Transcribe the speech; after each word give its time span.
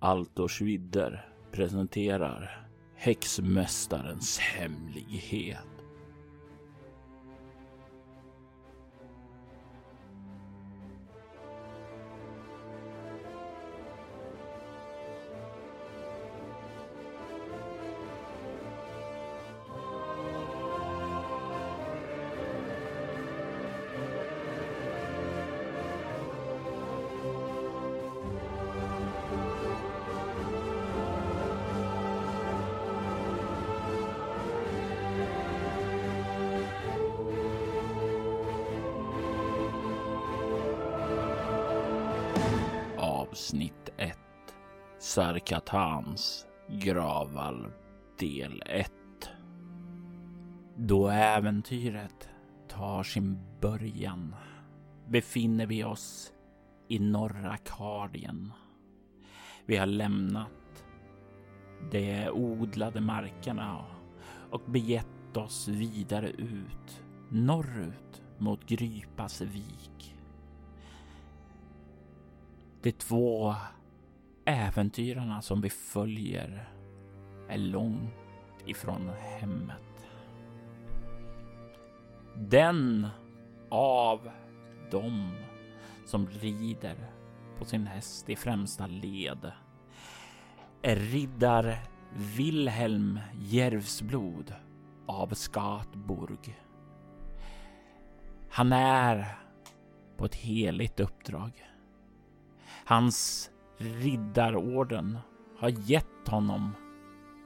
Altors 0.00 0.60
vidder 0.60 1.26
presenterar 1.52 2.68
Häxmästarens 2.96 4.38
hemlighet. 4.38 5.77
Sarkatans 45.18 46.46
gravvalv 46.68 47.72
del 48.18 48.62
1 48.66 48.92
Då 50.76 51.08
äventyret 51.08 52.28
tar 52.68 53.02
sin 53.02 53.38
början 53.60 54.34
befinner 55.08 55.66
vi 55.66 55.84
oss 55.84 56.32
i 56.88 56.98
norra 56.98 57.56
Kardien. 57.56 58.52
Vi 59.66 59.76
har 59.76 59.86
lämnat 59.86 60.84
de 61.90 62.30
odlade 62.30 63.00
markerna 63.00 63.84
och 64.50 64.62
begett 64.66 65.36
oss 65.36 65.68
vidare 65.68 66.30
ut 66.30 67.02
norrut 67.30 68.22
mot 68.38 68.66
Grypas 68.66 69.40
vik. 69.40 70.16
De 72.82 72.92
två 72.92 73.54
äventyrarna 74.48 75.42
som 75.42 75.60
vi 75.60 75.70
följer 75.70 76.68
är 77.48 77.58
långt 77.58 78.62
ifrån 78.66 79.10
hemmet. 79.38 80.06
Den 82.36 83.08
av 83.70 84.30
dem 84.90 85.32
som 86.06 86.26
rider 86.26 87.10
på 87.58 87.64
sin 87.64 87.86
häst 87.86 88.28
i 88.28 88.36
främsta 88.36 88.86
led 88.86 89.52
är 90.82 90.96
riddar 90.96 91.78
Wilhelm 92.36 93.20
Järvsblod 93.40 94.54
av 95.06 95.34
Skatburg. 95.34 96.60
Han 98.50 98.72
är 98.72 99.38
på 100.16 100.24
ett 100.24 100.34
heligt 100.34 101.00
uppdrag. 101.00 101.68
Hans 102.84 103.50
riddarorden 103.78 105.18
har 105.58 105.68
gett 105.68 106.28
honom 106.28 106.72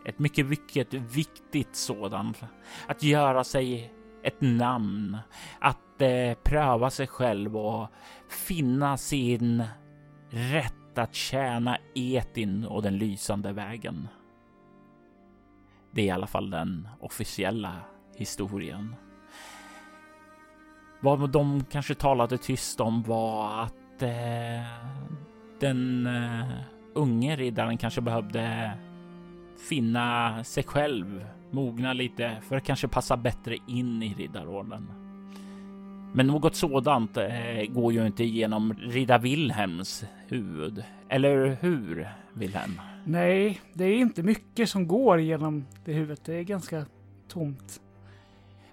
ett 0.05 0.19
mycket, 0.19 0.47
mycket 0.47 0.95
viktigt 0.95 1.77
sådant. 1.77 2.43
Att 2.87 3.03
göra 3.03 3.45
sig 3.45 3.93
ett 4.23 4.41
namn, 4.41 5.19
att 5.61 6.03
eh, 6.03 6.35
pröva 6.45 6.91
sig 6.91 7.07
själv 7.07 7.57
och 7.57 7.89
finna 8.29 8.97
sin 8.97 9.65
rätt 10.31 10.99
att 10.99 11.15
tjäna 11.15 11.79
Etin 11.95 12.65
och 12.65 12.83
den 12.83 12.99
lysande 12.99 13.53
vägen. 13.53 14.09
Det 15.91 16.01
är 16.01 16.07
i 16.07 16.11
alla 16.11 16.27
fall 16.27 16.51
den 16.51 16.89
officiella 17.01 17.77
historien. 18.17 18.95
Vad 21.01 21.31
de 21.31 21.65
kanske 21.65 21.95
talade 21.95 22.39
tyst 22.39 22.81
om 22.81 23.03
var 23.03 23.63
att 23.63 24.03
eh, 24.03 24.67
den 25.63 26.07
uh, 26.07 26.53
unge 26.95 27.37
riddaren 27.37 27.79
kanske 27.79 28.01
behövde 28.01 28.71
finna 29.69 30.45
sig 30.45 30.63
själv, 30.63 31.27
mogna 31.51 31.93
lite 31.93 32.37
för 32.49 32.57
att 32.57 32.65
kanske 32.65 32.89
passa 32.89 33.17
bättre 33.17 33.57
in 33.69 34.03
i 34.03 34.15
riddarorden. 34.15 34.87
Men 36.15 36.27
något 36.27 36.55
sådant 36.55 37.17
eh, 37.17 37.65
går 37.69 37.93
ju 37.93 38.07
inte 38.07 38.25
genom 38.25 38.75
riddar 38.75 39.19
Wilhelms 39.19 40.05
huvud. 40.29 40.85
Eller 41.09 41.57
hur, 41.61 42.09
Wilhelm? 42.33 42.81
Nej, 43.05 43.61
det 43.73 43.85
är 43.85 43.97
inte 43.97 44.23
mycket 44.23 44.69
som 44.69 44.87
går 44.89 45.21
genom 45.21 45.65
det 45.85 45.93
huvudet. 45.93 46.25
Det 46.25 46.35
är 46.35 46.43
ganska 46.43 46.87
tomt. 47.29 47.81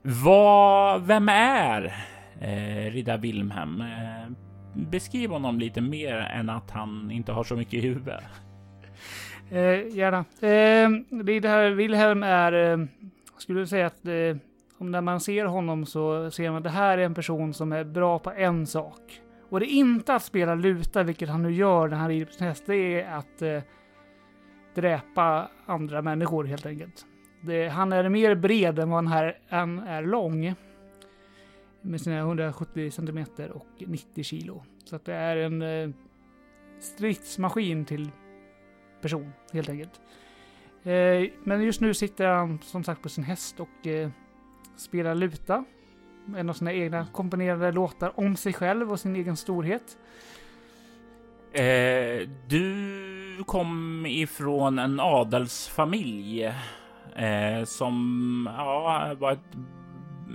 Vad, 0.01 1.01
vem 1.01 1.29
är 1.29 1.93
eh, 2.39 2.91
riddar 2.91 3.17
Wilhelm? 3.17 3.81
Eh, 3.81 4.31
beskriv 4.73 5.29
honom 5.29 5.59
lite 5.59 5.81
mer 5.81 6.15
än 6.15 6.49
att 6.49 6.71
han 6.71 7.11
inte 7.11 7.31
har 7.31 7.43
så 7.43 7.55
mycket 7.55 7.73
i 7.73 7.81
huvudet. 7.81 8.23
Eh, 9.49 9.97
gärna. 9.97 10.17
Eh, 10.41 10.89
det 11.39 11.49
här 11.49 11.69
Wilhelm 11.71 12.23
är, 12.23 12.53
eh, 12.53 12.85
skulle 13.37 13.67
säga 13.67 13.87
att 13.87 14.05
eh, 14.05 14.37
om 14.77 14.91
när 14.91 15.01
man 15.01 15.19
ser 15.19 15.45
honom 15.45 15.85
så 15.85 16.31
ser 16.31 16.49
man 16.49 16.57
att 16.57 16.63
det 16.63 16.69
här 16.69 16.97
är 16.97 17.05
en 17.05 17.13
person 17.13 17.53
som 17.53 17.71
är 17.71 17.83
bra 17.83 18.19
på 18.19 18.31
en 18.31 18.67
sak. 18.67 19.21
Och 19.49 19.59
det 19.59 19.65
är 19.65 19.75
inte 19.75 20.15
att 20.15 20.23
spela 20.23 20.55
luta, 20.55 21.03
vilket 21.03 21.29
han 21.29 21.43
nu 21.43 21.51
gör 21.51 21.87
när 21.87 21.97
han 21.97 22.09
rider 22.09 22.25
på 22.25 22.31
sin 22.31 22.47
häst. 22.47 22.63
Det 22.65 23.01
är 23.01 23.13
att 23.13 23.41
eh, 23.41 23.61
dräpa 24.75 25.49
andra 25.65 26.01
människor 26.01 26.43
helt 26.43 26.65
enkelt. 26.65 27.05
Det, 27.41 27.67
han 27.67 27.93
är 27.93 28.09
mer 28.09 28.35
bred 28.35 28.79
än 28.79 28.89
vad 28.89 28.97
han, 28.97 29.07
här, 29.07 29.37
han 29.49 29.79
är 29.79 30.01
lång 30.01 30.55
med 31.81 32.01
sina 32.01 32.17
170 32.17 32.91
centimeter 32.91 33.51
och 33.51 33.67
90 33.79 34.23
kilo. 34.23 34.63
Så 34.83 34.95
att 34.95 35.05
det 35.05 35.13
är 35.13 35.37
en 35.37 35.61
eh, 35.61 35.89
stridsmaskin 36.79 37.85
till 37.85 38.09
person 39.01 39.31
helt 39.53 39.69
enkelt. 39.69 40.01
Eh, 40.83 41.29
men 41.43 41.63
just 41.63 41.81
nu 41.81 41.93
sitter 41.93 42.27
han 42.27 42.59
som 42.61 42.83
sagt 42.83 43.01
på 43.01 43.09
sin 43.09 43.23
häst 43.23 43.59
och 43.59 43.87
eh, 43.87 44.09
spelar 44.75 45.15
luta. 45.15 45.65
En 46.35 46.49
av 46.49 46.53
sina 46.53 46.73
egna 46.73 47.07
komponerade 47.13 47.71
låtar 47.71 48.19
om 48.19 48.35
sig 48.35 48.53
själv 48.53 48.91
och 48.91 48.99
sin 48.99 49.15
egen 49.15 49.37
storhet. 49.37 49.97
Eh, 51.53 52.29
du 52.47 53.43
kom 53.45 54.05
ifrån 54.05 54.79
en 54.79 54.99
adelsfamilj 54.99 56.43
eh, 57.15 57.63
som 57.65 58.49
ja, 58.57 59.15
var 59.19 59.31
ett 59.31 59.55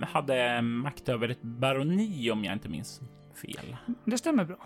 hade 0.02 0.62
makt 0.62 1.08
över 1.08 1.28
ett 1.28 1.42
baroni 1.42 2.30
om 2.30 2.44
jag 2.44 2.52
inte 2.52 2.68
minns 2.68 3.00
fel. 3.34 3.76
Det 4.04 4.18
stämmer 4.18 4.44
bra. 4.44 4.56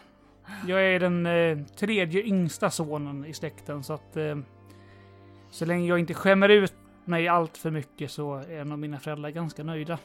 Jag 0.67 0.83
är 0.85 1.01
den 1.01 1.27
eh, 1.27 1.67
tredje 1.67 2.23
yngsta 2.23 2.71
sonen 2.71 3.25
i 3.25 3.35
släkten 3.35 3.83
så 3.83 3.93
att 3.93 4.17
eh, 4.17 4.39
så 5.51 5.65
länge 5.65 5.89
jag 5.89 5.99
inte 5.99 6.15
skämmer 6.15 6.49
ut 6.49 6.75
mig 7.05 7.29
allt 7.29 7.57
för 7.57 7.71
mycket 7.71 8.11
så 8.11 8.35
är 8.35 8.65
nog 8.65 8.79
mina 8.79 8.99
föräldrar 8.99 9.31
ganska 9.31 9.65
nöjda. 9.65 9.99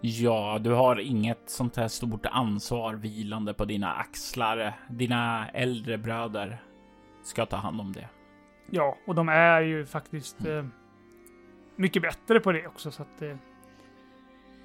Ja, 0.00 0.58
du 0.60 0.70
har 0.70 1.00
inget 1.00 1.42
sånt 1.46 1.76
här 1.76 1.88
stort 1.88 2.26
ansvar 2.26 2.94
vilande 2.94 3.54
på 3.54 3.64
dina 3.64 3.92
axlar. 3.92 4.72
Dina 4.88 5.48
äldre 5.48 5.98
bröder 5.98 6.62
ska 7.22 7.46
ta 7.46 7.56
hand 7.56 7.80
om 7.80 7.92
det. 7.92 8.08
Ja, 8.70 8.96
och 9.06 9.14
de 9.14 9.28
är 9.28 9.60
ju 9.60 9.86
faktiskt 9.86 10.46
eh, 10.46 10.64
mycket 11.76 12.02
bättre 12.02 12.40
på 12.40 12.52
det 12.52 12.66
också 12.66 12.90
så 12.90 13.02
att 13.02 13.22
eh, 13.22 13.36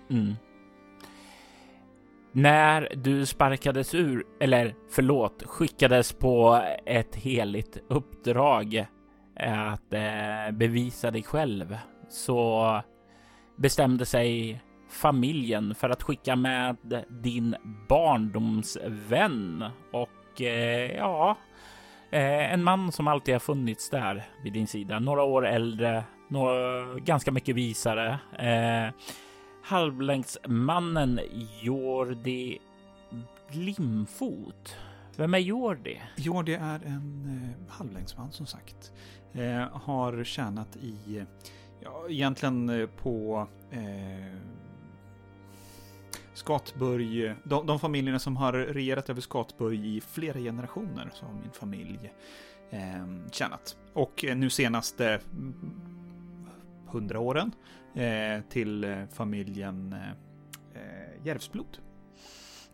Mm. 0.10 0.36
När 2.32 2.92
du 2.96 3.26
sparkades 3.26 3.96
ur, 3.96 4.24
eller 4.40 4.76
förlåt, 4.92 5.44
skickades 5.46 6.14
på 6.14 6.62
ett 6.86 7.16
heligt 7.16 7.78
uppdrag 7.88 8.76
eh, 9.40 9.68
att 9.74 9.94
eh, 9.94 10.52
bevisa 10.52 11.12
dig 11.12 11.24
själv 11.24 11.78
så 12.10 12.82
bestämde 13.56 14.06
sig 14.06 14.62
familjen 14.90 15.76
för 15.76 15.90
att 15.90 16.04
skicka 16.04 16.36
med 16.36 17.04
din 17.10 17.56
barndomsvän 17.90 19.66
och 19.92 20.42
eh, 20.42 20.92
ja, 20.96 21.38
eh, 22.12 22.54
en 22.54 22.64
man 22.64 22.92
som 22.92 23.08
alltid 23.08 23.36
har 23.36 23.40
funnits 23.40 23.90
där 23.90 24.24
vid 24.44 24.54
din 24.54 24.68
sida. 24.68 25.00
Några 25.00 25.24
år 25.24 25.48
äldre, 25.48 26.04
några, 26.28 26.86
ganska 27.00 27.32
mycket 27.32 27.56
visare. 27.56 28.20
Eh, 28.40 28.94
Halvlängdsmannen 29.66 31.20
Jordi 31.62 32.60
Glimfot. 33.52 34.76
Vem 35.18 35.34
är 35.34 35.38
Jordi? 35.38 36.02
Jordi 36.18 36.54
är 36.54 36.80
en 36.86 37.26
eh, 37.28 37.74
halvlängdsman 37.74 38.32
som 38.32 38.46
sagt. 38.46 38.92
Eh, 39.34 39.68
har 39.72 40.24
tjänat 40.24 40.76
i, 40.76 41.26
ja, 41.82 42.06
egentligen 42.10 42.70
eh, 42.70 42.88
på 42.88 43.48
eh, 43.72 44.40
Skatburg, 46.34 47.36
de, 47.44 47.66
de 47.66 47.80
familjerna 47.80 48.20
som 48.20 48.38
har 48.38 48.54
regerat 48.54 49.10
över 49.10 49.22
Skatburg 49.22 49.86
i 49.86 50.02
flera 50.02 50.40
generationer, 50.40 51.12
så 51.14 51.26
har 51.26 51.34
min 51.34 51.52
familj 51.52 52.14
eh, 52.70 53.30
tjänat. 53.32 53.78
Och 53.94 54.26
eh, 54.26 54.36
nu 54.36 54.50
senaste 54.50 55.20
hundra 56.88 57.20
åren 57.20 57.52
till 58.50 58.84
eh, 58.84 59.06
familjen 59.14 59.94
eh, 60.74 61.26
Järvsblod. 61.26 61.78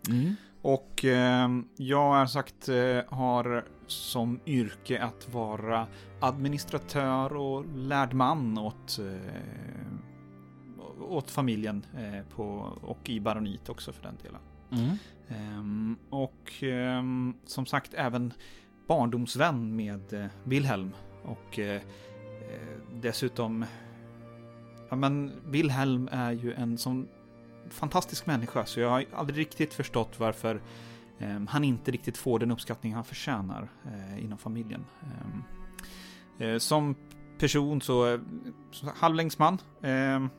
Mm. 0.10 0.36
Och 0.62 1.06
eh, 1.06 1.50
jag 1.78 2.30
sagt 2.30 2.70
eh, 2.70 3.00
har 3.08 3.66
som 3.88 4.40
yrke 4.46 5.04
att 5.04 5.34
vara 5.34 5.88
administratör 6.20 7.36
och 7.36 7.66
lärd 7.76 8.14
man 8.14 8.58
åt, 8.58 9.00
eh, 9.00 9.94
åt 11.02 11.32
familjen 11.32 11.86
eh, 11.98 12.36
på, 12.36 12.78
och 12.82 13.10
i 13.10 13.20
baronit 13.20 13.70
också 13.70 13.94
för 13.94 14.04
den 14.04 14.18
delen. 14.24 14.42
Mm. 14.72 14.98
Ehm, 15.28 15.98
och 16.10 16.64
ehm, 16.64 17.34
som 17.46 17.66
sagt 17.66 17.94
även 17.94 18.34
barndomsvän 18.88 19.76
med 19.76 20.14
eh, 20.14 20.26
Wilhelm 20.44 20.92
och 21.24 21.60
eh, 21.60 21.82
dessutom 23.02 23.66
men 24.96 25.32
Wilhelm 25.46 26.10
är 26.12 26.32
ju 26.32 26.54
en 26.54 26.78
sån 26.78 27.08
fantastisk 27.70 28.26
människa 28.26 28.66
så 28.66 28.80
jag 28.80 28.90
har 28.90 29.06
aldrig 29.16 29.40
riktigt 29.40 29.74
förstått 29.74 30.20
varför 30.20 30.62
eh, 31.20 31.40
han 31.50 31.64
inte 31.64 31.92
riktigt 31.92 32.18
får 32.18 32.40
den 32.40 32.52
uppskattning 32.52 32.94
han 32.94 33.04
förtjänar 33.04 33.70
eh, 33.86 34.24
inom 34.24 34.38
familjen. 34.38 34.86
Eh, 36.40 36.48
eh 36.48 36.58
som 36.58 36.96
person 37.38 37.82
så, 37.82 38.20
så 38.72 38.92
halvlängdsman, 38.96 39.58
ehm, 39.82 40.30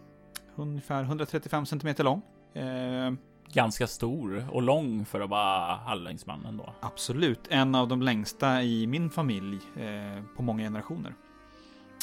ungefär 0.57 1.03
135 1.03 1.67
cm 1.67 1.95
lång. 1.99 2.23
Ehm, 2.55 3.19
Ganska 3.53 3.87
stor 3.87 4.47
och 4.51 4.63
lång 4.63 5.05
för 5.05 5.21
att 5.21 5.31
vara 5.31 5.75
halvlängdsman 5.75 6.47
ändå. 6.47 6.75
Absolut, 6.81 7.41
en 7.51 7.75
av 7.75 7.89
de 7.89 8.03
längsta 8.03 8.63
i 8.63 8.87
min 8.87 9.11
familj 9.11 9.59
eh, 9.77 10.25
på 10.37 10.43
många 10.43 10.63
generationer. 10.63 11.15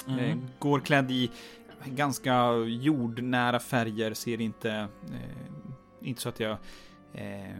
Mm. 0.07 0.19
Eh, 0.19 0.37
går 0.59 0.79
klädd 0.79 1.11
i 1.11 1.31
ganska 1.85 2.53
jordnära 2.57 3.59
färger, 3.59 4.13
ser 4.13 4.41
inte, 4.41 4.71
eh, 5.11 6.07
inte 6.07 6.21
så 6.21 6.29
att 6.29 6.39
jag 6.39 6.57
eh, 7.13 7.55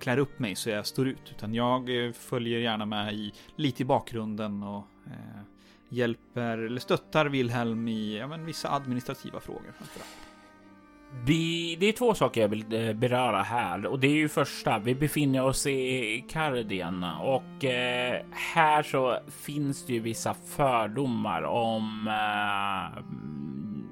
klär 0.00 0.18
upp 0.18 0.38
mig 0.38 0.54
så 0.54 0.70
jag 0.70 0.86
står 0.86 1.08
ut, 1.08 1.30
utan 1.30 1.54
jag 1.54 2.06
eh, 2.06 2.12
följer 2.12 2.60
gärna 2.60 2.86
med 2.86 3.14
i, 3.14 3.32
lite 3.56 3.82
i 3.82 3.84
bakgrunden 3.84 4.62
och 4.62 4.84
eh, 5.06 5.42
hjälper 5.88 6.58
eller 6.58 6.80
stöttar 6.80 7.26
Wilhelm 7.26 7.88
i 7.88 8.18
ja, 8.18 8.26
men, 8.26 8.44
vissa 8.46 8.72
administrativa 8.72 9.40
frågor. 9.40 9.72
Framförallt. 9.78 10.23
Vi, 11.26 11.76
det 11.80 11.86
är 11.86 11.92
två 11.92 12.14
saker 12.14 12.40
jag 12.40 12.48
vill 12.48 12.88
eh, 12.88 12.92
beröra 12.92 13.42
här 13.42 13.86
och 13.86 14.00
det 14.00 14.06
är 14.06 14.14
ju 14.14 14.28
första. 14.28 14.78
Vi 14.78 14.94
befinner 14.94 15.44
oss 15.44 15.66
i 15.66 16.24
Kardien 16.28 17.04
och 17.04 17.64
eh, 17.64 18.22
här 18.32 18.82
så 18.82 19.18
finns 19.28 19.86
det 19.86 19.92
ju 19.92 20.00
vissa 20.00 20.34
fördomar 20.34 21.42
om 21.42 22.08
eh, 22.08 23.02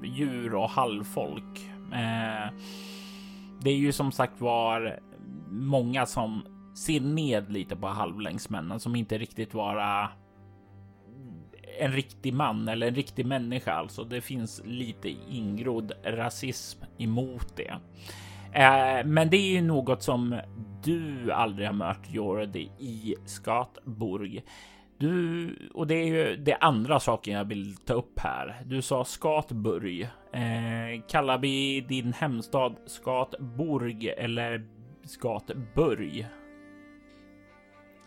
djur 0.09 0.55
och 0.55 0.71
halvfolk. 0.71 1.71
Eh, 1.93 2.53
det 3.61 3.71
är 3.71 3.77
ju 3.77 3.93
som 3.93 4.13
sagt 4.13 4.41
var 4.41 4.99
många 5.51 6.07
som 6.07 6.43
ser 6.75 7.01
ned 7.01 7.53
lite 7.53 7.77
på 7.77 7.87
halvlängsmännen 7.87 8.81
som 8.81 8.97
inte 8.97 9.19
riktigt 9.19 9.55
vara 9.55 10.09
en 11.79 11.93
riktig 11.93 12.35
man 12.35 12.69
eller 12.69 12.89
en 12.89 12.95
riktig 12.95 13.27
människa. 13.27 13.73
Alltså, 13.73 14.05
det 14.05 14.21
finns 14.21 14.63
lite 14.65 15.09
ingrodd 15.31 15.93
rasism 16.05 16.85
emot 16.99 17.57
det. 17.57 17.75
Eh, 18.53 19.07
men 19.07 19.31
det 19.31 19.37
är 19.37 19.53
ju 19.53 19.63
något 19.63 20.03
som 20.03 20.41
du 20.85 21.33
aldrig 21.33 21.69
har 21.69 21.75
mött 21.75 22.11
Jordi 22.11 22.71
i 22.79 23.15
Skatburg. 23.25 24.43
Du, 24.99 25.49
och 25.75 25.87
det 25.87 25.95
är 25.95 26.07
ju 26.07 26.37
det 26.37 26.55
andra 26.55 27.01
saken 27.01 27.35
jag 27.35 27.45
vill 27.45 27.77
ta 27.77 27.95
upp 27.95 28.19
här. 28.19 28.63
Du 28.67 28.83
sa 28.83 29.05
Skatburg. 29.05 30.03
Eh, 30.33 31.03
kallar 31.09 31.39
vi 31.39 31.81
din 31.81 32.13
hemstad 32.13 32.77
Skatburg 32.87 34.05
eller 34.05 34.67
Skatburg? 35.05 36.27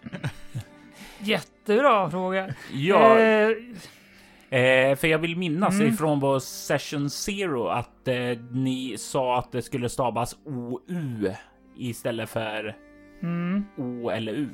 Jättebra 1.26 2.10
fråga. 2.10 2.54
Ja. 2.74 3.20
Eh, 3.20 3.50
eh, 4.60 4.96
för 4.96 5.08
jag 5.08 5.20
vill 5.20 5.38
minnas 5.38 5.74
mm. 5.74 5.94
ifrån 5.94 6.20
vår 6.20 6.40
session 6.40 7.10
zero 7.10 7.68
att 7.68 8.08
eh, 8.08 8.16
ni 8.52 8.96
sa 8.98 9.40
att 9.40 9.52
det 9.52 9.62
skulle 9.62 9.90
stavas 9.90 10.38
OU 10.46 11.32
istället 11.78 12.30
för 12.30 12.76
mm. 13.22 13.66
O 13.78 14.10
eller 14.10 14.34
U. 14.34 14.50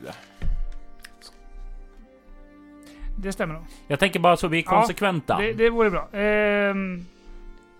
Det 3.17 3.31
stämmer 3.31 3.53
nog. 3.53 3.63
Jag 3.87 3.99
tänker 3.99 4.19
bara 4.19 4.37
så 4.37 4.47
vi 4.47 4.59
är 4.59 4.63
konsekventa. 4.63 5.33
Ja, 5.39 5.47
det, 5.47 5.53
det 5.53 5.69
vore 5.69 5.89
bra. 5.89 6.09
Ehm... 6.11 7.05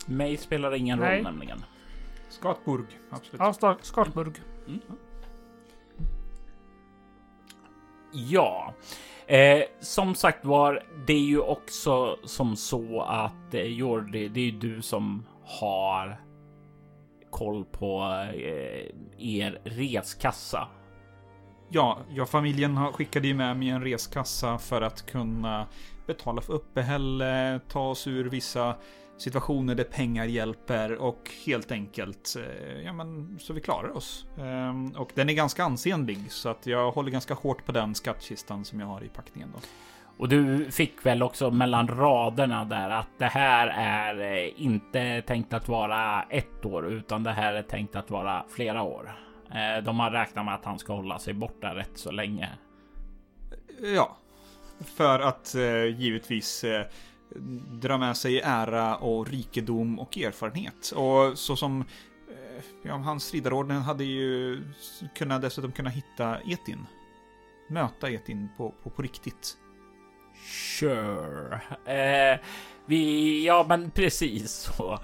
Mig 0.06 0.38
spelar 0.38 0.76
ingen 0.76 1.00
Nej. 1.00 1.16
roll 1.16 1.24
nämligen. 1.24 1.64
Skatburg, 2.30 2.86
absolut. 3.10 3.58
Ja, 3.62 3.78
Skatburg. 3.82 4.34
Mm. 4.68 4.80
Ja, 8.14 8.74
eh, 9.28 9.64
som 9.80 10.16
sagt 10.16 10.46
var, 10.46 10.84
det 11.08 11.14
är 11.14 11.20
ju 11.20 11.40
också 11.40 12.18
som 12.24 12.56
så 12.56 13.02
att 13.02 13.54
eh, 13.54 13.62
Jordi, 13.62 14.28
det 14.28 14.40
är 14.40 14.46
ju 14.46 14.52
du 14.52 14.82
som 14.82 15.26
har 15.44 16.22
koll 17.30 17.66
på 17.66 18.02
eh, 18.34 18.86
er 19.18 19.62
reskassa. 19.64 20.68
Ja, 21.70 22.00
jag 22.10 22.30
familjen 22.30 22.94
skickade 22.94 23.28
ju 23.28 23.34
med 23.34 23.58
mig 23.58 23.70
en 23.70 23.84
reskassa 23.84 24.58
för 24.58 24.82
att 24.82 25.06
kunna 25.06 25.68
betala 26.08 26.42
för 26.42 26.54
uppehälle, 26.54 27.60
ta 27.68 27.90
oss 27.90 28.08
ur 28.08 28.30
vissa 28.30 28.76
situationer 29.22 29.76
där 29.76 29.84
pengar 29.84 30.26
hjälper 30.26 30.96
och 30.96 31.32
helt 31.46 31.72
enkelt, 31.72 32.36
eh, 32.38 32.82
ja 32.86 32.94
men 32.94 33.40
så 33.40 33.54
vi 33.54 33.62
klarar 33.62 33.98
oss. 33.98 34.26
Ehm, 34.38 34.92
och 34.92 35.12
den 35.16 35.30
är 35.30 35.34
ganska 35.34 35.64
ansenlig 35.64 36.32
så 36.32 36.50
att 36.50 36.68
jag 36.68 36.92
håller 36.92 37.12
ganska 37.12 37.34
hårt 37.34 37.66
på 37.66 37.72
den 37.72 37.96
skattkistan 37.96 38.66
som 38.66 38.80
jag 38.80 38.88
har 38.88 39.04
i 39.04 39.08
packningen 39.08 39.50
då. 39.54 39.60
Och 40.18 40.30
du 40.30 40.72
fick 40.72 41.06
väl 41.06 41.24
också 41.24 41.52
mellan 41.52 41.88
raderna 41.88 42.66
där 42.66 42.90
att 42.90 43.10
det 43.18 43.26
här 43.26 43.68
är 43.68 44.38
eh, 44.38 44.52
inte 44.56 45.22
tänkt 45.22 45.54
att 45.54 45.68
vara 45.68 46.24
ett 46.30 46.66
år 46.66 46.88
utan 46.88 47.24
det 47.24 47.32
här 47.32 47.54
är 47.54 47.64
tänkt 47.64 47.96
att 47.96 48.10
vara 48.10 48.46
flera 48.50 48.84
år. 48.84 49.16
Eh, 49.52 49.84
de 49.84 50.00
har 50.00 50.12
räknat 50.12 50.46
med 50.46 50.54
att 50.54 50.66
han 50.66 50.80
ska 50.80 50.94
hålla 50.94 51.20
sig 51.20 51.34
borta 51.34 51.76
rätt 51.76 51.92
så 51.98 52.12
länge. 52.12 52.50
Ja, 53.96 54.18
för 54.86 55.20
att 55.20 55.56
givetvis 55.98 56.66
dra 57.82 57.98
med 57.98 58.18
sig 58.18 58.40
ära 58.40 58.96
och 58.96 59.28
rikedom 59.28 60.00
och 60.00 60.18
erfarenhet. 60.18 60.92
Och 60.96 61.38
så 61.38 61.56
som 61.56 61.82
eh, 62.30 62.64
ja, 62.84 62.96
hans 62.96 63.34
riddarorden 63.34 63.82
hade 63.82 64.04
ju 64.04 64.64
kunnat 65.16 65.42
dessutom 65.42 65.72
kunna 65.72 65.90
hitta 65.90 66.38
Etin. 66.40 66.86
Möta 67.70 68.10
Etin 68.10 68.50
på, 68.58 68.74
på, 68.84 68.90
på 68.90 69.02
riktigt. 69.02 69.58
Sure. 70.80 71.62
Eh, 71.86 72.40
vi, 72.86 73.46
ja, 73.46 73.66
men 73.70 73.92
precis 73.92 74.52
så. 74.52 75.00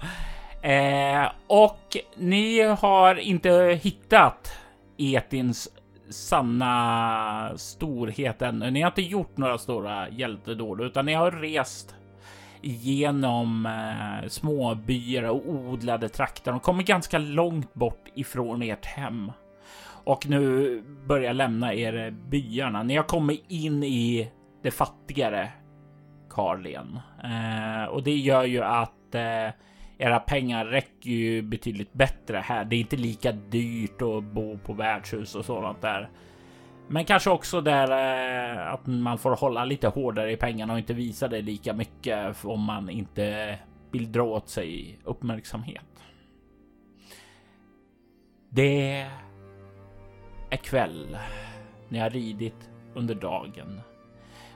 Eh, 0.68 1.28
och 1.46 1.96
ni 2.16 2.62
har 2.62 3.14
inte 3.14 3.80
hittat 3.82 4.52
Etins 4.96 5.68
sanna 6.10 7.52
storhet 7.56 8.42
ännu. 8.42 8.70
Ni 8.70 8.80
har 8.80 8.90
inte 8.90 9.02
gjort 9.02 9.36
några 9.36 9.58
stora 9.58 10.08
hjältedåd, 10.08 10.80
utan 10.80 11.06
ni 11.06 11.14
har 11.14 11.30
rest 11.30 11.94
genom 12.68 13.66
eh, 13.66 14.28
småbyar 14.28 15.22
och 15.22 15.48
odlade 15.48 16.08
trakter. 16.08 16.50
De 16.50 16.60
kommer 16.60 16.82
ganska 16.82 17.18
långt 17.18 17.74
bort 17.74 18.04
ifrån 18.14 18.62
ert 18.62 18.86
hem 18.86 19.32
och 20.04 20.26
nu 20.28 20.82
börjar 21.06 21.34
lämna 21.34 21.74
er 21.74 22.10
byarna. 22.10 22.82
Ni 22.82 22.96
har 22.96 23.04
kommit 23.04 23.44
in 23.48 23.82
i 23.82 24.30
det 24.62 24.70
fattigare 24.70 25.48
Karlien 26.30 26.98
eh, 27.24 27.84
och 27.84 28.02
det 28.02 28.16
gör 28.16 28.44
ju 28.44 28.62
att 28.62 29.14
eh, 29.14 29.50
era 29.98 30.20
pengar 30.20 30.64
räcker 30.64 31.10
ju 31.10 31.42
betydligt 31.42 31.92
bättre 31.92 32.36
här. 32.36 32.64
Det 32.64 32.76
är 32.76 32.80
inte 32.80 32.96
lika 32.96 33.32
dyrt 33.32 34.02
att 34.02 34.24
bo 34.24 34.58
på 34.58 34.72
värdshus 34.72 35.34
och 35.34 35.44
sådant 35.44 35.80
där. 35.80 36.10
Men 36.88 37.04
kanske 37.04 37.30
också 37.30 37.60
där 37.60 37.90
eh, 37.90 38.72
att 38.72 38.86
man 38.86 39.18
får 39.18 39.36
hålla 39.36 39.64
lite 39.64 39.88
hårdare 39.88 40.32
i 40.32 40.36
pengarna 40.36 40.72
och 40.72 40.78
inte 40.78 40.94
visa 40.94 41.28
det 41.28 41.42
lika 41.42 41.72
mycket 41.72 42.44
om 42.44 42.60
man 42.60 42.90
inte 42.90 43.58
vill 43.90 44.12
dra 44.12 44.22
åt 44.22 44.48
sig 44.48 44.98
uppmärksamhet. 45.04 45.84
Det 48.50 49.06
är 50.50 50.56
kväll. 50.56 51.18
Ni 51.88 51.98
har 51.98 52.10
ridit 52.10 52.70
under 52.94 53.14
dagen. 53.14 53.80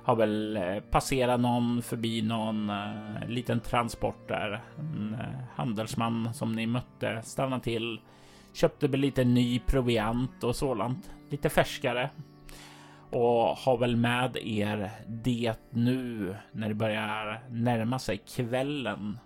Har 0.05 0.17
väl 0.17 0.57
eh, 0.57 0.81
passerat 0.91 1.41
någon 1.41 1.83
förbi 1.83 2.23
någon 2.23 2.71
eh, 2.71 3.29
liten 3.29 3.61
transport 3.61 4.29
där. 4.29 4.61
En 4.79 5.17
eh, 5.21 5.45
handelsman 5.55 6.35
som 6.35 6.53
ni 6.53 6.67
mötte 6.67 7.23
stannade 7.23 7.62
till. 7.62 8.01
Köpte 8.52 8.88
väl 8.88 9.00
lite 9.00 9.25
ny 9.25 9.59
proviant 9.59 10.44
och 10.44 10.56
sådant 10.56 11.11
lite 11.30 11.49
färskare. 11.49 12.11
och 13.11 13.56
har 13.56 13.78
väl 13.78 13.97
med 13.97 14.37
er 14.37 14.90
det 15.06 15.54
nu 15.71 16.37
när 16.52 16.68
det 16.68 16.75
börjar 16.75 17.40
närma 17.50 17.99
sig 17.99 18.18
kvällen 18.18 19.18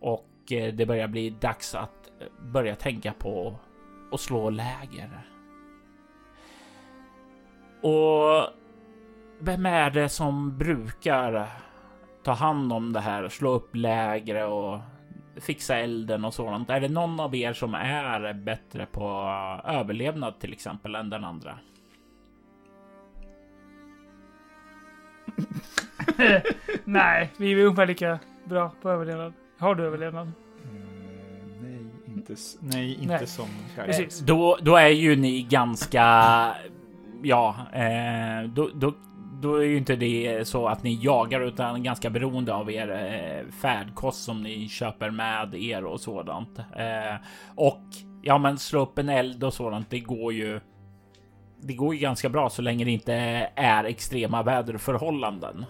och 0.00 0.28
eh, 0.50 0.74
det 0.74 0.86
börjar 0.86 1.08
bli 1.08 1.30
dags 1.30 1.74
att 1.74 2.10
börja 2.52 2.74
tänka 2.74 3.12
på 3.12 3.54
att 4.12 4.20
slå 4.20 4.50
läger. 4.50 5.26
Och 7.82 8.52
vem 9.40 9.66
är 9.66 9.90
det 9.90 10.08
som 10.08 10.58
brukar 10.58 11.48
ta 12.24 12.32
hand 12.32 12.72
om 12.72 12.92
det 12.92 13.00
här, 13.00 13.28
slå 13.28 13.50
upp 13.50 13.76
lägre 13.76 14.44
och 14.44 14.78
fixa 15.40 15.76
elden 15.76 16.24
och 16.24 16.34
sådant? 16.34 16.70
Är 16.70 16.80
det 16.80 16.88
någon 16.88 17.20
av 17.20 17.34
er 17.34 17.52
som 17.52 17.74
är 17.74 18.32
bättre 18.32 18.86
på 18.86 19.08
överlevnad 19.64 20.38
till 20.38 20.52
exempel 20.52 20.94
än 20.94 21.10
den 21.10 21.24
andra? 21.24 21.58
Nej, 26.84 27.32
vi 27.36 27.52
är 27.52 27.56
ungefär 27.64 27.86
lika 27.86 28.18
bra 28.44 28.72
på 28.82 28.90
överlevnad. 28.90 29.32
Har 29.58 29.74
du 29.74 29.84
överlevnad? 29.84 30.32
Mm, 30.64 30.82
nej, 31.62 31.80
inte, 32.06 32.34
nej, 32.60 32.94
inte 32.94 33.16
Nej. 33.16 33.26
som 33.26 33.48
Precis. 33.74 34.18
Då, 34.18 34.58
då 34.62 34.76
är 34.76 34.88
ju 34.88 35.16
ni 35.16 35.42
ganska, 35.42 36.04
ja, 37.22 37.56
eh, 37.72 38.48
då, 38.48 38.70
då, 38.74 38.94
då 39.40 39.56
är 39.56 39.64
ju 39.64 39.76
inte 39.76 39.96
det 39.96 40.48
så 40.48 40.68
att 40.68 40.82
ni 40.82 40.98
jagar 41.02 41.40
utan 41.40 41.82
ganska 41.82 42.10
beroende 42.10 42.54
av 42.54 42.70
er 42.70 42.90
eh, 42.90 43.52
färdkost 43.52 44.24
som 44.24 44.42
ni 44.42 44.68
köper 44.68 45.10
med 45.10 45.54
er 45.54 45.84
och 45.84 46.00
sådant. 46.00 46.58
Eh, 46.58 47.14
och 47.56 47.82
ja, 48.22 48.38
men 48.38 48.58
slå 48.58 48.80
upp 48.80 48.98
en 48.98 49.08
eld 49.08 49.44
och 49.44 49.54
sådant. 49.54 49.90
Det 49.90 50.00
går 50.00 50.32
ju. 50.32 50.60
Det 51.60 51.74
går 51.74 51.94
ju 51.94 52.00
ganska 52.00 52.28
bra 52.28 52.50
så 52.50 52.62
länge 52.62 52.84
det 52.84 52.90
inte 52.90 53.14
är 53.54 53.84
extrema 53.84 54.42
väderförhållanden. 54.42 55.64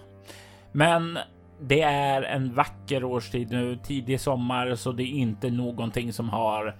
Men 0.71 1.17
det 1.61 1.81
är 1.81 2.21
en 2.21 2.53
vacker 2.53 3.03
årstid 3.03 3.51
nu, 3.51 3.79
tidig 3.83 4.19
sommar, 4.19 4.75
så 4.75 4.91
det 4.91 5.03
är 5.03 5.13
inte 5.13 5.49
någonting 5.49 6.13
som 6.13 6.29
har 6.29 6.75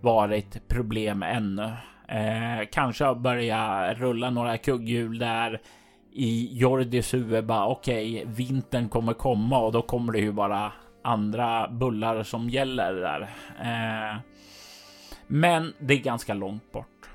varit 0.00 0.68
problem 0.68 1.22
ännu. 1.22 1.70
Eh, 2.08 2.66
kanske 2.72 3.04
har 3.04 3.14
börjat 3.14 3.98
rulla 3.98 4.30
några 4.30 4.58
kugghjul 4.58 5.18
där 5.18 5.60
i 6.14 6.48
Jordis 6.52 7.14
huvud. 7.14 7.46
Bara 7.46 7.66
okej, 7.66 8.20
okay, 8.20 8.34
vintern 8.34 8.88
kommer 8.88 9.12
komma 9.12 9.58
och 9.58 9.72
då 9.72 9.82
kommer 9.82 10.12
det 10.12 10.18
ju 10.18 10.32
bara 10.32 10.72
andra 11.02 11.68
bullar 11.68 12.22
som 12.22 12.48
gäller 12.48 12.94
där. 12.94 13.20
Eh, 13.60 14.18
men 15.26 15.74
det 15.78 15.94
är 15.94 15.98
ganska 15.98 16.34
långt 16.34 16.72
bort. 16.72 17.10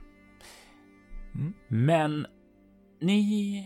Mm. 1.36 1.54
Men 1.68 2.28
ni 3.00 3.64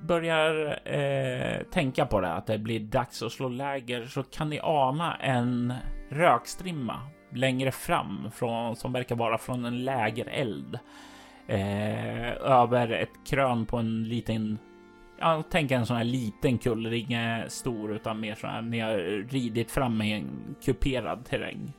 börjar 0.00 0.80
eh, 0.84 1.62
tänka 1.62 2.06
på 2.06 2.20
det, 2.20 2.32
att 2.32 2.46
det 2.46 2.58
blir 2.58 2.80
dags 2.80 3.22
att 3.22 3.32
slå 3.32 3.48
läger 3.48 4.04
så 4.06 4.22
kan 4.22 4.50
ni 4.50 4.60
ana 4.62 5.16
en 5.16 5.74
rökstrimma 6.10 7.00
längre 7.32 7.70
fram 7.70 8.30
från, 8.34 8.76
som 8.76 8.92
verkar 8.92 9.16
vara 9.16 9.38
från 9.38 9.64
en 9.64 9.84
lägereld. 9.84 10.78
Eh, 11.48 12.32
över 12.32 12.90
ett 12.90 13.26
krön 13.26 13.66
på 13.66 13.76
en 13.76 14.04
liten, 14.04 14.58
ja, 15.18 15.42
tänk 15.50 15.70
en 15.70 15.86
sån 15.86 15.96
här 15.96 16.04
liten 16.04 16.58
kulle, 16.58 16.96
inget 16.96 17.52
stor 17.52 17.92
utan 17.92 18.20
mer 18.20 18.34
så 18.34 18.46
här 18.46 18.62
ni 18.62 18.80
har 18.80 18.98
ridit 19.30 19.70
fram 19.70 20.02
i 20.02 20.12
en 20.12 20.56
kuperad 20.64 21.24
terräng. 21.24 21.72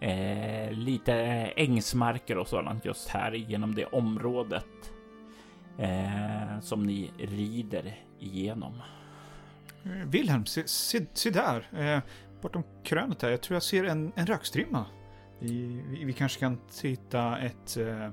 Eh, 0.00 0.72
lite 0.72 1.14
ängsmarker 1.56 2.38
och 2.38 2.48
sådant 2.48 2.84
just 2.84 3.08
här 3.08 3.32
genom 3.32 3.74
det 3.74 3.84
området 3.84 4.92
eh, 5.78 6.60
som 6.60 6.82
ni 6.82 7.10
rider 7.18 7.94
igenom. 8.18 8.82
Eh, 9.84 10.08
Wilhelm, 10.08 10.46
se, 10.46 10.68
se, 10.68 11.06
se 11.12 11.30
där. 11.30 11.68
Eh, 11.78 12.02
bortom 12.40 12.62
krönet 12.84 13.22
här. 13.22 13.30
Jag 13.30 13.40
tror 13.40 13.54
jag 13.54 13.62
ser 13.62 13.84
en, 13.84 14.12
en 14.14 14.26
rökstrimma. 14.26 14.86
Vi, 15.38 15.82
vi, 15.88 16.04
vi 16.04 16.12
kanske 16.12 16.40
kan 16.40 16.58
hitta 16.82 17.38
ett 17.38 17.76
eh, 17.76 18.08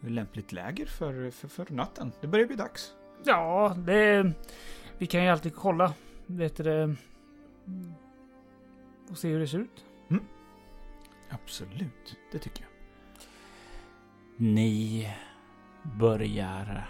lämpligt 0.00 0.52
läger 0.52 0.86
för, 0.86 1.30
för, 1.30 1.48
för 1.48 1.66
natten. 1.70 2.12
Det 2.20 2.26
börjar 2.26 2.46
bli 2.46 2.56
dags. 2.56 2.92
Ja, 3.24 3.76
det... 3.78 4.32
Vi 4.98 5.06
kan 5.06 5.22
ju 5.22 5.28
alltid 5.28 5.54
kolla. 5.54 5.94
Vet 6.26 6.56
du 6.56 6.62
det? 6.62 6.96
Och 9.10 9.18
se 9.18 9.28
hur 9.28 9.40
det 9.40 9.48
ser 9.48 9.58
ut. 9.58 9.84
Absolut, 11.30 12.16
det 12.32 12.38
tycker 12.38 12.62
jag. 12.62 12.70
Ni 14.36 15.08
börjar 15.82 16.88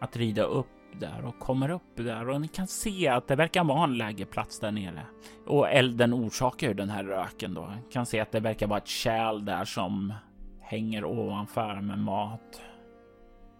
att 0.00 0.16
rida 0.16 0.42
upp 0.42 0.66
där 1.00 1.24
och 1.24 1.38
kommer 1.38 1.70
upp 1.70 1.96
där 1.96 2.28
och 2.28 2.40
ni 2.40 2.48
kan 2.48 2.66
se 2.66 3.08
att 3.08 3.28
det 3.28 3.36
verkar 3.36 3.64
vara 3.64 3.84
en 3.84 3.98
lägerplats 3.98 4.60
där 4.60 4.72
nere. 4.72 5.06
Och 5.46 5.68
elden 5.68 6.14
orsakar 6.14 6.68
ju 6.68 6.74
den 6.74 6.90
här 6.90 7.04
röken 7.04 7.54
då. 7.54 7.66
Ni 7.66 7.92
kan 7.92 8.06
se 8.06 8.20
att 8.20 8.32
det 8.32 8.40
verkar 8.40 8.66
vara 8.66 8.78
ett 8.78 8.86
kärl 8.86 9.44
där 9.44 9.64
som 9.64 10.14
hänger 10.64 11.04
ovanför 11.04 11.80
med 11.80 11.98
mat. 11.98 12.62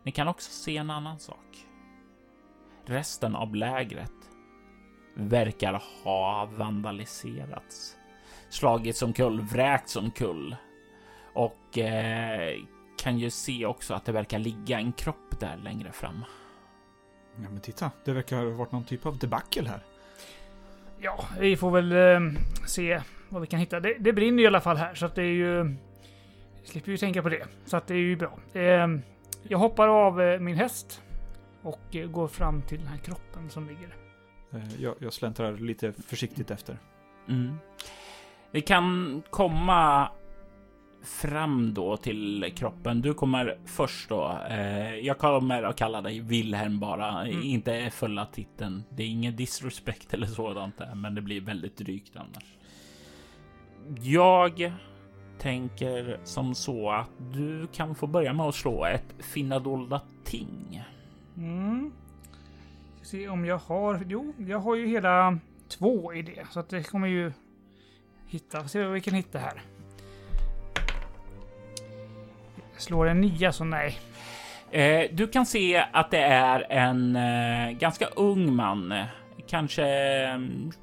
Ni 0.03 0.13
kan 0.13 0.29
också 0.29 0.51
se 0.51 0.77
en 0.77 0.91
annan 0.91 1.19
sak. 1.19 1.67
Resten 2.87 3.37
av 3.37 3.55
lägret 3.55 4.13
verkar 5.15 5.83
ha 6.05 6.45
vandaliserats. 6.57 7.97
Slagits 8.49 8.99
som 8.99 9.13
kull, 9.13 9.41
vräkt 9.41 9.89
som 9.89 10.11
kull. 10.11 10.57
Och 11.35 11.79
eh, 11.79 12.59
kan 12.99 13.19
ju 13.19 13.31
se 13.31 13.67
också 13.67 13.95
att 13.95 14.05
det 14.05 14.13
verkar 14.13 14.39
ligga 14.39 14.79
en 14.79 14.93
kropp 14.93 15.41
där 15.41 15.57
längre 15.57 15.93
fram. 15.93 16.25
Ja, 17.37 17.51
men 17.51 17.61
titta. 17.61 17.91
Det 18.05 18.13
verkar 18.13 18.37
ha 18.37 18.51
varit 18.51 18.73
någon 18.73 18.85
typ 18.85 19.07
av 19.07 19.19
debacle 19.19 19.69
här. 19.69 19.81
Ja, 20.99 21.25
vi 21.41 21.57
får 21.57 21.71
väl 21.71 21.93
eh, 21.93 22.41
se 22.67 23.01
vad 23.29 23.41
vi 23.41 23.47
kan 23.47 23.61
hitta. 23.61 23.81
Det, 23.81 23.97
det 23.99 24.13
brinner 24.13 24.43
i 24.43 24.47
alla 24.47 24.61
fall 24.61 24.77
här 24.77 24.95
så 24.95 25.07
att 25.07 25.15
det 25.15 25.23
är 25.23 25.35
ju... 25.35 25.77
Vi 26.65 26.71
slipper 26.71 26.91
ju 26.91 26.97
tänka 26.97 27.23
på 27.23 27.29
det. 27.29 27.47
Så 27.65 27.77
att 27.77 27.87
det 27.87 27.95
är 27.95 27.99
ju 27.99 28.17
bra. 28.17 28.39
Eh, 28.53 28.89
jag 29.49 29.59
hoppar 29.59 29.89
av 29.89 30.21
eh, 30.23 30.41
min 30.41 30.57
häst 30.57 31.03
och 31.63 31.97
eh, 31.97 32.07
går 32.09 32.29
fram 32.29 32.63
till 32.63 32.79
den 32.79 32.87
här 32.89 32.99
kroppen 32.99 33.51
som 33.51 33.67
ligger. 33.69 33.97
Eh, 34.53 34.83
jag, 34.83 34.95
jag 34.99 35.13
släntrar 35.13 35.57
lite 35.57 35.93
försiktigt 35.93 36.51
efter. 36.51 36.79
Mm. 37.29 37.57
Det 38.53 38.61
kan 38.61 39.23
komma 39.31 40.09
fram 41.05 41.75
då 41.75 41.97
till 41.97 42.53
kroppen. 42.57 43.01
Du 43.01 43.15
kommer 43.15 43.59
först 43.67 44.09
då. 44.09 44.39
Eh, 44.51 44.95
jag 44.95 45.19
kommer 45.19 45.63
att 45.63 45.77
kalla 45.77 46.01
dig 46.03 46.21
Wilhelm 46.21 46.81
bara, 46.81 47.23
Mm. 47.27 47.43
inte 47.43 47.91
fulla 47.91 48.27
titeln. 48.27 48.83
Det 48.91 49.03
är 49.03 49.07
ingen 49.07 49.37
disrespect 49.37 50.15
eller 50.15 50.27
sådant 50.27 50.79
där, 50.79 50.95
men 50.95 51.15
det 51.15 51.23
blir 51.23 51.41
väldigt 51.41 51.77
drygt 51.77 52.17
annars. 52.17 52.45
Jag 54.03 54.73
tänker 55.39 56.19
som 56.25 56.55
så 56.55 56.91
att 56.91 57.11
du 57.33 57.67
kan 57.67 57.95
få 57.95 58.07
börja 58.07 58.33
med 58.33 58.47
att 58.47 58.55
slå 58.55 58.85
ett 58.85 59.15
finna 59.19 59.59
dolda 59.59 60.01
ting. 60.25 60.83
Mm. 61.37 61.93
Ska 62.97 63.07
se 63.07 63.29
om 63.29 63.45
jag 63.45 63.59
har... 63.59 64.05
Jo, 64.09 64.35
jag 64.39 64.59
har 64.59 64.75
ju 64.77 64.87
hela 64.87 65.39
två 65.69 66.15
i 66.15 66.23
det. 66.23 66.47
Så 66.51 66.61
att 66.61 66.69
det 66.69 66.83
kommer 66.83 67.09
ju 67.09 67.33
hitta. 68.27 68.69
Se 68.69 68.83
vad 68.83 68.93
vi 68.93 69.01
kan 69.01 69.15
hitta 69.15 69.39
här. 69.39 69.63
Jag 72.73 72.83
slår 72.83 73.07
en 73.07 73.21
nia 73.21 73.53
så 73.53 73.65
nej. 73.65 73.99
Eh, 74.71 75.11
du 75.13 75.29
kan 75.29 75.47
se 75.47 75.85
att 75.93 76.11
det 76.11 76.23
är 76.23 76.73
en 76.73 77.17
eh, 77.17 77.71
ganska 77.79 78.07
ung 78.07 78.55
man, 78.55 78.95
kanske 79.55 79.85
eh, 80.25 80.39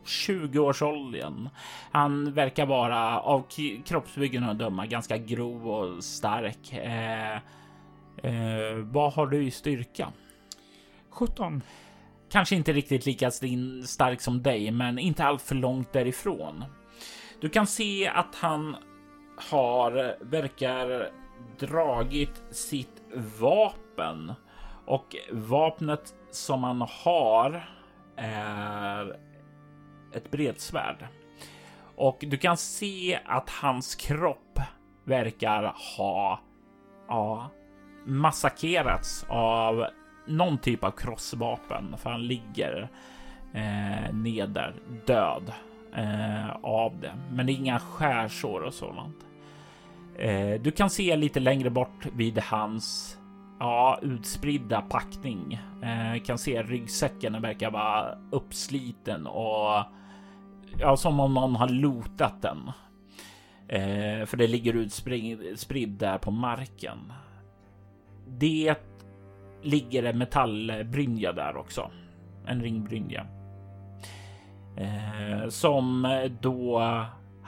20-årsåldern. 0.06 1.50
Han 1.92 2.34
verkar 2.34 2.66
vara 2.66 3.20
av 3.20 3.46
kroppsbyggen 3.86 4.44
att 4.44 4.60
döma 4.60 4.86
ganska 4.86 5.18
grov 5.18 5.70
och 5.70 6.04
stark. 6.04 6.74
Eh, 6.74 7.36
eh, 8.24 8.76
vad 8.76 9.14
har 9.14 9.28
du 9.28 9.44
i 9.44 9.52
styrka? 9.52 10.12
17. 11.10 11.62
Kanske 12.30 12.56
inte 12.56 12.74
riktigt 12.74 13.06
lika 13.06 13.32
stark 13.32 14.22
som 14.22 14.42
dig, 14.42 14.72
men 14.72 15.00
inte 15.00 15.24
allt 15.24 15.42
för 15.42 15.56
långt 15.56 15.94
därifrån. 15.94 16.66
Du 17.42 17.50
kan 17.50 17.68
se 17.68 18.08
att 18.08 18.36
han 18.36 18.76
har, 19.50 20.16
verkar 20.22 21.10
dragit 21.60 22.44
sitt 22.52 23.02
vapen 23.40 24.34
och 24.86 25.16
vapnet 25.32 26.14
som 26.32 26.64
han 26.64 26.82
har 26.82 27.81
är 28.22 29.18
ett 30.14 30.32
bredsvärd. 30.32 31.08
Och 31.96 32.18
du 32.28 32.38
kan 32.38 32.58
se 32.58 33.20
att 33.26 33.50
hans 33.50 33.96
kropp 33.96 34.60
verkar 35.04 35.76
ha 35.98 36.40
ja, 37.08 37.50
massakrerats 38.06 39.26
av 39.30 39.86
någon 40.28 40.58
typ 40.58 40.84
av 40.84 40.92
krossvapen 40.92 41.96
för 41.98 42.10
han 42.10 42.28
ligger 42.28 42.90
eh, 43.54 44.14
neder 44.14 44.76
död 45.06 45.52
eh, 45.96 46.50
av 46.64 47.00
det. 47.00 47.14
Men 47.32 47.46
det 47.46 47.52
är 47.52 47.56
inga 47.56 47.80
skärsår 47.80 48.62
och 48.62 48.74
sådant. 48.74 49.18
Eh, 50.18 50.62
du 50.62 50.72
kan 50.72 50.90
se 50.90 51.16
lite 51.16 51.40
längre 51.40 51.70
bort 51.70 52.06
vid 52.14 52.40
hans 52.40 53.18
ja, 53.62 54.00
utspridda 54.02 54.82
packning. 54.82 55.60
Eh, 55.82 56.22
kan 56.24 56.38
se 56.38 56.64
ryggsäcken 56.64 57.42
verkar 57.42 57.72
vara 57.72 58.18
uppsliten 58.32 59.28
och 59.28 59.84
ja, 60.80 60.98
som 60.98 61.20
om 61.20 61.34
någon 61.34 61.56
har 61.56 61.70
lotat 61.70 62.42
den. 62.42 62.72
Eh, 63.68 64.26
för 64.26 64.38
det 64.38 64.48
ligger 64.48 64.74
utspridd 64.74 65.90
där 65.90 66.18
på 66.18 66.32
marken. 66.32 67.14
Det 68.28 68.76
ligger 69.62 70.04
en 70.04 70.18
metallbrynja 70.18 71.32
där 71.32 71.58
också. 71.58 71.92
En 72.46 72.62
ringbrynja. 72.62 73.26
Eh, 74.78 75.50
som 75.50 76.08
då 76.42 76.82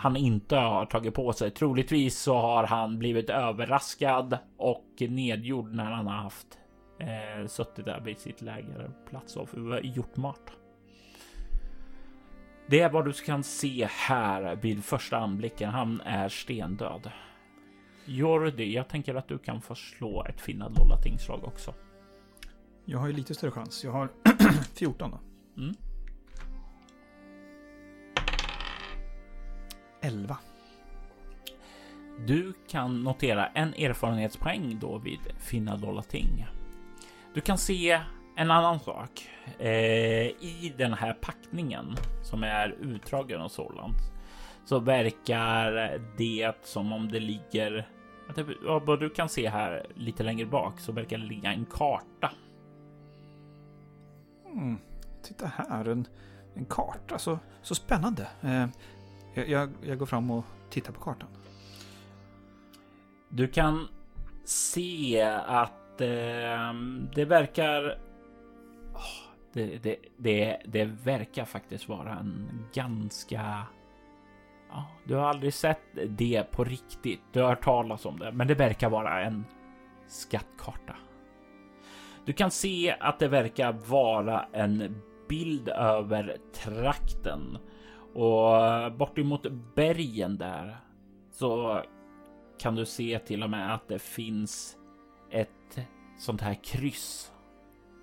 han 0.03 0.15
inte 0.15 0.55
har 0.55 0.85
tagit 0.85 1.13
på 1.13 1.33
sig. 1.33 1.51
Troligtvis 1.51 2.19
så 2.19 2.35
har 2.37 2.63
han 2.63 2.99
blivit 2.99 3.29
överraskad 3.29 4.37
och 4.57 4.85
nedgjord 4.99 5.73
när 5.73 5.91
han 5.91 6.07
har 6.07 6.15
haft 6.15 6.47
eh, 6.99 7.47
suttit 7.47 7.85
där 7.85 8.01
vid 8.01 8.17
sitt 8.17 8.41
lägerplats 8.41 9.35
och 9.35 9.49
gjort 9.83 10.17
mat. 10.17 10.51
Det 12.67 12.79
är 12.79 12.89
vad 12.89 13.05
du 13.05 13.13
kan 13.13 13.43
se 13.43 13.87
här 13.89 14.55
vid 14.55 14.83
första 14.83 15.17
anblicken. 15.17 15.69
Han 15.69 16.01
är 16.01 16.29
stendöd. 16.29 17.11
Jordi, 18.05 18.73
jag 18.73 18.87
tänker 18.87 19.15
att 19.15 19.27
du 19.27 19.37
kan 19.37 19.61
få 19.61 19.75
slå 19.75 20.25
ett 20.25 20.41
finna 20.41 20.69
dolda 20.69 20.97
tingslag 20.97 21.43
också. 21.43 21.73
Jag 22.85 22.99
har 22.99 23.07
ju 23.07 23.13
lite 23.13 23.35
större 23.35 23.51
chans. 23.51 23.83
Jag 23.83 23.91
har 23.91 24.09
14 24.75 25.11
då. 25.11 25.19
Mm. 25.61 25.75
11. 30.03 30.37
Du 32.27 32.53
kan 32.67 33.03
notera 33.03 33.47
en 33.47 33.73
erfarenhetspoäng 33.73 34.77
då 34.81 34.97
vid 34.97 35.19
finna 35.39 35.77
dolda 35.77 36.01
ting. 36.01 36.45
Du 37.33 37.41
kan 37.41 37.57
se 37.57 38.01
en 38.35 38.51
annan 38.51 38.79
sak. 38.79 39.29
Eh, 39.59 39.69
I 39.69 40.73
den 40.77 40.93
här 40.93 41.13
packningen 41.13 41.95
som 42.23 42.43
är 42.43 42.75
utdragen 42.81 43.41
och 43.41 43.51
sådant 43.51 43.97
så 44.65 44.79
verkar 44.79 45.99
det 46.17 46.53
som 46.63 46.93
om 46.93 47.11
det 47.11 47.19
ligger 47.19 47.87
vad 48.85 48.99
du 48.99 49.09
kan 49.09 49.29
se 49.29 49.49
här 49.49 49.85
lite 49.95 50.23
längre 50.23 50.45
bak 50.45 50.79
så 50.79 50.91
verkar 50.91 51.17
det 51.17 51.25
ligga 51.25 51.53
en 51.53 51.65
karta. 51.65 52.31
Mm, 54.45 54.77
titta 55.23 55.51
här, 55.57 55.85
en, 55.85 56.07
en 56.53 56.65
karta. 56.65 57.19
Så, 57.19 57.39
så 57.61 57.75
spännande. 57.75 58.27
Eh, 58.41 58.67
jag, 59.33 59.69
jag 59.81 59.97
går 59.97 60.05
fram 60.05 60.31
och 60.31 60.45
tittar 60.69 60.93
på 60.93 60.99
kartan. 60.99 61.29
Du 63.29 63.47
kan 63.47 63.87
se 64.43 65.21
att 65.47 66.01
eh, 66.01 66.73
det 67.15 67.25
verkar 67.25 67.99
det, 69.53 69.83
det, 69.83 69.97
det, 70.17 70.61
det 70.65 70.85
verkar 70.85 71.45
faktiskt 71.45 71.89
vara 71.89 72.11
en 72.19 72.65
ganska... 72.73 73.65
Ja, 74.69 74.87
du 75.03 75.15
har 75.15 75.27
aldrig 75.29 75.53
sett 75.53 75.81
det 76.07 76.51
på 76.51 76.63
riktigt. 76.63 77.21
Du 77.31 77.41
har 77.41 77.49
hört 77.49 77.63
talas 77.63 78.05
om 78.05 78.19
det, 78.19 78.31
men 78.31 78.47
det 78.47 78.55
verkar 78.55 78.89
vara 78.89 79.23
en 79.23 79.45
skattkarta. 80.07 80.95
Du 82.25 82.33
kan 82.33 82.51
se 82.51 82.95
att 82.99 83.19
det 83.19 83.27
verkar 83.27 83.73
vara 83.73 84.45
en 84.53 85.01
bild 85.29 85.69
över 85.69 86.37
trakten 86.53 87.57
och 88.13 88.65
eh, 88.65 88.89
bortemot 88.89 89.45
bergen 89.75 90.37
där 90.37 90.77
så 91.31 91.81
kan 92.59 92.75
du 92.75 92.85
se 92.85 93.19
till 93.19 93.43
och 93.43 93.49
med 93.49 93.73
att 93.73 93.87
det 93.87 93.99
finns 93.99 94.77
ett 95.29 95.79
sånt 96.17 96.41
här 96.41 96.63
kryss 96.63 97.31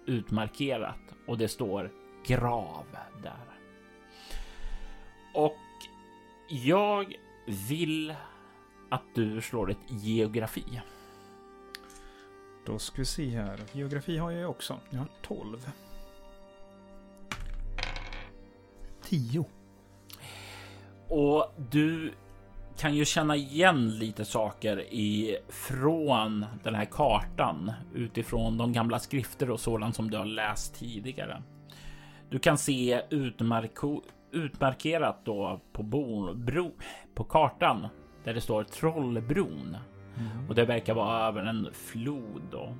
utmarkerat 0.06 1.14
och 1.26 1.38
det 1.38 1.48
står 1.48 1.92
grav 2.26 2.86
där. 3.22 3.58
Och 5.34 5.56
jag 6.48 7.14
vill 7.68 8.14
att 8.90 9.14
du 9.14 9.40
slår 9.40 9.70
ett 9.70 9.90
geografi. 9.90 10.80
Då 12.66 12.78
ska 12.78 12.96
vi 12.96 13.04
se 13.04 13.28
här. 13.28 13.60
Geografi 13.72 14.16
har 14.16 14.30
jag 14.30 14.50
också. 14.50 14.78
Jag 14.90 14.98
har 14.98 15.08
12. 15.22 15.70
10. 19.02 19.44
Och 21.10 21.54
du 21.70 22.12
kan 22.78 22.94
ju 22.94 23.04
känna 23.04 23.36
igen 23.36 23.98
lite 23.98 24.24
saker 24.24 24.84
ifrån 24.90 26.46
den 26.62 26.74
här 26.74 26.84
kartan 26.84 27.72
utifrån 27.94 28.58
de 28.58 28.72
gamla 28.72 28.98
skrifter 28.98 29.50
och 29.50 29.60
sådant 29.60 29.96
som 29.96 30.10
du 30.10 30.16
har 30.16 30.24
läst 30.24 30.74
tidigare. 30.74 31.42
Du 32.30 32.38
kan 32.38 32.58
se 32.58 33.02
utmarko, 33.10 34.02
utmarkerat 34.32 35.24
då 35.24 35.60
på 35.72 35.82
bo, 35.82 36.34
bro, 36.34 36.70
på 37.14 37.24
kartan 37.24 37.86
där 38.24 38.34
det 38.34 38.40
står 38.40 38.64
Trollbron 38.64 39.76
mm. 40.16 40.48
och 40.48 40.54
det 40.54 40.64
verkar 40.64 40.94
vara 40.94 41.28
över 41.28 41.42
en 41.44 41.68
flod 41.72 42.42
då. 42.50 42.74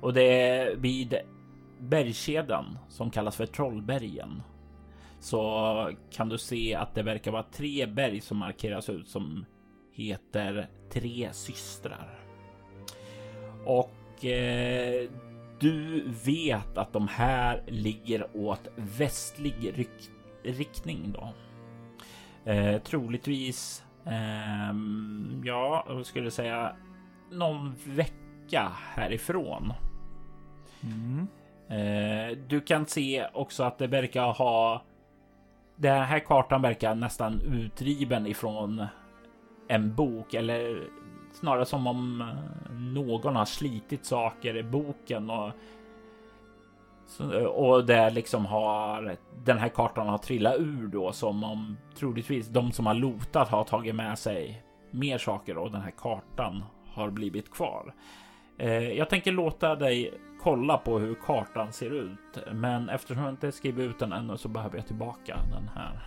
Och 0.00 0.12
det 0.12 0.48
är 0.48 0.76
vid 0.76 1.14
bergskedjan 1.78 2.78
som 2.88 3.10
kallas 3.10 3.36
för 3.36 3.46
Trollbergen 3.46 4.42
så 5.24 5.90
kan 6.10 6.28
du 6.28 6.38
se 6.38 6.74
att 6.74 6.94
det 6.94 7.02
verkar 7.02 7.30
vara 7.30 7.42
tre 7.42 7.86
berg 7.86 8.20
som 8.20 8.38
markeras 8.38 8.88
ut 8.88 9.08
som 9.08 9.44
heter 9.92 10.68
Tre 10.90 11.28
systrar. 11.32 12.18
Och 13.64 14.24
eh, 14.24 15.10
du 15.60 16.04
vet 16.24 16.78
att 16.78 16.92
de 16.92 17.08
här 17.08 17.62
ligger 17.66 18.36
åt 18.36 18.68
västlig 18.76 19.88
riktning 20.42 21.14
då. 21.14 21.28
Eh, 22.50 22.82
troligtvis, 22.82 23.84
eh, 24.06 24.74
ja, 25.44 25.84
jag 25.88 26.06
skulle 26.06 26.30
säga 26.30 26.76
någon 27.30 27.74
vecka 27.84 28.72
härifrån. 28.94 29.72
Mm. 30.82 31.26
Eh, 31.68 32.38
du 32.48 32.60
kan 32.60 32.86
se 32.86 33.26
också 33.32 33.62
att 33.62 33.78
det 33.78 33.86
verkar 33.86 34.32
ha 34.32 34.82
den 35.76 36.02
här 36.02 36.18
kartan 36.18 36.62
verkar 36.62 36.94
nästan 36.94 37.40
utriven 37.40 38.26
ifrån 38.26 38.86
en 39.68 39.94
bok 39.94 40.34
eller 40.34 40.88
snarare 41.32 41.64
som 41.64 41.86
om 41.86 42.20
eh, 42.20 42.74
någon 42.74 43.36
har 43.36 43.44
slitit 43.44 44.04
saker 44.04 44.56
i 44.56 44.62
boken 44.62 45.30
och 45.30 45.50
och 47.48 47.84
det 47.84 48.10
liksom 48.10 48.46
har 48.46 49.16
den 49.44 49.58
här 49.58 49.68
kartan 49.68 50.08
har 50.08 50.18
trillat 50.18 50.54
ur 50.58 50.86
då 50.86 51.12
som 51.12 51.44
om 51.44 51.76
troligtvis 51.98 52.48
de 52.48 52.72
som 52.72 52.86
har 52.86 52.94
lotat 52.94 53.48
har 53.48 53.64
tagit 53.64 53.94
med 53.94 54.18
sig 54.18 54.64
mer 54.90 55.18
saker 55.18 55.58
och 55.58 55.70
den 55.70 55.80
här 55.80 55.92
kartan 55.98 56.64
har 56.86 57.10
blivit 57.10 57.50
kvar. 57.50 57.94
Eh, 58.58 58.92
jag 58.92 59.10
tänker 59.10 59.32
låta 59.32 59.74
dig 59.74 60.14
kolla 60.44 60.78
på 60.78 60.98
hur 60.98 61.14
kartan 61.14 61.72
ser 61.72 61.90
ut, 61.90 62.38
men 62.52 62.88
eftersom 62.88 63.22
jag 63.22 63.32
inte 63.32 63.52
skrivit 63.52 63.90
ut 63.90 63.98
den 63.98 64.12
ännu 64.12 64.36
så 64.36 64.48
behöver 64.48 64.76
jag 64.76 64.86
tillbaka 64.86 65.36
den 65.52 65.70
här. 65.74 66.00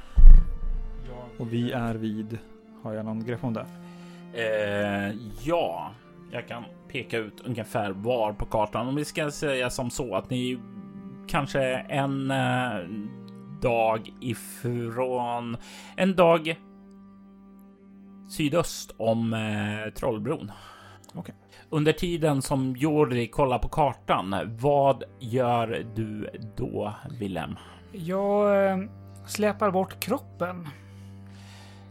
Och 1.39 1.54
vi 1.54 1.71
är 1.71 1.95
vid, 1.95 2.39
har 2.84 2.93
jag 2.93 3.06
någon 3.06 3.26
grepp 3.26 3.43
om 3.43 3.54
det? 3.54 3.65
Eh, 4.34 5.15
ja, 5.43 5.91
jag 6.32 6.47
kan 6.47 6.63
peka 6.88 7.17
ut 7.17 7.41
ungefär 7.45 7.91
var 7.91 8.34
på 8.34 8.45
kartan. 8.45 8.88
Om 8.88 8.95
vi 8.95 9.06
ska 9.06 9.32
säga 9.32 9.69
som 9.69 9.89
så 9.89 10.15
att 10.15 10.30
ni 10.30 10.60
kanske 11.28 11.62
en 11.78 12.32
eh, 12.32 12.80
dag 13.62 14.13
ifrån 14.19 15.58
en 15.95 16.15
dag 16.15 16.56
sydöst 18.30 18.95
om 18.97 19.34
eh, 19.34 19.93
Trollbron. 19.93 20.52
Okay. 21.13 21.36
Under 21.69 21.93
tiden 21.93 22.41
som 22.41 22.75
Jordi 22.75 23.27
kollar 23.27 23.60
på 23.60 23.69
kartan, 23.69 24.36
vad 24.62 25.03
gör 25.19 25.86
du 25.95 26.30
då, 26.56 26.93
Willem? 27.19 27.56
Jag 27.91 28.65
eh, 28.71 28.77
släpar 29.25 29.71
bort 29.71 29.99
kroppen. 29.99 30.67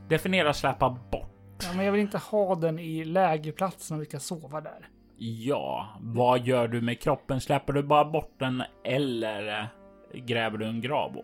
Definiera 0.08 0.52
släpa 0.52 0.98
bort. 1.10 1.32
Ja, 1.62 1.72
men 1.76 1.84
jag 1.84 1.92
vill 1.92 2.00
inte 2.00 2.18
ha 2.18 2.54
den 2.54 2.78
i 2.78 3.04
lägerplatsen 3.04 3.96
och 3.96 4.02
vi 4.02 4.06
ska 4.06 4.18
sova 4.18 4.60
där. 4.60 4.88
Ja, 5.18 5.88
vad 6.00 6.46
gör 6.46 6.68
du 6.68 6.80
med 6.80 7.00
kroppen? 7.00 7.40
Släpper 7.40 7.72
du 7.72 7.82
bara 7.82 8.04
bort 8.04 8.34
den 8.38 8.62
eller 8.84 9.60
eh, 9.60 10.20
gräver 10.20 10.58
du 10.58 10.66
en 10.66 10.80
grav? 10.80 11.16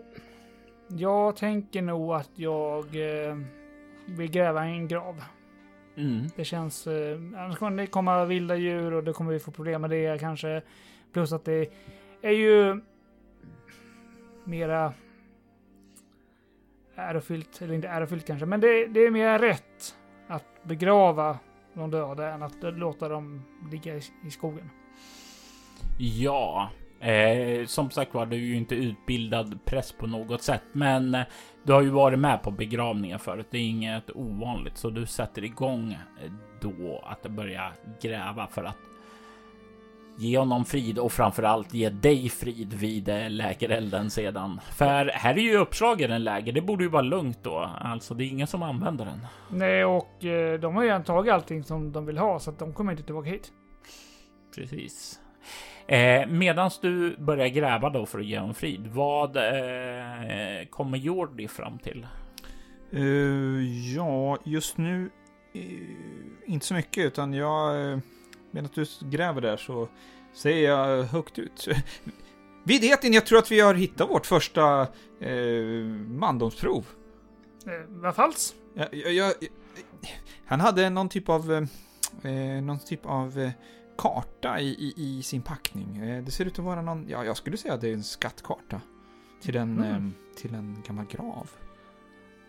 Jag 0.88 1.36
tänker 1.36 1.82
nog 1.82 2.12
att 2.12 2.30
jag 2.34 2.84
eh, 2.84 3.36
vill 4.06 4.30
gräva 4.30 4.64
en 4.64 4.88
grav. 4.88 5.22
Mm. 5.96 6.26
Det 6.36 6.44
känns... 6.44 6.86
Eh, 6.86 7.18
annars 7.36 7.58
kommer 7.58 7.82
det 7.82 7.86
komma 7.86 8.24
vilda 8.24 8.56
djur 8.56 8.92
och 8.92 9.04
då 9.04 9.12
kommer 9.12 9.32
vi 9.32 9.38
få 9.38 9.50
problem 9.50 9.80
med 9.80 9.90
det 9.90 10.20
kanske. 10.20 10.62
Plus 11.12 11.32
att 11.32 11.44
det 11.44 11.72
är 12.22 12.30
ju 12.30 12.80
mera 14.44 14.92
ärofyllt, 16.94 17.62
eller 17.62 17.74
inte 17.74 17.88
ärofyllt 17.88 18.26
kanske, 18.26 18.46
men 18.46 18.60
det, 18.60 18.86
det 18.86 19.00
är 19.00 19.10
mer 19.10 19.38
rätt 19.38 19.96
att 20.28 20.64
begrava 20.64 21.38
de 21.74 21.90
döda 21.90 22.28
än 22.28 22.42
att 22.42 22.56
låta 22.60 23.08
dem 23.08 23.42
ligga 23.70 23.96
i, 23.96 24.02
i 24.26 24.30
skogen. 24.30 24.70
Ja, 25.98 26.70
eh, 27.02 27.66
som 27.66 27.90
sagt 27.90 28.14
var, 28.14 28.26
du 28.26 28.36
är 28.36 28.40
ju 28.40 28.56
inte 28.56 28.74
utbildad 28.74 29.58
präst 29.64 29.98
på 29.98 30.06
något 30.06 30.42
sätt, 30.42 30.62
men 30.72 31.14
eh, 31.14 31.22
du 31.62 31.72
har 31.72 31.82
ju 31.82 31.90
varit 31.90 32.18
med 32.18 32.42
på 32.42 32.50
begravningar 32.50 33.18
förut. 33.18 33.46
Det 33.50 33.58
är 33.58 33.68
inget 33.68 34.10
ovanligt, 34.16 34.76
så 34.76 34.90
du 34.90 35.06
sätter 35.06 35.44
igång 35.44 35.92
eh, 35.92 36.32
då 36.60 37.04
att 37.06 37.22
börja 37.22 37.72
gräva 38.02 38.46
för 38.46 38.64
att 38.64 38.76
ge 40.16 40.38
honom 40.38 40.64
frid 40.64 40.98
och 40.98 41.12
framförallt 41.12 41.74
ge 41.74 41.90
dig 41.90 42.28
frid 42.28 42.74
vid 42.74 43.08
eh, 43.08 43.30
lägerelden 43.30 44.10
sedan. 44.10 44.60
För 44.70 45.10
här 45.14 45.34
är 45.34 45.42
ju 45.42 45.56
uppslagen 45.56 46.12
en 46.12 46.24
läger. 46.24 46.52
Det 46.52 46.60
borde 46.60 46.84
ju 46.84 46.90
vara 46.90 47.02
lugnt 47.02 47.38
då. 47.42 47.70
Alltså, 47.80 48.14
det 48.14 48.24
är 48.24 48.28
ingen 48.28 48.46
som 48.46 48.62
använder 48.62 49.04
den. 49.04 49.26
Nej, 49.48 49.84
och 49.84 50.24
eh, 50.24 50.60
de 50.60 50.76
har 50.76 50.82
ju 50.82 50.88
redan 50.88 51.04
tagit 51.04 51.32
allting 51.32 51.64
som 51.64 51.92
de 51.92 52.06
vill 52.06 52.18
ha, 52.18 52.38
så 52.38 52.50
att 52.50 52.58
de 52.58 52.72
kommer 52.72 52.92
inte 52.92 53.04
tillbaka 53.04 53.30
hit. 53.30 53.52
Precis. 54.54 55.20
Eh, 55.86 56.26
Medan 56.26 56.70
du 56.80 57.16
börjar 57.16 57.48
gräva 57.48 57.90
då 57.90 58.06
för 58.06 58.18
att 58.18 58.26
ge 58.26 58.38
honom 58.38 58.54
frid, 58.54 58.86
vad 58.86 59.36
eh, 59.36 60.66
kommer 60.70 60.98
Jordi 60.98 61.48
fram 61.48 61.78
till? 61.78 62.06
Uh, 62.94 63.94
ja, 63.94 64.38
just 64.44 64.76
nu 64.76 65.10
uh, 65.56 65.62
inte 66.46 66.66
så 66.66 66.74
mycket, 66.74 67.04
utan 67.04 67.32
jag... 67.32 67.92
Uh, 67.92 67.98
medan 68.50 68.70
du 68.74 68.84
gräver 69.00 69.40
där 69.40 69.56
så 69.56 69.88
säger 70.32 70.70
jag 70.70 71.02
högt 71.02 71.38
ut. 71.38 71.68
Vid 72.64 72.84
etin, 72.84 73.12
jag 73.12 73.26
tror 73.26 73.38
att 73.38 73.50
vi 73.50 73.60
har 73.60 73.74
hittat 73.74 74.10
vårt 74.10 74.26
första 74.26 74.86
uh, 75.22 75.86
mandomsprov. 75.94 76.86
Vad 77.88 78.14
falskt? 78.14 78.54
Han 80.46 80.60
hade 80.60 80.90
någon 80.90 81.08
typ 81.08 81.28
av... 81.28 81.66
någon 82.62 82.78
typ 82.78 83.06
av 83.06 83.50
karta 83.96 84.60
i, 84.60 84.68
i, 84.68 84.94
i, 84.96 85.22
sin 85.22 85.42
packning. 85.42 86.22
Det 86.24 86.30
ser 86.30 86.44
ut 86.44 86.58
att 86.58 86.64
vara 86.64 86.82
någon, 86.82 87.08
ja 87.08 87.24
jag 87.24 87.36
skulle 87.36 87.56
säga 87.56 87.74
att 87.74 87.80
det 87.80 87.88
är 87.88 87.94
en 87.94 88.04
skattkarta. 88.04 88.80
Till 89.42 89.56
en, 89.56 89.84
mm. 89.84 90.14
till 90.36 90.54
en 90.54 90.82
gammal 90.86 91.06
grav. 91.06 91.50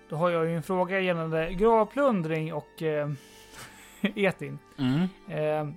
Då 0.09 0.15
har 0.15 0.29
jag 0.29 0.45
ju 0.45 0.55
en 0.55 0.63
fråga 0.63 0.99
gällande 0.99 1.53
gravplundring 1.53 2.53
och 2.53 2.81
eh, 2.81 3.11
etin. 4.01 4.59
Mm. 4.77 5.01
Eh, 5.27 5.75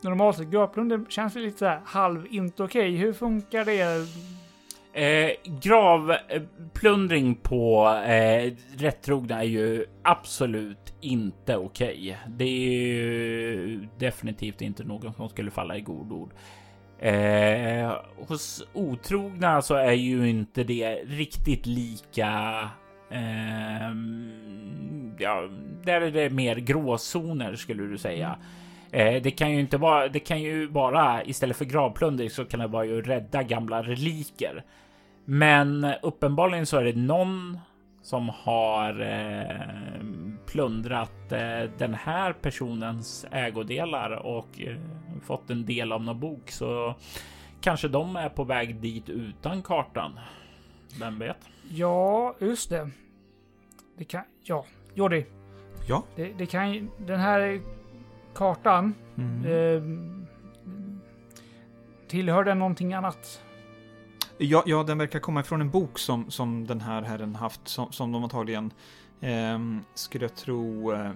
normalt 0.00 0.36
sett, 0.36 0.48
gravplundring 0.48 1.06
känns 1.08 1.34
lite 1.34 1.58
så 1.58 1.64
här 1.64 1.80
halv 1.84 2.26
inte 2.30 2.62
okej. 2.62 2.80
Okay. 2.80 2.96
Hur 2.96 3.12
funkar 3.12 3.64
det? 3.64 4.06
Eh, 4.94 5.30
gravplundring 5.62 7.34
på 7.34 7.88
eh, 8.06 8.52
rättrogna 8.76 9.40
är 9.40 9.46
ju 9.46 9.84
absolut 10.02 10.94
inte 11.00 11.56
okej. 11.56 11.94
Okay. 11.94 12.16
Det 12.28 12.44
är 12.44 12.72
ju 12.72 13.88
definitivt 13.98 14.62
inte 14.62 14.84
någon 14.84 15.14
som 15.14 15.28
skulle 15.28 15.50
falla 15.50 15.76
i 15.76 15.80
god 15.80 16.12
ord. 16.12 16.30
Eh, 16.98 17.92
hos 18.28 18.64
otrogna 18.72 19.62
så 19.62 19.74
är 19.74 19.92
ju 19.92 20.30
inte 20.30 20.64
det 20.64 20.94
riktigt 20.94 21.66
lika 21.66 22.70
Eh, 23.10 23.94
ja, 25.18 25.48
där 25.84 26.00
är 26.00 26.10
det 26.10 26.30
mer 26.30 26.56
gråzoner 26.56 27.56
skulle 27.56 27.82
du 27.82 27.98
säga. 27.98 28.38
Eh, 28.90 29.22
det 29.22 29.30
kan 29.30 29.52
ju 29.52 29.60
inte 29.60 29.76
vara. 29.76 30.08
Det 30.08 30.20
kan 30.20 30.42
ju 30.42 30.66
vara 30.66 31.24
istället 31.24 31.56
för 31.56 31.64
gravplundring 31.64 32.30
så 32.30 32.44
kan 32.44 32.60
det 32.60 32.66
vara 32.66 32.84
ju 32.84 33.02
rädda 33.02 33.42
gamla 33.42 33.82
reliker. 33.82 34.64
Men 35.24 35.86
uppenbarligen 36.02 36.66
så 36.66 36.76
är 36.76 36.84
det 36.84 36.96
någon 36.96 37.58
som 38.02 38.28
har 38.28 39.00
eh, 39.00 40.04
plundrat 40.46 41.32
eh, 41.32 41.70
den 41.78 41.94
här 41.94 42.32
personens 42.32 43.26
ägodelar 43.30 44.10
och 44.10 44.60
eh, 44.60 44.76
fått 45.22 45.50
en 45.50 45.66
del 45.66 45.92
av 45.92 46.02
någon 46.02 46.20
bok. 46.20 46.50
Så 46.50 46.94
kanske 47.60 47.88
de 47.88 48.16
är 48.16 48.28
på 48.28 48.44
väg 48.44 48.80
dit 48.80 49.08
utan 49.08 49.62
kartan. 49.62 50.20
Vem 51.00 51.18
vet? 51.18 51.48
Ja, 51.70 52.34
just 52.38 52.70
det. 52.70 52.90
Det 53.98 54.04
kan... 54.04 54.22
Ja, 54.42 54.64
Jordi. 54.94 55.26
Ja? 55.88 56.04
Det, 56.16 56.32
det 56.32 56.46
kan 56.46 56.72
ju... 56.72 56.88
Den 56.98 57.20
här 57.20 57.60
kartan. 58.34 58.94
Mm. 59.16 59.44
Eh, 59.44 59.82
tillhör 62.08 62.44
den 62.44 62.58
någonting 62.58 62.94
annat? 62.94 63.42
Ja, 64.44 64.62
ja, 64.66 64.82
den 64.82 64.98
verkar 64.98 65.18
komma 65.18 65.40
ifrån 65.40 65.60
en 65.60 65.70
bok 65.70 65.98
som, 65.98 66.30
som 66.30 66.66
den 66.66 66.80
här 66.80 67.02
herren 67.02 67.34
haft, 67.34 67.68
som, 67.68 67.92
som 67.92 68.12
de 68.12 68.24
antagligen 68.24 68.72
eh, 69.20 69.58
skulle 69.94 70.24
jag 70.24 70.34
tro 70.34 70.92
eh, 70.92 71.10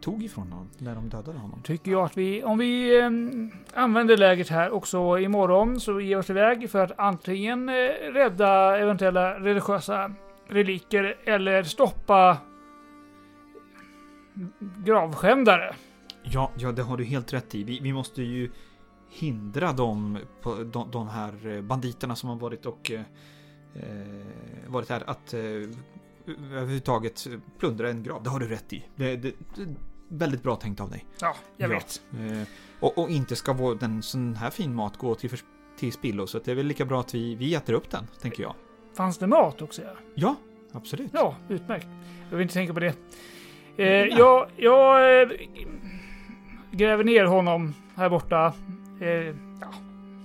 tog 0.00 0.24
ifrån 0.24 0.52
honom 0.52 0.68
när 0.78 0.94
de 0.94 1.08
dödade 1.08 1.38
honom. 1.38 1.62
Tycker 1.62 1.90
jag 1.90 2.04
att 2.04 2.16
vi, 2.16 2.44
om 2.44 2.58
vi 2.58 2.98
eh, 2.98 3.10
använder 3.82 4.16
läget 4.16 4.48
här 4.48 4.70
också 4.70 5.18
imorgon 5.18 5.80
så 5.80 6.00
ger 6.00 6.08
vi 6.08 6.16
oss 6.16 6.30
iväg 6.30 6.70
för 6.70 6.84
att 6.84 6.98
antingen 6.98 7.68
eh, 7.68 7.74
rädda 8.12 8.78
eventuella 8.78 9.40
religiösa 9.40 10.12
reliker 10.48 11.16
eller 11.24 11.62
stoppa 11.62 12.38
gravskändare. 14.84 15.74
Ja, 16.22 16.50
ja, 16.58 16.72
det 16.72 16.82
har 16.82 16.96
du 16.96 17.04
helt 17.04 17.32
rätt 17.32 17.54
i. 17.54 17.64
Vi, 17.64 17.80
vi 17.82 17.92
måste 17.92 18.22
ju 18.22 18.50
hindra 19.08 19.72
dem, 19.72 20.18
på, 20.42 20.54
de, 20.54 20.90
de 20.90 21.08
här 21.08 21.62
banditerna 21.62 22.16
som 22.16 22.28
har 22.28 22.36
varit 22.36 22.66
och 22.66 22.90
eh, 22.90 23.02
varit 24.66 24.88
här 24.88 25.10
att 25.10 25.34
eh, 25.34 25.40
överhuvudtaget 26.52 27.26
plundra 27.58 27.90
en 27.90 28.02
grav. 28.02 28.22
Det 28.22 28.30
har 28.30 28.40
du 28.40 28.48
rätt 28.48 28.72
i. 28.72 28.84
Det, 28.96 29.16
det, 29.16 29.34
det 29.56 29.74
väldigt 30.08 30.42
bra 30.42 30.56
tänkt 30.56 30.80
av 30.80 30.90
dig. 30.90 31.06
Ja, 31.20 31.36
jag 31.56 31.70
ja. 31.70 31.74
vet. 31.74 32.02
Eh, 32.12 32.48
och, 32.80 32.98
och, 32.98 33.10
inte 33.10 33.36
ska 33.36 33.52
vår, 33.52 33.74
den 33.74 34.02
sån 34.02 34.34
här 34.34 34.50
fin 34.50 34.74
mat 34.74 34.96
gå 34.96 35.14
till, 35.14 35.30
till 35.78 35.92
spillo, 35.92 36.26
så 36.26 36.38
det 36.38 36.50
är 36.50 36.54
väl 36.54 36.66
lika 36.66 36.84
bra 36.84 37.00
att 37.00 37.14
vi, 37.14 37.34
vi 37.34 37.54
äter 37.54 37.72
upp 37.72 37.90
den, 37.90 38.06
tänker 38.20 38.42
jag. 38.42 38.54
Fanns 38.94 39.18
det 39.18 39.26
mat 39.26 39.62
också? 39.62 39.82
Ja, 39.82 39.94
ja 40.14 40.36
absolut. 40.72 41.10
Ja, 41.12 41.36
utmärkt. 41.48 41.86
Jag 42.30 42.36
vill 42.36 42.42
inte 42.42 42.54
tänka 42.54 42.74
på 42.74 42.80
det. 42.80 42.94
Eh, 43.76 43.86
jag 44.18 44.50
jag 44.56 45.20
eh, 45.22 45.28
gräver 46.70 47.04
ner 47.04 47.24
honom 47.24 47.74
här 47.96 48.10
borta. 48.10 48.54
Eh, 49.00 49.34
ja, 49.60 49.72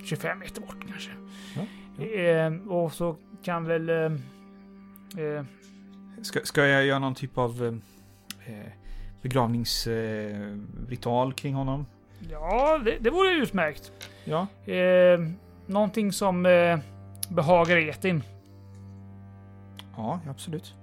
25 0.03 0.39
meter 0.39 0.61
bort 0.61 0.77
kanske. 0.89 1.11
Ja, 1.55 1.61
ja. 1.97 2.05
Eh, 2.05 2.53
och 2.67 2.93
så 2.93 3.15
kan 3.43 3.65
väl... 3.65 3.89
Eh, 3.89 4.11
eh, 5.25 5.43
ska, 6.21 6.39
ska 6.43 6.65
jag 6.65 6.85
göra 6.85 6.99
någon 6.99 7.15
typ 7.15 7.37
av 7.37 7.81
begravningsritual 9.21 11.33
kring 11.33 11.53
honom? 11.53 11.85
Ja, 12.31 12.81
det, 12.85 12.97
det 12.99 13.09
vore 13.09 13.33
utmärkt. 13.33 13.91
Ja. 14.25 14.47
någonting 15.67 16.11
som 16.11 16.43
behagar 17.29 17.77
etin. 17.77 18.23
Ja, 19.97 20.19
absolut. 20.29 20.73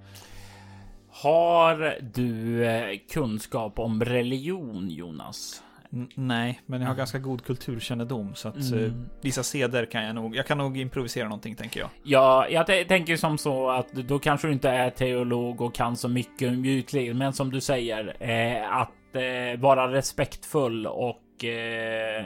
Har 1.09 1.97
du 2.13 2.65
eh, 2.65 2.99
kunskap 3.11 3.79
om 3.79 4.05
religion, 4.05 4.89
Jonas? 4.89 5.63
N 5.93 6.09
nej, 6.15 6.61
men 6.65 6.81
jag 6.81 6.87
har 6.87 6.95
ganska 6.95 7.19
god 7.19 7.43
kulturkännedom 7.43 8.35
så 8.35 8.47
att 8.47 8.71
mm. 8.71 8.85
eh, 8.85 8.91
vissa 9.21 9.43
seder 9.43 9.85
kan 9.85 10.03
jag 10.03 10.15
nog. 10.15 10.35
Jag 10.35 10.47
kan 10.47 10.57
nog 10.57 10.77
improvisera 10.77 11.23
någonting 11.23 11.55
tänker 11.55 11.79
jag. 11.79 11.89
Ja, 12.03 12.47
jag 12.49 12.65
tänker 12.65 13.15
som 13.15 13.37
så 13.37 13.69
att 13.69 13.91
då 13.91 14.19
kanske 14.19 14.47
du 14.47 14.53
inte 14.53 14.69
är 14.69 14.89
teolog 14.89 15.61
och 15.61 15.75
kan 15.75 15.95
så 15.97 16.09
mycket 16.09 16.49
om 16.49 16.61
mjukliv, 16.61 17.15
men 17.15 17.33
som 17.33 17.51
du 17.51 17.61
säger 17.61 18.15
eh, 18.19 18.77
att 18.77 19.15
eh, 19.15 19.59
vara 19.59 19.91
respektfull 19.91 20.87
och 20.87 21.45
eh, 21.45 22.25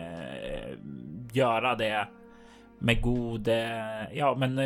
göra 1.32 1.76
det 1.76 2.08
med 2.80 3.02
god, 3.02 3.48
eh, 3.48 4.14
ja, 4.14 4.36
men 4.36 4.58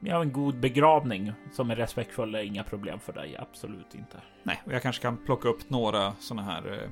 ja, 0.00 0.22
en 0.22 0.32
god 0.32 0.60
begravning 0.60 1.32
som 1.52 1.70
är 1.70 1.76
respektfull 1.76 2.34
är 2.34 2.42
inga 2.42 2.64
problem 2.64 3.00
för 3.00 3.12
dig. 3.12 3.36
Absolut 3.38 3.94
inte. 3.94 4.16
Nej, 4.42 4.62
och 4.66 4.72
jag 4.72 4.82
kanske 4.82 5.02
kan 5.02 5.16
plocka 5.16 5.48
upp 5.48 5.70
några 5.70 6.12
sådana 6.12 6.42
här 6.42 6.72
eh, 6.72 6.88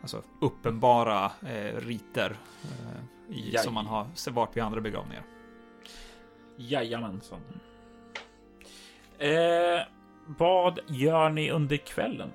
alltså 0.00 0.22
uppenbara 0.40 1.24
eh, 1.24 1.76
riter 1.76 2.36
eh, 2.62 3.36
i, 3.36 3.58
som 3.58 3.74
man 3.74 3.86
har 3.86 4.30
varit 4.30 4.56
vid 4.56 4.62
andra 4.62 4.80
begravningar. 4.80 5.22
Jajamensan. 6.56 7.40
Eh, 9.18 9.80
vad 10.26 10.78
gör 10.86 11.30
ni 11.30 11.50
under 11.50 11.76
kvällen? 11.76 12.30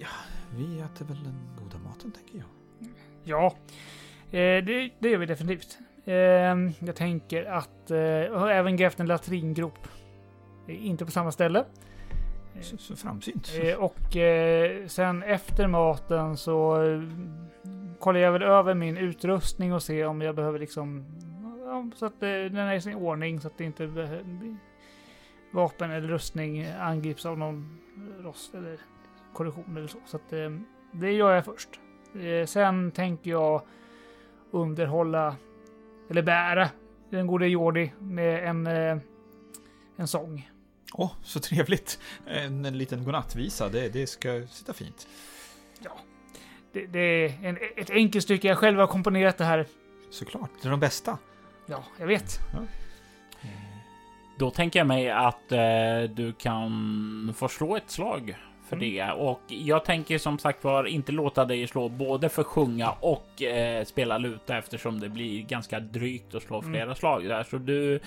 Ja, 0.00 0.08
vi 0.56 0.80
äter 0.80 1.04
väl 1.04 1.24
den 1.24 1.56
goda 1.58 1.78
maten 1.78 2.12
tänker 2.12 2.38
jag. 2.38 2.46
Ja, 3.24 3.56
eh, 4.30 4.64
det, 4.64 4.90
det 4.98 5.08
gör 5.08 5.18
vi 5.18 5.26
definitivt. 5.26 5.78
Eh, 6.04 6.14
jag 6.86 6.96
tänker 6.96 7.44
att 7.44 7.90
eh, 7.90 7.98
jag 7.98 8.38
har 8.38 8.50
även 8.50 8.76
grävt 8.76 9.00
en 9.00 9.06
latringrop. 9.06 9.88
Inte 10.68 11.04
på 11.04 11.10
samma 11.10 11.32
ställe. 11.32 11.64
Så, 12.60 12.76
så 12.76 12.96
framsynt. 12.96 13.52
Eh, 13.62 13.74
och 13.74 14.16
eh, 14.16 14.86
sen 14.86 15.22
efter 15.22 15.66
maten 15.66 16.36
så 16.36 16.82
eh, 16.82 17.02
kollar 17.98 18.20
jag 18.20 18.32
väl 18.32 18.42
över 18.42 18.74
min 18.74 18.96
utrustning 18.96 19.72
och 19.72 19.82
ser 19.82 20.06
om 20.06 20.20
jag 20.20 20.34
behöver 20.34 20.58
liksom 20.58 21.04
ja, 21.64 21.90
så 21.94 22.06
att 22.06 22.20
den 22.20 22.56
är 22.56 22.74
i 22.74 22.80
sin 22.80 22.94
ordning 22.94 23.40
så 23.40 23.46
att 23.46 23.58
det 23.58 23.64
inte 23.64 23.86
vapen 25.52 25.90
eller 25.90 26.08
rustning 26.08 26.66
angrips 26.80 27.26
av 27.26 27.38
någon 27.38 27.78
rost 28.20 28.54
eller 28.54 28.78
korrosion 29.32 29.76
eller 29.76 29.86
så. 29.86 29.98
Så 30.06 30.16
att 30.16 30.28
det 30.92 31.12
gör 31.12 31.34
jag 31.34 31.44
först. 31.44 31.80
Eh, 32.14 32.46
sen 32.46 32.90
tänker 32.90 33.30
jag 33.30 33.62
underhålla, 34.50 35.36
eller 36.10 36.22
bära, 36.22 36.68
den 37.10 37.26
gode 37.26 37.46
Jordi 37.46 37.92
med 37.98 38.48
en, 38.48 38.66
en 39.96 40.08
sång. 40.08 40.51
Åh, 40.94 41.06
oh, 41.06 41.12
så 41.22 41.40
trevligt. 41.40 41.98
En, 42.26 42.64
en 42.64 42.78
liten 42.78 43.04
godnattvisa, 43.04 43.68
det, 43.68 43.88
det 43.88 44.06
ska 44.06 44.46
sitta 44.50 44.72
fint. 44.72 45.06
Ja, 45.80 45.90
det, 46.72 46.86
det 46.86 46.98
är 47.00 47.38
en, 47.42 47.58
ett 47.76 47.90
enkelt 47.90 48.24
stycke. 48.24 48.48
Jag 48.48 48.58
själv 48.58 48.78
har 48.78 48.86
komponerat 48.86 49.38
det 49.38 49.44
här. 49.44 49.66
Såklart, 50.10 50.50
det 50.62 50.68
är 50.68 50.70
de 50.70 50.80
bästa. 50.80 51.18
Ja, 51.66 51.84
jag 51.98 52.06
vet. 52.06 52.40
Ja. 52.52 52.58
Då 54.38 54.50
tänker 54.50 54.80
jag 54.80 54.86
mig 54.86 55.10
att 55.10 55.52
eh, 55.52 56.02
du 56.14 56.32
kan 56.38 57.34
få 57.36 57.48
slå 57.48 57.76
ett 57.76 57.90
slag 57.90 58.36
för 58.68 58.76
mm. 58.76 58.88
det. 58.88 59.12
Och 59.12 59.40
jag 59.48 59.84
tänker 59.84 60.18
som 60.18 60.38
sagt 60.38 60.64
var 60.64 60.84
inte 60.84 61.12
låta 61.12 61.44
dig 61.44 61.66
slå 61.66 61.88
både 61.88 62.28
för 62.28 62.42
sjunga 62.42 62.90
och 62.90 63.42
eh, 63.42 63.84
spela 63.84 64.18
luta 64.18 64.58
eftersom 64.58 65.00
det 65.00 65.08
blir 65.08 65.42
ganska 65.42 65.80
drygt 65.80 66.34
att 66.34 66.42
slå 66.42 66.58
mm. 66.58 66.72
flera 66.72 66.84
mm. 66.84 66.94
slag 66.94 67.28
där. 67.28 67.42
Så 67.42 67.58
du 67.58 68.00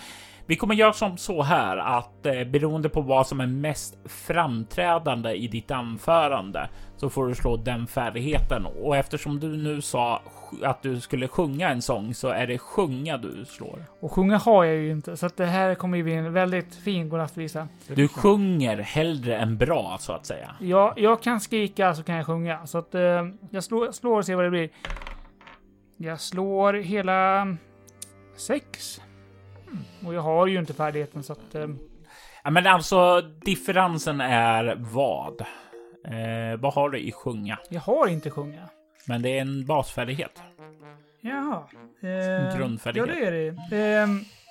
vi 0.47 0.55
kommer 0.55 0.75
göra 0.75 0.93
som 0.93 1.17
så 1.17 1.41
här 1.41 1.77
att 1.77 2.25
eh, 2.25 2.43
beroende 2.43 2.89
på 2.89 3.01
vad 3.01 3.27
som 3.27 3.39
är 3.39 3.47
mest 3.47 3.97
framträdande 4.05 5.33
i 5.33 5.47
ditt 5.47 5.71
anförande 5.71 6.69
så 6.97 7.09
får 7.09 7.27
du 7.27 7.35
slå 7.35 7.57
den 7.57 7.87
färdigheten. 7.87 8.65
Och 8.65 8.97
eftersom 8.97 9.39
du 9.39 9.57
nu 9.57 9.81
sa 9.81 10.21
att 10.63 10.81
du 10.81 11.01
skulle 11.01 11.27
sjunga 11.27 11.69
en 11.69 11.81
sång 11.81 12.13
så 12.13 12.27
är 12.27 12.47
det 12.47 12.57
sjunga 12.57 13.17
du 13.17 13.45
slår. 13.45 13.85
Och 13.99 14.11
sjunga 14.11 14.37
har 14.37 14.63
jag 14.63 14.75
ju 14.75 14.91
inte, 14.91 15.17
så 15.17 15.25
att 15.25 15.37
det 15.37 15.45
här 15.45 15.75
kommer 15.75 15.97
ju 15.97 16.03
bli 16.03 16.13
en 16.13 16.33
väldigt 16.33 16.75
fin 16.75 17.09
godnattvisa. 17.09 17.67
Du 17.87 18.07
sjunger 18.07 18.77
hellre 18.77 19.37
än 19.37 19.57
bra 19.57 19.97
så 19.99 20.13
att 20.13 20.25
säga. 20.25 20.55
Ja, 20.59 20.93
jag 20.97 21.21
kan 21.21 21.39
skrika 21.39 21.93
så 21.93 22.03
kan 22.03 22.15
jag 22.15 22.25
sjunga. 22.25 22.67
Så 22.67 22.77
att 22.77 22.95
eh, 22.95 23.01
jag 23.49 23.63
slår, 23.63 23.91
slår 23.91 24.17
och 24.17 24.25
ser 24.25 24.35
vad 24.35 24.45
det 24.45 24.51
blir. 24.51 24.69
Jag 25.97 26.21
slår 26.21 26.73
hela 26.73 27.47
sex. 28.37 29.01
Och 30.05 30.13
jag 30.13 30.21
har 30.21 30.47
ju 30.47 30.59
inte 30.59 30.73
färdigheten 30.73 31.23
så 31.23 31.33
att... 31.33 31.55
Eh... 31.55 31.67
Ja, 32.43 32.49
men 32.49 32.67
alltså 32.67 33.21
differensen 33.21 34.21
är 34.21 34.75
vad? 34.79 35.41
Eh, 36.05 36.59
vad 36.59 36.73
har 36.73 36.89
du 36.89 36.99
i 36.99 37.11
sjunga? 37.11 37.57
Jag 37.69 37.81
har 37.81 38.07
inte 38.07 38.29
sjunga. 38.29 38.69
Men 39.07 39.21
det 39.21 39.37
är 39.37 39.41
en 39.41 39.65
basfärdighet. 39.65 40.41
Jaha. 41.21 41.63
Eh, 42.01 42.57
Grundfärdighet. 42.57 43.09
Ja, 43.09 43.15
det 43.15 43.27
är 43.27 43.55
det. 43.69 44.01
Eh, 44.01 44.07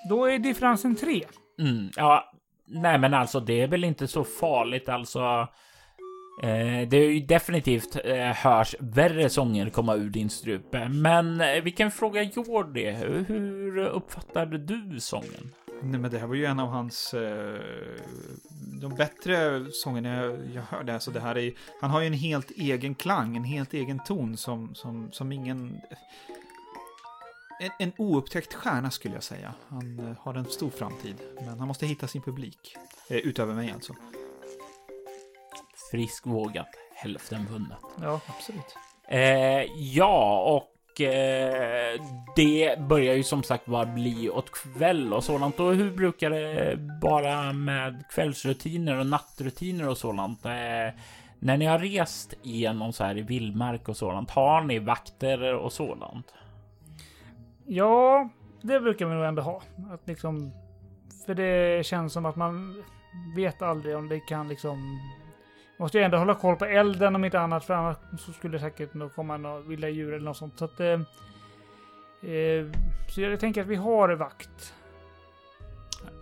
då 0.09 0.25
är 0.25 0.39
differensen 0.39 0.97
tre. 0.97 1.25
Mm, 1.59 1.91
ja, 1.97 2.33
nej, 2.67 2.99
men 2.99 3.15
alltså 3.15 3.41
det 3.41 3.63
är 3.63 3.69
väl 3.69 3.85
inte 3.85 4.09
så 4.09 4.25
farligt 4.25 4.89
alltså. 4.89 5.49
Eh, 6.42 6.88
det 6.88 6.97
är 6.97 7.11
ju 7.11 7.20
definitivt 7.20 7.97
eh, 8.05 8.16
hörs 8.16 8.75
värre 8.79 9.31
sånger 9.31 9.70
komma 9.70 9.94
ur 9.94 10.11
din 10.11 10.31
strupe. 10.31 10.88
Men 10.88 11.40
eh, 11.40 11.62
vi 11.62 11.70
kan 11.70 11.90
fråga 11.90 12.23
Jordi, 12.23 12.90
hur 12.90 13.79
uppfattade 13.79 14.59
du 14.59 15.01
sången? 15.01 15.51
Nej, 15.83 16.01
men 16.01 16.11
det 16.11 16.18
här 16.18 16.27
var 16.27 16.35
ju 16.35 16.44
en 16.44 16.61
av 16.61 16.68
hans 16.68 17.14
eh, 17.14 17.61
de 18.81 18.94
bättre 18.94 19.66
sångerna 19.73 20.14
jag, 20.14 20.38
jag 20.55 20.62
hörde. 20.62 20.94
Alltså 20.94 21.11
det 21.11 21.20
här 21.20 21.38
är, 21.38 21.53
han 21.81 21.90
har 21.90 22.01
ju 22.01 22.07
en 22.07 22.12
helt 22.12 22.51
egen 22.51 22.94
klang, 22.94 23.37
en 23.37 23.44
helt 23.44 23.75
egen 23.75 23.99
ton 23.99 24.37
som, 24.37 24.75
som, 24.75 25.12
som 25.12 25.33
ingen... 25.33 25.81
En, 27.61 27.70
en 27.79 27.92
oupptäckt 27.99 28.55
stjärna 28.55 28.90
skulle 28.90 29.14
jag 29.14 29.23
säga. 29.23 29.55
Han 29.68 29.99
eh, 29.99 30.16
har 30.20 30.35
en 30.35 30.44
stor 30.44 30.70
framtid, 30.70 31.16
men 31.40 31.59
han 31.59 31.68
måste 31.68 31.87
hitta 31.87 32.09
sin 32.09 32.23
publik. 32.23 32.77
Eh, 33.09 33.16
utöver 33.16 33.55
mig 33.55 33.73
alltså 33.73 33.94
frisk 35.95 36.27
vågat, 36.27 36.69
hälften 36.95 37.47
vunnet. 37.51 37.79
Ja, 38.03 38.21
absolut. 38.27 38.77
Eh, 39.09 39.63
ja, 39.77 40.43
och 40.57 41.01
eh, 41.01 42.01
det 42.37 42.79
börjar 42.79 43.15
ju 43.15 43.23
som 43.23 43.43
sagt 43.43 43.67
bara 43.67 43.87
bli 43.87 44.31
åt 44.31 44.51
kväll 44.51 45.13
och 45.13 45.25
sådant. 45.25 45.61
Och 45.61 45.75
hur 45.75 45.91
brukar 45.91 46.31
det 46.31 46.79
vara 47.03 47.53
med 47.53 48.05
kvällsrutiner 48.11 48.99
och 48.99 49.07
nattrutiner 49.07 49.89
och 49.89 49.99
sådant? 49.99 50.45
Eh, 50.45 50.51
när 51.39 51.57
ni 51.57 51.65
har 51.65 51.79
rest 51.79 52.35
igenom 52.43 52.93
så 52.93 53.05
här 53.05 53.19
i 53.19 53.23
vildmark 53.23 53.89
och 53.89 53.97
sådant, 53.97 54.31
har 54.31 54.61
ni 54.61 54.79
vakter 54.79 55.55
och 55.55 55.73
sådant? 55.73 56.35
Ja, 57.67 58.29
det 58.63 58.81
brukar 58.81 59.07
vi 59.07 59.15
nog 59.15 59.25
ändå 59.25 59.43
ha. 59.43 59.63
Att 59.91 60.09
liksom, 60.09 60.53
för 61.27 61.35
det 61.35 61.87
känns 61.87 62.13
som 62.13 62.27
att 62.27 62.37
man 62.37 62.85
vet 63.37 63.63
aldrig 63.63 63.97
om 63.97 64.09
det 64.09 64.21
kan 64.21 64.49
liksom 64.49 65.01
Måste 65.77 65.99
ju 65.99 66.05
ändå 66.05 66.19
hålla 66.19 66.35
koll 66.35 66.57
på 66.57 66.65
elden 66.65 67.15
om 67.15 67.25
inte 67.25 67.41
annat, 67.41 67.65
för 67.65 67.75
annars 67.75 67.97
så 68.19 68.33
skulle 68.33 68.57
det 68.57 68.61
säkert 68.61 68.95
nog 68.95 69.15
komma 69.15 69.37
några 69.37 69.61
vilda 69.61 69.89
djur 69.89 70.13
eller 70.13 70.25
något 70.25 70.37
sånt. 70.37 70.59
Så 70.59 70.65
att... 70.65 70.81
Eh, 70.81 71.01
eh, 72.31 72.67
så 73.09 73.21
jag 73.21 73.41
tänker 73.41 73.61
att 73.61 73.67
vi 73.67 73.75
har 73.75 74.09
vakt. 74.09 74.75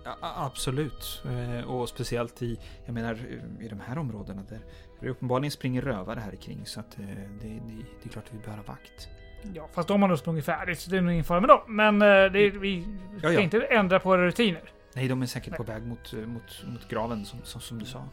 Ja, 0.04 0.16
absolut. 0.20 1.22
Eh, 1.24 1.70
och 1.70 1.88
speciellt 1.88 2.42
i, 2.42 2.58
jag 2.86 2.94
menar, 2.94 3.18
i 3.60 3.68
de 3.68 3.80
här 3.80 3.98
områdena 3.98 4.42
där 4.48 4.60
det 5.00 5.08
uppenbarligen 5.08 5.50
springer 5.50 5.82
rövare 5.82 6.20
här 6.20 6.36
kring 6.36 6.66
så 6.66 6.80
att 6.80 6.98
eh, 6.98 7.04
det, 7.06 7.48
det, 7.48 7.60
det, 8.02 8.08
är 8.08 8.08
klart 8.08 8.24
att 8.24 8.34
vi 8.34 8.38
behöver 8.38 8.62
vakt. 8.62 9.08
Ja, 9.54 9.68
fast 9.72 9.88
de 9.88 10.02
har 10.02 10.08
nog 10.08 10.18
sprungit 10.18 10.44
färdigt 10.44 10.80
så 10.80 10.90
det 10.90 10.96
är 10.96 11.00
nog 11.00 11.12
ingen 11.12 11.24
fara 11.24 11.40
med 11.40 11.48
dem. 11.48 11.60
Men 11.66 11.98
det, 11.98 12.50
vi 12.50 12.82
ska 13.18 13.26
ja, 13.26 13.32
ja. 13.32 13.40
inte 13.40 13.60
ändra 13.60 14.00
på 14.00 14.08
våra 14.08 14.26
rutiner. 14.26 14.62
Nej, 14.94 15.08
de 15.08 15.22
är 15.22 15.26
säkert 15.26 15.50
Nej. 15.50 15.56
på 15.56 15.62
väg 15.62 15.82
mot, 15.86 16.12
mot, 16.12 16.64
mot 16.66 16.88
graven 16.88 17.24
som, 17.24 17.38
som, 17.42 17.60
som 17.60 17.78
du 17.78 17.84
sa. 17.84 18.08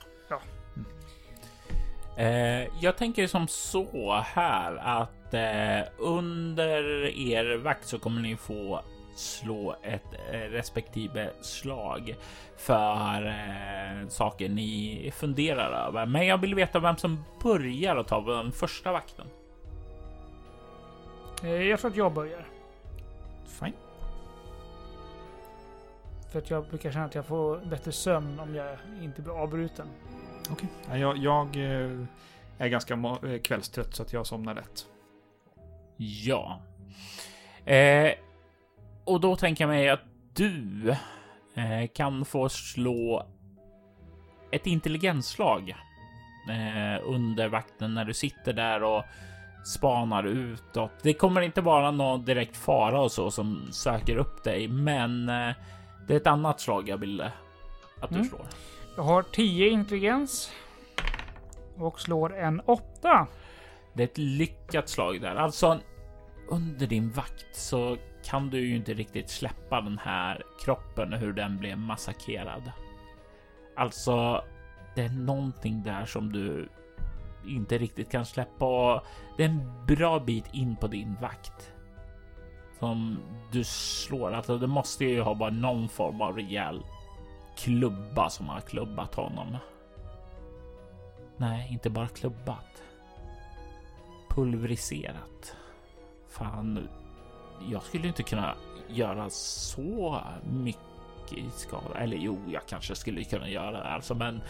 Eh, 2.20 2.68
jag 2.82 2.98
tänker 2.98 3.28
som 3.28 3.48
så 3.48 4.24
här 4.26 4.76
att 4.76 5.34
eh, 5.34 5.92
under 5.98 7.06
er 7.06 7.58
vakt 7.58 7.88
så 7.88 8.00
kommer 8.00 8.22
ni 8.22 8.36
få 8.36 8.82
slå 9.16 9.76
ett 9.84 10.14
eh, 10.32 10.38
respektive 10.38 11.30
slag 11.42 12.16
för 12.58 13.26
eh, 13.28 14.08
saker 14.08 14.50
ni 14.50 15.12
funderar 15.16 15.88
över. 15.88 16.06
Men 16.06 16.28
jag 16.28 16.38
vill 16.38 16.56
veta 16.56 16.80
vem 16.80 16.98
som 16.98 17.24
börjar 17.44 17.96
att 17.96 18.08
ta 18.08 18.22
den 18.22 18.52
första 18.52 18.92
vakten. 18.92 19.28
Jag 21.42 21.80
tror 21.80 21.92
att 21.92 21.98
jag 21.98 22.14
börjar. 22.14 22.48
Fine. 23.60 23.74
För 26.32 26.40
att 26.40 26.50
jag 26.50 26.66
brukar 26.66 26.92
känna 26.92 27.06
att 27.06 27.16
jag 27.16 27.26
får 27.26 27.58
bättre 27.58 27.92
sömn 27.92 28.40
om 28.40 28.56
jag 28.56 28.78
inte 29.02 29.22
blir 29.22 29.42
avbruten. 29.44 29.88
Okej. 30.52 30.70
Okay. 30.86 31.00
Jag, 31.00 31.18
jag 31.18 31.56
eh, 31.56 32.06
är 32.58 32.68
ganska 32.68 32.94
eh, 32.94 33.42
kvällstrött 33.44 33.96
så 33.96 34.04
att 34.04 34.14
jag 34.14 34.28
somnar 34.28 34.56
lätt. 34.56 34.86
Ja. 35.98 36.62
Eh, 37.66 38.12
och 39.04 39.22
då 39.22 39.36
tänker 39.36 39.64
jag 39.64 39.70
mig 39.70 39.90
att 39.90 40.04
du 40.34 40.90
eh, 41.56 41.88
kan 41.94 42.26
få 42.26 42.50
slå 42.50 43.26
ett 44.52 44.68
intelligensslag 44.68 45.76
eh, 46.50 47.04
under 47.04 47.48
vakten 47.48 47.94
när 47.94 48.06
du 48.06 48.14
sitter 48.14 48.54
där 48.54 48.84
och 48.84 49.04
spanar 49.66 50.24
utåt. 50.24 50.92
Det 51.02 51.14
kommer 51.14 51.42
inte 51.42 51.62
vara 51.62 51.92
någon 51.92 52.26
direkt 52.26 52.58
fara 52.58 53.02
och 53.02 53.12
så 53.12 53.32
som 53.32 53.70
söker 53.72 54.18
upp 54.18 54.44
dig, 54.44 54.68
men 54.68 55.30
eh, 55.30 55.56
det 56.08 56.14
är 56.14 56.18
ett 56.18 56.28
annat 56.28 56.60
slag 56.60 56.90
jag 56.90 56.98
ville 56.98 57.32
att 58.00 58.10
du 58.10 58.16
mm. 58.16 58.28
slår. 58.28 58.46
Jag 59.00 59.04
har 59.04 59.24
10 59.24 59.70
intelligens. 59.70 60.52
Och 61.78 62.00
slår 62.00 62.38
en 62.38 62.60
8. 62.60 63.28
Det 63.94 64.04
är 64.04 64.08
ett 64.08 64.18
lyckat 64.18 64.90
slag 64.90 65.22
där. 65.22 65.36
Alltså, 65.36 65.80
under 66.50 66.88
din 66.88 67.12
vakt 67.12 67.56
så 67.56 67.98
kan 68.24 68.50
du 68.50 68.60
ju 68.60 68.76
inte 68.76 68.94
riktigt 68.94 69.30
släppa 69.30 69.82
den 69.82 69.98
här 69.98 70.44
kroppen 70.66 71.14
och 71.14 71.20
hur 71.20 71.34
den 71.34 71.58
blev 71.58 71.78
massakrerad. 71.78 72.72
Alltså, 73.76 74.44
det 74.96 75.02
är 75.02 75.10
någonting 75.10 75.84
där 75.84 76.06
som 76.06 76.32
du 76.32 76.70
inte 77.48 77.78
riktigt 77.78 78.12
kan 78.12 78.26
släppa 78.26 78.66
och 78.66 79.04
det 79.38 79.44
är 79.44 79.50
en 79.50 79.86
bra 79.88 80.20
bit 80.20 80.46
in 80.54 80.76
på 80.76 80.88
din 80.88 81.16
vakt. 81.22 81.74
Som 82.80 83.20
du 83.52 83.64
slår. 83.64 84.32
Alltså, 84.32 84.58
det 84.58 84.68
måste 84.68 85.06
ju 85.06 85.22
ha 85.22 85.36
bara 85.36 85.50
någon 85.50 85.90
form 85.90 86.22
av 86.22 86.36
rejäl 86.36 86.84
klubba 87.60 88.30
som 88.30 88.50
har 88.50 88.62
klubbat 88.62 89.16
honom. 89.16 89.58
Nej, 91.38 91.68
inte 91.72 91.90
bara 91.90 92.08
klubbat. 92.08 92.84
Pulveriserat. 94.30 95.56
Fan, 96.30 96.88
jag 97.72 97.84
skulle 97.84 98.08
inte 98.08 98.24
kunna 98.24 98.56
göra 98.88 99.30
så 99.30 100.22
mycket 100.52 101.38
i 101.38 101.50
skada. 101.56 102.00
Eller 102.00 102.18
jo, 102.18 102.40
jag 102.48 102.62
kanske 102.68 102.96
skulle 102.96 103.24
kunna 103.24 103.50
göra 103.50 103.72
det 103.72 103.84
alltså, 103.84 104.16
men 104.16 104.42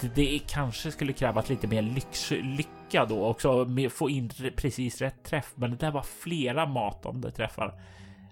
det, 0.00 0.14
det 0.14 0.38
kanske 0.48 0.92
skulle 0.92 1.12
krävas 1.12 1.48
lite 1.48 1.66
mer 1.66 1.82
lyx, 1.82 2.30
lycka 2.30 3.04
då 3.04 3.24
också 3.24 3.64
med 3.64 3.92
få 3.92 4.10
in 4.10 4.30
precis 4.56 5.00
rätt 5.00 5.24
träff. 5.24 5.52
Men 5.54 5.70
det 5.70 5.76
där 5.76 5.90
var 5.90 6.02
flera 6.02 6.66
matande 6.66 7.30
träffar. 7.30 7.80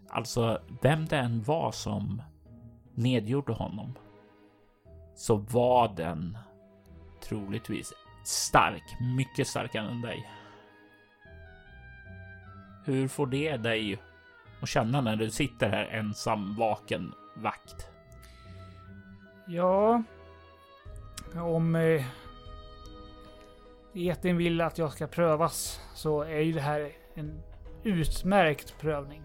Alltså, 0.09 0.61
vem 0.83 1.07
det 1.07 1.19
än 1.19 1.43
var 1.43 1.73
som 1.73 2.23
nedgjorde 2.95 3.53
honom 3.53 3.95
så 5.15 5.37
var 5.37 5.89
den 5.97 6.39
troligtvis 7.23 7.93
stark, 8.25 8.97
mycket 9.17 9.47
starkare 9.47 9.89
än 9.89 10.01
dig. 10.01 10.31
Hur 12.85 13.09
får 13.09 13.27
det 13.27 13.57
dig 13.57 13.99
att 14.61 14.69
känna 14.69 15.01
när 15.01 15.17
du 15.17 15.31
sitter 15.31 15.69
här 15.69 15.85
ensam 15.85 16.57
vaken 16.57 17.13
vakt? 17.37 17.89
Ja, 19.47 20.03
om 21.35 21.75
eh, 21.75 22.05
eten 23.95 24.37
vill 24.37 24.61
att 24.61 24.79
jag 24.79 24.93
ska 24.93 25.07
prövas 25.07 25.81
så 25.95 26.23
är 26.23 26.41
ju 26.41 26.53
det 26.53 26.61
här 26.61 26.93
en 27.15 27.43
utmärkt 27.83 28.79
prövning. 28.81 29.23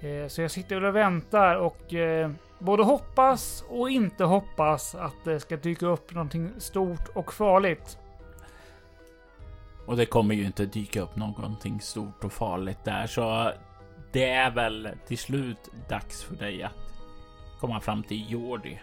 Eh, 0.00 0.28
så 0.28 0.42
jag 0.42 0.50
sitter 0.50 0.84
och 0.84 0.96
väntar 0.96 1.56
och 1.56 1.94
eh, 1.94 2.30
både 2.58 2.82
hoppas 2.82 3.64
och 3.68 3.90
inte 3.90 4.24
hoppas 4.24 4.94
att 4.94 5.24
det 5.24 5.40
ska 5.40 5.56
dyka 5.56 5.86
upp 5.86 6.14
någonting 6.14 6.50
stort 6.58 7.08
och 7.14 7.32
farligt. 7.32 7.98
Och 9.86 9.96
det 9.96 10.06
kommer 10.06 10.34
ju 10.34 10.44
inte 10.44 10.66
dyka 10.66 11.00
upp 11.00 11.16
någonting 11.16 11.80
stort 11.80 12.24
och 12.24 12.32
farligt 12.32 12.84
där, 12.84 13.06
så 13.06 13.52
det 14.12 14.30
är 14.30 14.50
väl 14.50 14.88
till 15.06 15.18
slut 15.18 15.70
dags 15.88 16.22
för 16.22 16.36
dig 16.36 16.62
att 16.62 16.72
komma 17.60 17.80
fram 17.80 18.02
till 18.02 18.30
Jordi. 18.30 18.80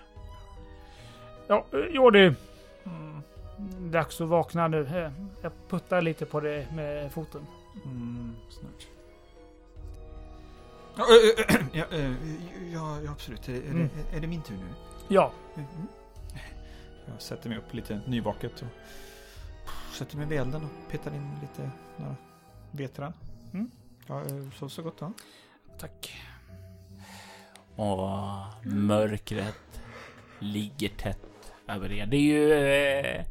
Ja, 1.48 1.66
eh, 1.74 1.80
Jordi. 1.80 2.32
Mm. 2.84 3.22
Dags 3.92 4.22
att 4.22 4.28
vakna 4.28 4.68
nu. 4.68 5.12
Jag 5.42 5.52
puttar 5.70 6.02
lite 6.02 6.26
på 6.26 6.40
det 6.40 6.68
med 6.74 7.12
foten. 7.12 7.48
Mm, 7.86 8.36
snart. 8.50 8.95
Ja, 10.98 11.06
ja, 11.74 11.86
ja, 12.74 12.98
ja, 13.06 13.12
absolut. 13.12 13.50
Är, 13.50 13.54
Mm. 13.62 13.90
det, 14.12 14.18
är 14.18 14.22
det 14.22 14.28
min 14.28 14.42
tur 14.42 14.56
nu? 14.58 14.68
Ja, 15.08 15.32
Mm. 15.56 15.68
Jag 17.08 17.22
sätter 17.22 17.50
mig 17.50 17.58
upp 17.58 17.74
lite 17.74 18.02
nyvaket 18.08 18.62
och 18.62 18.68
sätter 19.94 20.18
mig 20.18 20.26
vid 20.26 20.40
elden 20.40 20.64
och 20.64 20.92
petar 20.92 21.12
in 21.16 21.32
lite 21.42 21.70
några 21.98 22.16
vetran. 22.72 23.14
Mm. 23.54 23.72
Ja, 24.08 24.24
så 24.60 24.70
så 24.70 24.82
gott 24.82 25.00
då. 25.00 25.14
tack. 25.80 26.16
Och 27.76 28.10
mörkret 28.64 29.82
ligger 30.40 30.90
tätt 30.90 31.54
över 31.68 31.92
er. 31.92 32.06
Det 32.06 32.18
är 32.18 32.22
ju 32.22 32.54
eh, 32.54 33.26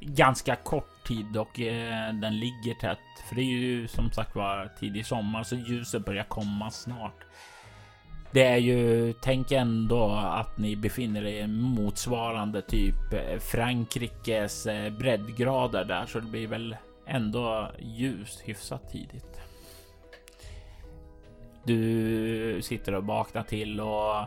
ganska 0.00 0.56
kort 0.56 0.99
tid 1.04 1.36
och 1.36 1.60
eh, 1.60 2.14
den 2.14 2.38
ligger 2.38 2.74
tätt. 2.74 2.98
För 3.28 3.34
det 3.34 3.42
är 3.42 3.44
ju 3.44 3.88
som 3.88 4.10
sagt 4.10 4.34
var 4.34 4.70
tidig 4.80 5.06
sommar 5.06 5.42
så 5.42 5.56
ljuset 5.56 6.04
börjar 6.04 6.24
komma 6.24 6.70
snart. 6.70 7.24
Det 8.32 8.44
är 8.44 8.56
ju, 8.56 9.12
tänk 9.12 9.52
ändå 9.52 10.10
att 10.12 10.58
ni 10.58 10.76
befinner 10.76 11.24
er 11.24 11.44
i 11.44 11.46
motsvarande 11.46 12.62
typ 12.62 13.12
eh, 13.12 13.38
Frankrikes 13.38 14.66
eh, 14.66 14.92
breddgrader 14.92 15.84
där 15.84 16.06
så 16.06 16.20
det 16.20 16.26
blir 16.26 16.46
väl 16.46 16.76
ändå 17.06 17.70
ljust 17.78 18.40
hyfsat 18.40 18.90
tidigt. 18.90 19.40
Du 21.64 22.62
sitter 22.62 22.94
och 22.94 23.04
vaknar 23.04 23.42
till 23.42 23.80
och 23.80 24.26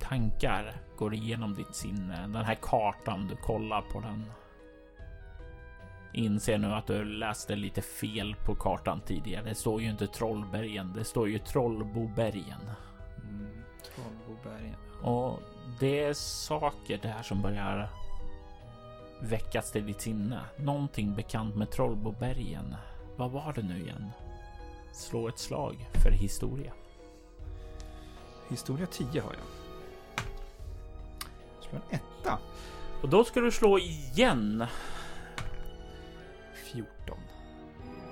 tankar 0.00 0.72
går 0.96 1.14
igenom 1.14 1.54
ditt 1.54 1.74
sinne. 1.74 2.20
Den 2.20 2.44
här 2.44 2.58
kartan, 2.62 3.26
du 3.28 3.36
kollar 3.36 3.80
på 3.80 4.00
den. 4.00 4.24
Inser 6.16 6.58
nu 6.58 6.72
att 6.72 6.86
du 6.86 7.04
läste 7.04 7.56
lite 7.56 7.82
fel 7.82 8.36
på 8.44 8.54
kartan 8.54 9.00
tidigare. 9.00 9.44
Det 9.44 9.54
står 9.54 9.82
ju 9.82 9.90
inte 9.90 10.06
Trollbergen, 10.06 10.92
det 10.96 11.04
står 11.04 11.28
ju 11.28 11.38
Trollbobergen. 11.38 12.60
Mm. 13.22 13.48
Trollbobergen. 13.94 14.76
Och 15.02 15.40
det 15.80 16.00
är 16.04 16.14
saker 16.14 16.98
där 17.02 17.22
som 17.22 17.42
börjar 17.42 17.88
väckas 19.20 19.72
till 19.72 19.86
ditt 19.86 20.00
sinne. 20.00 20.40
Någonting 20.56 21.14
bekant 21.14 21.56
med 21.56 21.70
Trollbobergen. 21.70 22.76
Vad 23.16 23.30
var 23.30 23.52
det 23.52 23.62
nu 23.62 23.80
igen? 23.80 24.10
Slå 24.92 25.28
ett 25.28 25.38
slag 25.38 25.88
för 25.92 26.10
historia. 26.10 26.72
Historia 28.48 28.86
10 28.86 29.20
har 29.20 29.34
jag. 29.34 29.46
Slår 31.60 31.80
en 31.90 31.98
etta. 31.98 32.38
Och 33.02 33.08
då 33.08 33.24
ska 33.24 33.40
du 33.40 33.50
slå 33.50 33.78
igen. 33.78 34.66
14. 36.76 37.18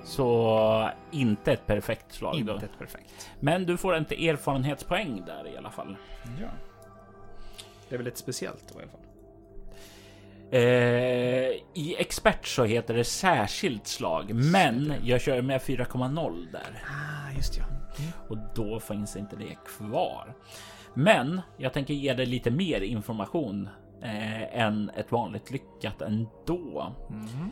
Så 0.05 0.89
inte 1.11 1.51
ett 1.53 1.67
perfekt 1.67 2.13
slag 2.13 2.35
Inte 2.35 2.51
då. 2.51 2.57
ett 2.57 2.77
perfekt. 2.79 3.29
Men 3.39 3.65
du 3.65 3.77
får 3.77 3.97
inte 3.97 4.27
erfarenhetspoäng 4.29 5.23
där 5.25 5.47
i 5.53 5.57
alla 5.57 5.71
fall. 5.71 5.97
Ja. 6.41 6.47
Det 7.89 7.95
är 7.95 7.97
väl 7.97 8.07
ett 8.07 8.17
speciellt 8.17 8.73
då 8.73 8.79
i 8.79 8.83
alla 8.83 8.91
fall. 8.91 9.01
Eh, 10.51 10.61
I 11.73 11.95
expert 11.99 12.47
så 12.47 12.63
heter 12.63 12.93
det 12.93 13.03
särskilt 13.03 13.87
slag, 13.87 14.33
men 14.33 14.93
jag 15.03 15.21
kör 15.21 15.41
med 15.41 15.61
4,0 15.61 16.51
där. 16.51 16.83
Ah, 16.89 17.31
just 17.35 17.57
ja. 17.57 17.63
och 18.29 18.37
då 18.55 18.79
finns 18.79 19.15
inte 19.15 19.35
det 19.35 19.55
kvar. 19.65 20.35
Men 20.93 21.41
jag 21.57 21.73
tänker 21.73 21.93
ge 21.93 22.13
dig 22.13 22.25
lite 22.25 22.51
mer 22.51 22.81
information 22.81 23.69
eh, 24.01 24.59
än 24.61 24.89
ett 24.89 25.11
vanligt 25.11 25.51
lyckat 25.51 26.01
ändå. 26.01 26.95
Mm. 27.09 27.51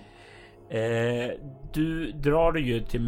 Eh, 0.73 1.31
du 1.73 2.11
drar 2.11 2.51
dig 2.51 2.63
ju 2.63 2.79
till 2.79 3.01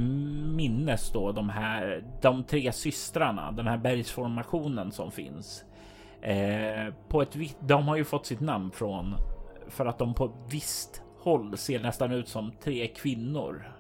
minnes 0.56 1.12
då 1.12 1.32
de 1.32 1.50
här 1.50 2.04
de 2.22 2.44
tre 2.44 2.72
systrarna, 2.72 3.52
den 3.52 3.68
här 3.68 3.78
bergsformationen 3.78 4.92
som 4.92 5.12
finns. 5.12 5.66
Eh, 6.22 6.94
på 7.08 7.22
ett 7.22 7.36
de 7.60 7.88
har 7.88 7.96
ju 7.96 8.04
fått 8.04 8.26
sitt 8.26 8.40
namn 8.40 8.72
från 8.72 9.16
för 9.68 9.86
att 9.86 9.98
de 9.98 10.14
på 10.14 10.26
ett 10.26 10.52
visst 10.52 11.04
håll 11.20 11.58
ser 11.58 11.80
nästan 11.80 12.12
ut 12.12 12.28
som 12.28 12.52
tre 12.52 12.88
kvinnor 12.88 13.72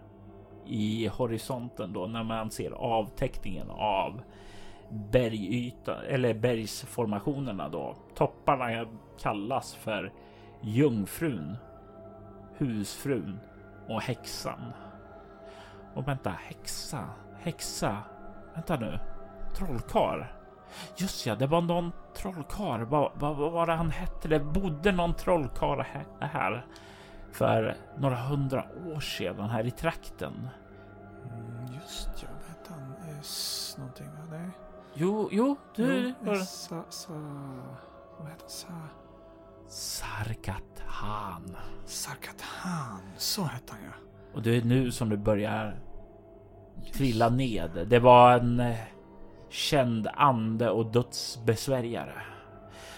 i 0.67 1.07
horisonten 1.07 1.93
då 1.93 2.07
när 2.07 2.23
man 2.23 2.51
ser 2.51 2.71
avtäckningen 2.71 3.69
av 3.69 4.21
bergytan 5.11 6.05
eller 6.09 6.33
bergsformationerna 6.33 7.69
då. 7.69 7.95
Topparna 8.15 8.85
kallas 9.19 9.75
för 9.75 10.13
Jungfrun, 10.61 11.57
Husfrun 12.57 13.39
och 13.87 14.01
Häxan. 14.01 14.73
Och 15.93 16.07
vänta, 16.07 16.29
häxa, 16.29 17.09
häxa. 17.39 17.97
Vänta 18.53 18.75
nu, 18.75 18.99
trollkar. 19.53 20.35
Just 20.97 21.25
ja, 21.25 21.35
det 21.35 21.47
var 21.47 21.61
någon 21.61 21.91
trollkar. 22.13 22.79
Vad, 22.79 23.11
vad, 23.15 23.35
vad 23.35 23.51
var 23.51 23.65
det 23.65 23.73
han 23.73 23.91
hette? 23.91 24.27
Det 24.27 24.39
bodde 24.39 24.91
någon 24.91 25.13
trollkar 25.13 26.05
här, 26.19 26.65
för 27.31 27.75
några 27.97 28.15
hundra 28.15 28.65
år 28.85 28.99
sedan 28.99 29.49
här 29.49 29.65
i 29.65 29.71
trakten. 29.71 30.49
Mm, 31.23 31.73
just 31.73 32.09
ja, 32.21 32.27
vad 32.33 32.49
hette 32.49 32.73
han? 32.73 32.93
S 33.19 33.75
någonting 33.77 34.07
va? 34.07 34.37
Nej. 34.37 34.49
Jo, 34.93 35.29
jo, 35.31 35.55
du... 35.75 36.13
Jo, 36.25 36.35
sa, 36.35 36.83
sa, 36.89 37.13
vad 38.19 38.29
heter 38.29 38.41
han? 38.41 38.49
Sa, 38.49 38.67
Sarkat 39.67 40.83
Han. 40.85 41.57
Sarkatan. 41.85 42.99
Så 43.17 43.43
hette 43.43 43.73
han 43.73 43.81
ja. 43.83 43.91
Och 44.33 44.41
det 44.41 44.57
är 44.57 44.61
nu 44.61 44.91
som 44.91 45.09
du 45.09 45.17
börjar 45.17 45.79
trilla 46.93 47.29
ned. 47.29 47.87
Det 47.87 47.99
var 47.99 48.33
en 48.33 48.59
eh, 48.59 48.75
känd 49.49 50.07
ande 50.13 50.69
och 50.69 50.85
dödsbesvärjare 50.85 52.21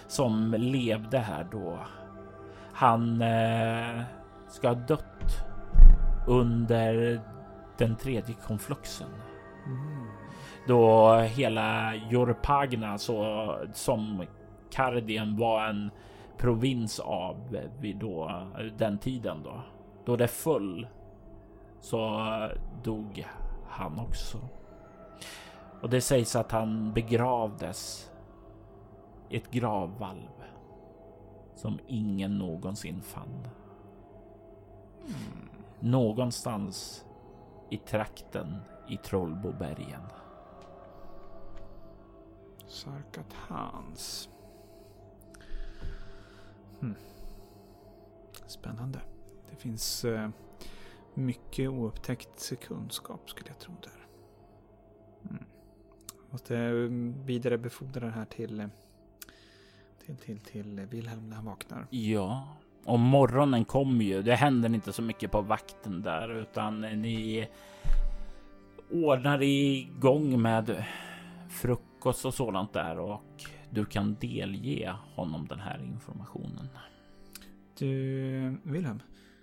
som 0.08 0.56
levde 0.58 1.18
här 1.18 1.48
då. 1.52 1.80
Han 2.74 3.22
eh, 3.22 4.02
ska 4.50 4.68
ha 4.68 4.76
dött 4.76 5.44
under 6.28 7.22
den 7.78 7.96
tredje 7.96 8.36
konfluxen. 8.48 9.10
Mm. 9.66 10.08
Då 10.68 11.14
hela 11.16 11.96
Jorpagna 11.96 12.98
så 12.98 13.56
som 13.74 14.26
Kardien 14.72 15.38
var 15.38 15.65
en 15.65 15.92
provins 16.38 17.00
av 17.00 17.58
vid 17.79 17.98
då 17.98 18.48
den 18.77 18.98
tiden 18.98 19.44
då. 19.44 19.62
Då 20.06 20.15
det 20.15 20.27
föll 20.27 20.88
så 21.79 22.21
dog 22.83 23.25
han 23.67 24.00
också. 24.00 24.38
Och 25.81 25.90
det 25.90 26.02
sägs 26.02 26.35
att 26.35 26.52
han 26.52 26.94
begravdes 26.94 28.12
i 29.29 29.38
ett 29.38 29.52
gravvalv 29.52 30.44
som 31.56 31.79
ingen 31.88 32.38
någonsin 32.38 33.02
fann. 33.02 33.48
Någonstans 35.79 37.06
i 37.69 37.77
trakten 37.77 38.58
i 38.90 38.98
Trollbobergen. 38.98 40.02
Sarkatans. 42.67 44.29
Hmm. 46.80 46.96
Spännande. 48.48 49.00
Det 49.50 49.56
finns 49.56 50.06
eh, 50.06 50.30
mycket 51.13 51.69
oupptäckt 51.69 52.54
kunskap 52.62 53.30
skulle 53.30 53.50
jag 53.50 53.60
tro 53.60 53.73
där. 53.82 54.08
Mm. 55.30 55.44
Måste 56.30 56.58
eh, 56.58 56.73
vidarebefordra 57.25 58.06
det 58.06 58.12
här 58.12 58.25
till, 58.25 58.60
eh, 58.60 58.67
till, 60.06 60.17
till, 60.17 60.40
till 60.40 60.80
Wilhelm 60.80 61.30
när 61.30 61.36
han 61.36 61.46
vaknar. 61.46 61.88
Ja, 61.90 62.58
och 62.86 63.00
morgonen 63.00 63.65
kommer 63.65 64.06
ju. 64.06 64.21
Det 64.21 64.36
händer 64.36 64.73
inte 64.73 64.94
så 64.94 65.02
mycket 65.02 65.32
på 65.32 65.42
vakten 65.42 66.02
där 66.02 66.42
utan 66.42 66.82
ni 66.82 67.48
ordnar 68.92 69.44
igång 69.44 70.42
med 70.42 70.86
frukost 71.50 72.25
och 72.25 72.34
sådant 72.34 72.73
där 72.73 73.00
och 73.00 73.21
du 73.70 73.86
kan 73.86 74.15
delge 74.20 74.96
honom 75.15 75.48
den 75.48 75.60
här 75.60 75.80
informationen. 75.84 76.70
Du, 77.78 78.58
Wilhelm. 78.63 79.02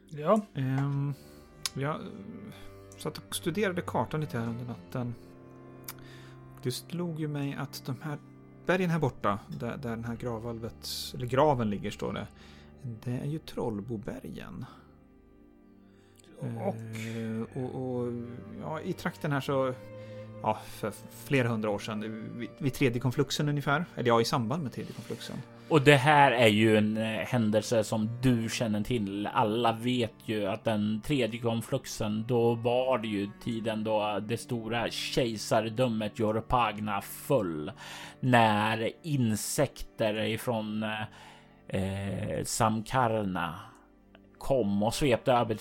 Ja. 0.09 0.41
Um, 0.55 1.14
jag 1.75 2.01
satt 2.99 3.18
och 3.18 3.37
studerade 3.37 3.83
kartan 3.83 4.20
lite 4.20 4.39
här 4.39 4.49
under 4.49 4.64
natten. 4.64 5.14
Det 6.62 6.72
slog 6.72 7.20
ju 7.20 7.29
mig 7.29 7.55
att 7.55 7.83
de 7.87 7.97
här 8.03 8.18
bergen 8.66 8.91
här 8.91 8.99
borta, 8.99 9.39
där, 9.49 9.77
där 9.77 9.91
den 9.91 10.05
här 10.05 10.16
gravvalvet, 10.16 10.91
eller 11.14 11.27
graven 11.27 11.70
ligger 11.70 11.91
står 11.91 12.12
det. 12.12 12.27
Det 12.83 13.11
är 13.11 13.27
ju 13.27 13.39
Trollbobergen. 13.39 14.64
Och? 16.39 16.47
Eh, 16.47 17.62
och, 17.62 17.75
och 17.75 18.12
ja, 18.61 18.81
i 18.81 18.93
trakten 18.93 19.33
här 19.33 19.41
så, 19.41 19.75
ja, 20.45 20.59
för 20.66 20.92
flera 21.24 21.49
hundra 21.49 21.70
år 21.70 21.78
sedan, 21.78 22.01
vid, 22.38 22.51
vid 22.59 22.74
tredje 22.74 23.01
konfluxen 23.01 23.49
ungefär, 23.49 23.84
eller 23.97 24.09
ja, 24.09 24.20
i 24.20 24.24
samband 24.24 24.62
med 24.62 24.72
tredje 24.72 24.92
konfluxen. 24.92 25.36
Och 25.68 25.82
det 25.82 25.97
här 25.97 26.32
är 26.32 26.47
ju 26.47 26.76
en 26.76 26.97
eh, 26.97 27.05
händelse 27.05 27.84
som 27.84 28.18
du 28.22 28.49
känner 28.49 28.82
till. 28.82 29.26
Alla 29.26 29.72
vet 29.72 30.14
ju 30.24 30.47
att 30.47 30.64
den 30.64 31.01
tredje 31.05 31.40
konfluxen, 31.40 32.24
då 32.28 32.55
var 32.55 32.99
det 32.99 33.09
ju 33.09 33.28
tiden 33.45 33.84
då 33.84 34.20
det 34.22 34.36
stora 34.36 34.90
kejsardömet 34.90 36.18
Jorpagna 36.18 37.01
föll. 37.01 37.72
När 38.20 38.90
insekter 39.03 40.24
ifrån 40.24 40.82
eh, 40.82 41.80
eh 41.80 42.45
Samkarna 42.45 43.61
kom 44.38 44.82
och 44.82 44.95
svepte 44.95 45.32
över 45.32 45.57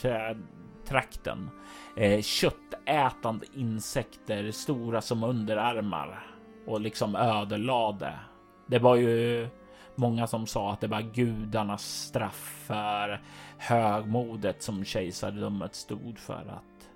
trakten. 0.88 1.50
Eh, 1.96 2.22
köttätande 2.22 3.46
insekter, 3.54 4.52
stora 4.52 5.02
som 5.02 5.24
underarmar 5.24 6.26
och 6.66 6.82
liksom 6.82 7.16
ödelade. 7.16 8.20
Det 8.68 8.80
var 8.80 8.96
ju 8.96 9.48
många 9.96 10.28
som 10.28 10.48
sa 10.48 10.72
att 10.72 10.82
det 10.82 10.88
var 10.88 11.02
gudarnas 11.02 11.84
straff 11.84 12.64
för 12.68 13.22
högmodet 13.58 14.62
som 14.62 14.86
kejsardömet 14.86 15.76
stod 15.76 16.20
för 16.20 16.34
att 16.34 16.90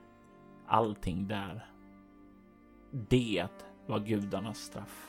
allting 0.67 1.27
där. 1.27 1.65
Det 2.91 3.47
var 3.85 3.99
gudarnas 3.99 4.57
straff. 4.57 5.07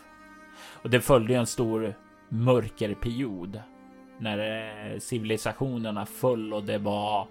Och 0.82 0.90
det 0.90 1.00
följde 1.00 1.34
en 1.34 1.46
stor 1.46 1.94
mörkerperiod 2.28 3.62
när 4.18 4.38
eh, 4.92 4.98
civilisationerna 4.98 6.06
föll 6.06 6.52
och 6.52 6.64
det 6.64 6.78
var 6.78 7.26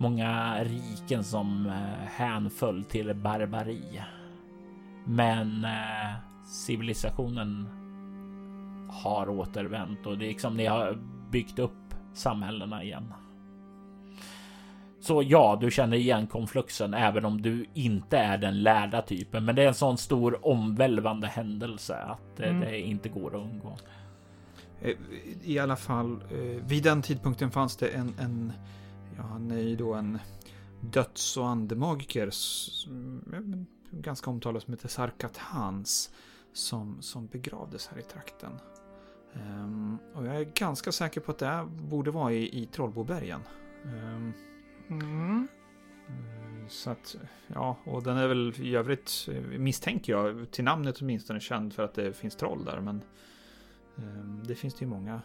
många 0.00 0.64
riken 0.64 1.24
som 1.24 1.66
eh, 1.66 2.06
hänföll 2.06 2.84
till 2.84 3.14
barbari. 3.14 4.02
Men 5.04 5.64
eh, 5.64 6.14
civilisationen 6.46 7.68
har 8.88 9.28
återvänt 9.28 10.06
och 10.06 10.18
det 10.18 10.24
är 10.24 10.28
liksom 10.28 10.56
ni 10.56 10.66
har 10.66 10.98
byggt 11.30 11.58
upp 11.58 11.94
samhällena 12.12 12.82
igen. 12.82 13.12
Så 15.00 15.22
ja, 15.22 15.58
du 15.60 15.70
känner 15.70 15.96
igen 15.96 16.26
konfluxen 16.26 16.94
även 16.94 17.24
om 17.24 17.42
du 17.42 17.66
inte 17.74 18.18
är 18.18 18.38
den 18.38 18.62
lärda 18.62 19.02
typen. 19.02 19.44
Men 19.44 19.56
det 19.56 19.62
är 19.62 19.68
en 19.68 19.74
sån 19.74 19.98
stor 19.98 20.46
omvälvande 20.46 21.26
händelse 21.26 21.96
att 21.96 22.40
mm. 22.40 22.60
det 22.60 22.80
inte 22.80 23.08
går 23.08 23.36
att 23.36 23.42
undgå. 23.42 23.76
Eh, 24.82 24.94
I 25.42 25.58
alla 25.58 25.76
fall, 25.76 26.12
eh, 26.30 26.64
vid 26.66 26.82
den 26.82 27.02
tidpunkten 27.02 27.50
fanns 27.50 27.76
det 27.76 27.88
en, 27.88 28.14
en 28.18 28.52
ja, 29.20 29.26
han 29.26 29.50
är 29.50 29.60
ju 29.60 29.76
då 29.76 29.94
en 29.94 30.18
döds 30.80 31.36
och 31.36 31.48
andemagiker, 31.48 32.30
ganska 33.90 34.30
omtalad 34.30 34.62
som 34.62 34.74
heter 34.74 34.88
Sarkat 34.88 35.36
Hans, 35.36 36.10
som, 36.52 37.02
som 37.02 37.26
begravdes 37.26 37.86
här 37.86 37.98
i 37.98 38.02
trakten. 38.02 38.52
Um, 39.32 39.98
och 40.14 40.26
jag 40.26 40.36
är 40.36 40.44
ganska 40.44 40.92
säker 40.92 41.20
på 41.20 41.32
att 41.32 41.38
det 41.38 41.66
borde 41.68 42.10
vara 42.10 42.32
i, 42.32 42.62
i 42.62 42.66
Trollbobergen. 42.66 43.40
Um, 43.84 44.32
mm. 44.88 45.48
Så 46.68 46.90
att, 46.90 47.16
ja, 47.46 47.76
och 47.84 48.02
den 48.02 48.16
är 48.16 48.28
väl 48.28 48.54
i 48.58 48.76
övrigt, 48.76 49.28
misstänker 49.58 50.12
jag, 50.12 50.50
till 50.50 50.64
namnet 50.64 51.00
åtminstone 51.00 51.40
känd 51.40 51.72
för 51.72 51.82
att 51.82 51.94
det 51.94 52.12
finns 52.12 52.36
troll 52.36 52.64
där. 52.64 52.80
Men 52.80 53.02
um, 53.96 54.42
det 54.46 54.54
finns 54.54 54.74
det 54.74 54.84
ju 54.84 54.90
många 54.90 55.22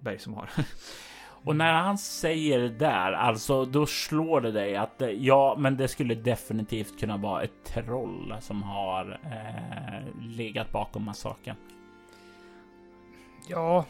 berg 0.00 0.18
som 0.18 0.34
har. 0.34 0.50
Och 1.44 1.56
när 1.56 1.72
han 1.72 1.98
säger 1.98 2.68
där, 2.68 3.12
alltså 3.12 3.64
då 3.64 3.86
slår 3.86 4.40
det 4.40 4.52
dig 4.52 4.76
att 4.76 5.02
ja, 5.18 5.56
men 5.58 5.76
det 5.76 5.88
skulle 5.88 6.14
definitivt 6.14 7.00
kunna 7.00 7.16
vara 7.16 7.42
ett 7.42 7.64
troll 7.64 8.34
som 8.40 8.62
har 8.62 9.20
eh, 9.24 10.26
legat 10.36 10.72
bakom 10.72 11.04
massakern. 11.04 11.56
Ja, 13.48 13.84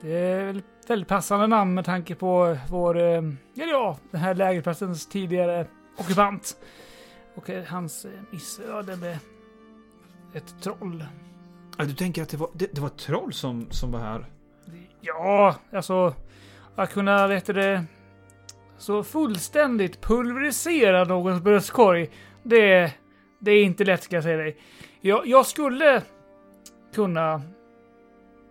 det 0.00 0.12
är 0.12 0.44
väl 0.44 0.62
väldigt 0.88 1.08
passande 1.08 1.46
namn 1.46 1.74
med 1.74 1.84
tanke 1.84 2.14
på 2.14 2.56
vår, 2.70 2.98
eh, 2.98 3.22
ja, 3.54 3.98
den 4.10 4.20
här 4.20 4.34
lägerplatsens 4.34 5.06
tidigare 5.06 5.66
ockupant. 5.98 6.56
Och 7.34 7.50
eh, 7.50 7.64
hans 7.64 8.04
eh, 8.04 8.10
missöde 8.30 8.96
med 8.96 9.18
ett 10.34 10.54
troll. 10.62 11.04
Ja, 11.78 11.84
du 11.84 11.94
tänker 11.94 12.22
att 12.22 12.28
det 12.28 12.36
var, 12.36 12.50
det, 12.52 12.74
det 12.74 12.80
var 12.80 12.88
ett 12.88 12.98
troll 12.98 13.32
som, 13.32 13.70
som 13.70 13.92
var 13.92 14.00
här? 14.00 14.26
Ja, 15.00 15.54
alltså 15.72 16.14
att 16.78 16.92
kunna, 16.92 17.26
vet 17.26 17.46
du 17.46 17.52
det, 17.52 17.84
så 18.76 19.04
fullständigt 19.04 20.00
pulverisera 20.00 21.04
någons 21.04 21.42
bröstkorg. 21.42 22.10
Det, 22.42 22.92
det 23.38 23.50
är 23.50 23.64
inte 23.64 23.84
lätt 23.84 24.02
ska 24.02 24.16
jag 24.16 24.22
säga 24.22 24.36
dig. 24.36 24.56
Jag, 25.00 25.26
jag 25.26 25.46
skulle 25.46 26.02
kunna 26.94 27.42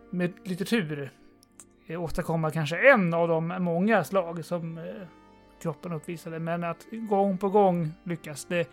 med 0.10 0.34
lite 0.44 0.66
tur 0.66 1.12
eh, 1.88 2.04
åstadkomma 2.04 2.52
kanske 2.52 2.92
en 2.92 3.14
av 3.14 3.28
de 3.28 3.48
många 3.48 4.04
slag 4.04 4.46
som 4.46 4.78
eh, 4.78 4.84
kroppen 5.62 5.92
uppvisade. 5.92 6.40
Men 6.40 6.64
att 6.64 6.86
gång 6.92 7.38
på 7.38 7.50
gång 7.50 7.92
lyckas 8.04 8.46
det. 8.46 8.68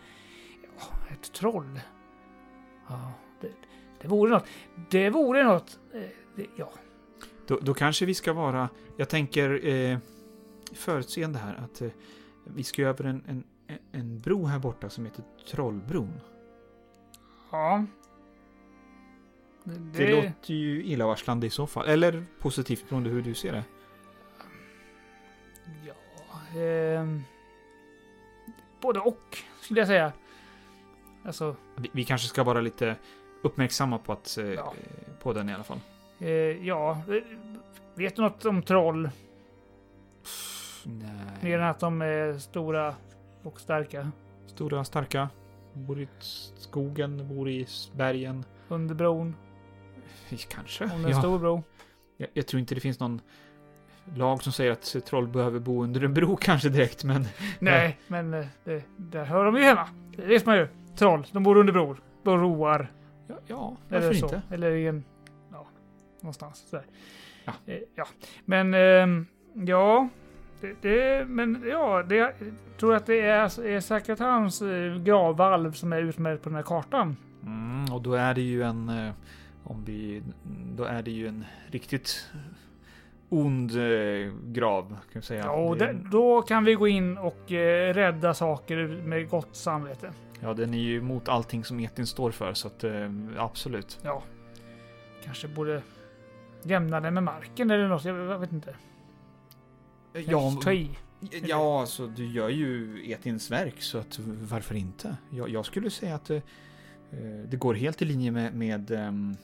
Ja, 0.79 1.13
ett 1.13 1.33
troll. 1.33 1.79
Ja, 2.87 3.11
det, 3.41 3.51
det 4.01 4.07
vore 4.07 4.31
något. 4.31 4.45
Det 4.89 5.09
vore 5.09 5.43
något. 5.43 5.79
Eh, 5.93 6.01
det, 6.35 6.45
ja. 6.55 6.69
Då, 7.47 7.59
då, 7.61 7.73
kanske 7.73 8.05
vi 8.05 8.13
ska 8.13 8.33
vara, 8.33 8.69
jag 8.97 9.09
tänker 9.09 9.67
eh, 9.67 9.97
förutseende 10.73 11.39
här, 11.39 11.55
att 11.55 11.81
eh, 11.81 11.89
vi 12.43 12.63
ska 12.63 12.83
över 12.83 13.03
en, 13.03 13.23
en, 13.27 13.43
en 13.91 14.19
bro 14.19 14.45
här 14.45 14.59
borta 14.59 14.89
som 14.89 15.05
heter 15.05 15.23
Trollbron. 15.51 16.19
Ja. 17.51 17.85
Det, 19.63 19.79
det 19.97 20.11
låter 20.11 20.53
ju 20.53 20.83
illavarslande 20.83 21.47
i 21.47 21.49
så 21.49 21.67
fall. 21.67 21.87
Eller 21.87 22.25
positivt 22.39 22.89
beroende 22.89 23.09
hur 23.09 23.21
du 23.21 23.33
ser 23.33 23.51
det. 23.51 23.63
Ja, 25.85 26.61
eh, 26.61 27.07
både 28.81 28.99
och 28.99 29.37
skulle 29.61 29.79
jag 29.79 29.87
säga. 29.87 30.13
Alltså. 31.23 31.55
Vi, 31.75 31.89
vi 31.93 32.05
kanske 32.05 32.27
ska 32.27 32.43
vara 32.43 32.61
lite 32.61 32.95
uppmärksamma 33.41 33.97
på, 33.97 34.13
att, 34.13 34.37
eh, 34.37 34.45
ja. 34.45 34.73
på 35.21 35.33
den 35.33 35.49
i 35.49 35.53
alla 35.53 35.63
fall. 35.63 35.79
Eh, 36.19 36.29
ja, 36.67 37.01
vet 37.95 38.15
du 38.15 38.21
något 38.21 38.45
om 38.45 38.61
troll? 38.61 39.09
Nej. 40.85 41.09
Mer 41.41 41.59
än 41.59 41.67
att 41.67 41.79
de 41.79 42.01
är 42.01 42.37
stora 42.37 42.95
och 43.43 43.59
starka. 43.59 44.11
Stora, 44.47 44.79
och 44.79 44.87
starka. 44.87 45.29
Bor 45.73 45.99
i 45.99 46.07
skogen, 46.57 47.27
bor 47.27 47.49
i 47.49 47.67
bergen. 47.95 48.45
Under 48.67 48.95
bron. 48.95 49.35
Kanske. 50.49 50.83
Om 50.83 51.03
det 51.03 51.09
är 51.09 51.13
en 51.13 51.21
stor 51.21 51.39
bro. 51.39 51.63
Jag, 52.17 52.29
jag, 52.33 52.47
tror 52.47 52.59
inte 52.59 52.75
det 52.75 52.81
finns 52.81 52.99
någon 52.99 53.21
lag 54.15 54.43
som 54.43 54.53
säger 54.53 54.71
att 54.71 54.95
troll 55.05 55.27
behöver 55.27 55.59
bo 55.59 55.83
under 55.83 56.03
en 56.03 56.13
bro 56.13 56.35
kanske 56.41 56.69
direkt, 56.69 57.03
men... 57.03 57.27
Nej, 57.59 57.87
äh. 57.87 57.93
men 58.07 58.33
eh, 58.33 58.45
det, 58.63 58.83
där 58.97 59.25
hör 59.25 59.45
de 59.45 59.55
ju 59.55 59.63
hemma. 59.63 59.89
Det 60.15 60.25
vet 60.25 60.45
man 60.45 60.57
ju. 60.57 60.67
Troll, 60.95 61.27
de 61.31 61.43
bor 61.43 61.57
under 61.57 61.73
bror. 61.73 62.01
Broar. 62.23 62.91
Ja, 63.27 63.35
ja 63.47 63.77
varför 63.89 64.09
Eller 64.09 64.23
inte? 64.23 64.41
Eller 64.51 64.71
i 64.71 64.87
en... 64.87 65.03
Någonstans. 66.25 66.69
Sådär. 66.69 66.85
Ja. 67.45 67.53
Eh, 67.65 67.79
ja. 67.95 68.07
Men, 68.45 68.73
eh, 68.73 69.25
ja. 69.65 70.09
Det, 70.61 70.75
det, 70.81 71.27
men 71.27 71.63
ja, 71.69 72.03
det, 72.03 72.15
jag 72.15 72.33
tror 72.79 72.95
att 72.95 73.05
det 73.05 73.21
är, 73.21 73.65
är 73.65 73.79
säkert 73.79 74.19
hans 74.19 74.61
eh, 74.61 74.95
gravvalv 74.95 75.71
som 75.71 75.93
är 75.93 76.01
utmärkt 76.01 76.43
på 76.43 76.49
den 76.49 76.55
här 76.55 76.63
kartan. 76.63 77.17
Mm, 77.43 77.93
och 77.93 78.01
då 78.01 78.13
är 78.13 78.33
det 78.33 78.41
ju 78.41 78.63
en 78.63 78.89
eh, 78.89 79.11
om 79.63 79.83
vi, 79.85 80.23
då 80.75 80.83
är 80.83 81.01
det 81.01 81.11
ju 81.11 81.27
en 81.27 81.45
riktigt 81.67 82.29
ond 83.29 83.71
grav, 84.43 84.87
kan 84.87 84.97
vi 85.19 85.21
säga. 85.21 85.43
Ja, 85.43 85.51
och 85.51 85.77
det, 85.77 85.93
då 86.11 86.41
kan 86.41 86.63
vi 86.63 86.73
gå 86.73 86.87
in 86.87 87.17
och 87.17 87.51
eh, 87.51 87.93
rädda 87.93 88.33
saker 88.33 88.87
med 88.87 89.29
gott 89.29 89.55
samvete. 89.55 90.13
Ja, 90.39 90.53
den 90.53 90.73
är 90.73 90.79
ju 90.79 90.97
emot 90.97 91.29
allting 91.29 91.63
som 91.63 91.79
etin 91.79 92.07
står 92.07 92.31
för, 92.31 92.53
så 92.53 92.67
att 92.67 92.83
eh, 92.83 93.11
absolut. 93.37 93.99
Ja. 94.03 94.23
Kanske 95.23 95.47
borde 95.47 95.81
jämna 96.65 96.99
den 96.99 97.13
med 97.13 97.23
marken 97.23 97.71
eller 97.71 97.87
något, 97.87 98.05
jag 98.05 98.39
vet 98.39 98.51
inte. 98.51 98.75
Ja, 100.13 100.51
Ja, 101.43 101.81
alltså 101.81 102.07
du 102.07 102.25
gör 102.25 102.49
ju 102.49 103.01
Etins 103.11 103.51
verk 103.51 103.81
så 103.81 103.97
att 103.97 104.19
varför 104.19 104.75
inte? 104.75 105.17
Jag, 105.29 105.49
jag 105.49 105.65
skulle 105.65 105.89
säga 105.89 106.15
att 106.15 106.25
det, 106.25 106.35
eh, 107.11 107.49
det 107.49 107.57
går 107.57 107.73
helt 107.73 108.01
i 108.01 108.05
linje 108.05 108.31
med, 108.31 108.55
med, 108.55 108.91
ehm, 108.91 109.35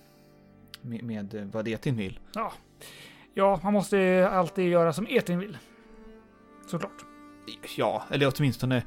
med, 0.81 1.03
med 1.03 1.49
vad 1.51 1.67
Etin 1.67 1.97
vill. 1.97 2.19
Ja. 2.33 2.53
ja, 3.33 3.59
man 3.63 3.73
måste 3.73 4.29
alltid 4.31 4.69
göra 4.69 4.93
som 4.93 5.07
Etin 5.09 5.39
vill. 5.39 5.57
Såklart. 6.67 7.05
Ja, 7.77 8.03
eller 8.09 8.33
åtminstone 8.35 8.83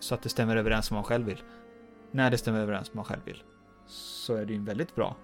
så 0.00 0.14
att 0.14 0.22
det 0.22 0.28
stämmer 0.28 0.56
överens 0.56 0.90
med 0.90 0.96
vad 0.96 1.02
man 1.02 1.08
själv 1.08 1.26
vill. 1.26 1.42
När 2.10 2.30
det 2.30 2.38
stämmer 2.38 2.60
överens 2.60 2.88
med 2.88 2.96
vad 2.96 2.96
man 2.96 3.04
själv 3.04 3.24
vill. 3.24 3.42
Så 3.86 4.34
är 4.34 4.44
det 4.44 4.52
ju 4.52 4.64
väldigt 4.64 4.94
bra. 4.94 5.16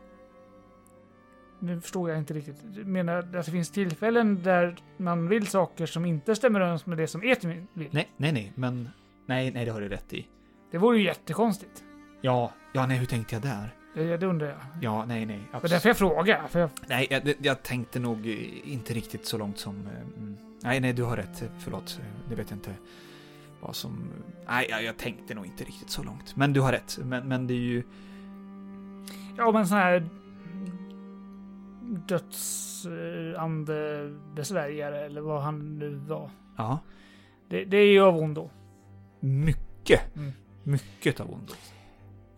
Nu 1.61 1.81
förstår 1.81 2.11
jag 2.11 2.19
inte 2.19 2.35
riktigt. 2.35 2.57
Du 2.75 2.85
menar 2.85 3.19
att 3.19 3.33
det 3.33 3.43
finns 3.43 3.71
tillfällen 3.71 4.43
där 4.43 4.77
man 4.97 5.29
vill 5.29 5.47
saker 5.47 5.87
som 5.87 6.05
inte 6.05 6.35
stämmer 6.35 6.61
överens 6.61 6.87
med 6.87 6.99
det 6.99 7.07
som 7.07 7.23
Etin 7.23 7.69
vill? 7.73 7.89
Nej, 7.91 8.09
nej, 8.17 8.33
nej, 8.33 8.53
men 8.55 8.89
nej, 9.27 9.51
nej, 9.51 9.65
det 9.65 9.71
har 9.71 9.81
du 9.81 9.89
rätt 9.89 10.13
i. 10.13 10.27
Det 10.71 10.79
vore 10.79 10.99
ju 10.99 11.05
jättekonstigt. 11.05 11.85
Ja, 12.21 12.53
ja, 12.73 12.87
nej, 12.87 12.99
hur 12.99 13.07
tänkte 13.07 13.35
jag 13.35 13.43
där? 13.43 13.75
Det, 13.95 14.17
det 14.17 14.27
undrar 14.27 14.47
jag. 14.49 14.57
Ja, 14.81 15.05
nej, 15.05 15.27
nej. 15.27 15.41
Det 15.53 15.57
är 15.57 15.69
därför 15.69 15.89
jag 15.89 15.97
frågar. 15.97 16.49
För 16.49 16.61
jag... 16.61 16.71
Nej, 16.87 17.07
jag, 17.11 17.35
jag 17.39 17.63
tänkte 17.63 17.99
nog 17.99 18.27
inte 18.65 18.95
riktigt 18.95 19.27
så 19.27 19.39
långt 19.39 19.59
som... 19.59 19.87
eh, 19.87 19.93
Mm. 20.19 20.37
Nej, 20.63 20.81
nej, 20.81 20.93
du 20.93 21.03
har 21.03 21.17
rätt. 21.17 21.43
Förlåt. 21.59 22.01
Det 22.29 22.35
vet 22.35 22.51
jag 22.51 22.57
inte 22.57 22.75
vad 23.61 23.77
som... 23.77 24.11
Nej, 24.49 24.67
jag, 24.71 24.85
jag 24.85 24.97
tänkte 24.97 25.35
nog 25.35 25.47
inte 25.47 25.65
riktigt 25.65 25.91
så 25.91 26.03
långt. 26.03 26.37
Men 26.37 26.53
du 26.53 26.61
har 26.61 26.73
rätt. 26.73 26.99
Men, 27.05 27.29
men 27.29 27.47
det 27.47 27.55
är 27.55 27.59
ju... 27.59 27.83
Ja, 29.37 29.53
men 29.53 29.67
sån 29.69 29.79
här 29.79 30.09
dödsandebesvärjare 32.09 35.05
eller 35.05 35.21
vad 35.21 35.43
han 35.43 35.79
nu 35.79 35.95
var. 35.95 36.31
Ja. 36.57 36.79
Det, 37.49 37.65
det 37.65 37.77
är 37.77 37.93
ju 37.93 38.01
av 38.01 38.17
ondo. 38.17 38.51
Mycket. 39.21 40.17
Mm. 40.17 40.33
Mycket 40.65 41.21
av 41.21 41.31
ondo. 41.31 41.53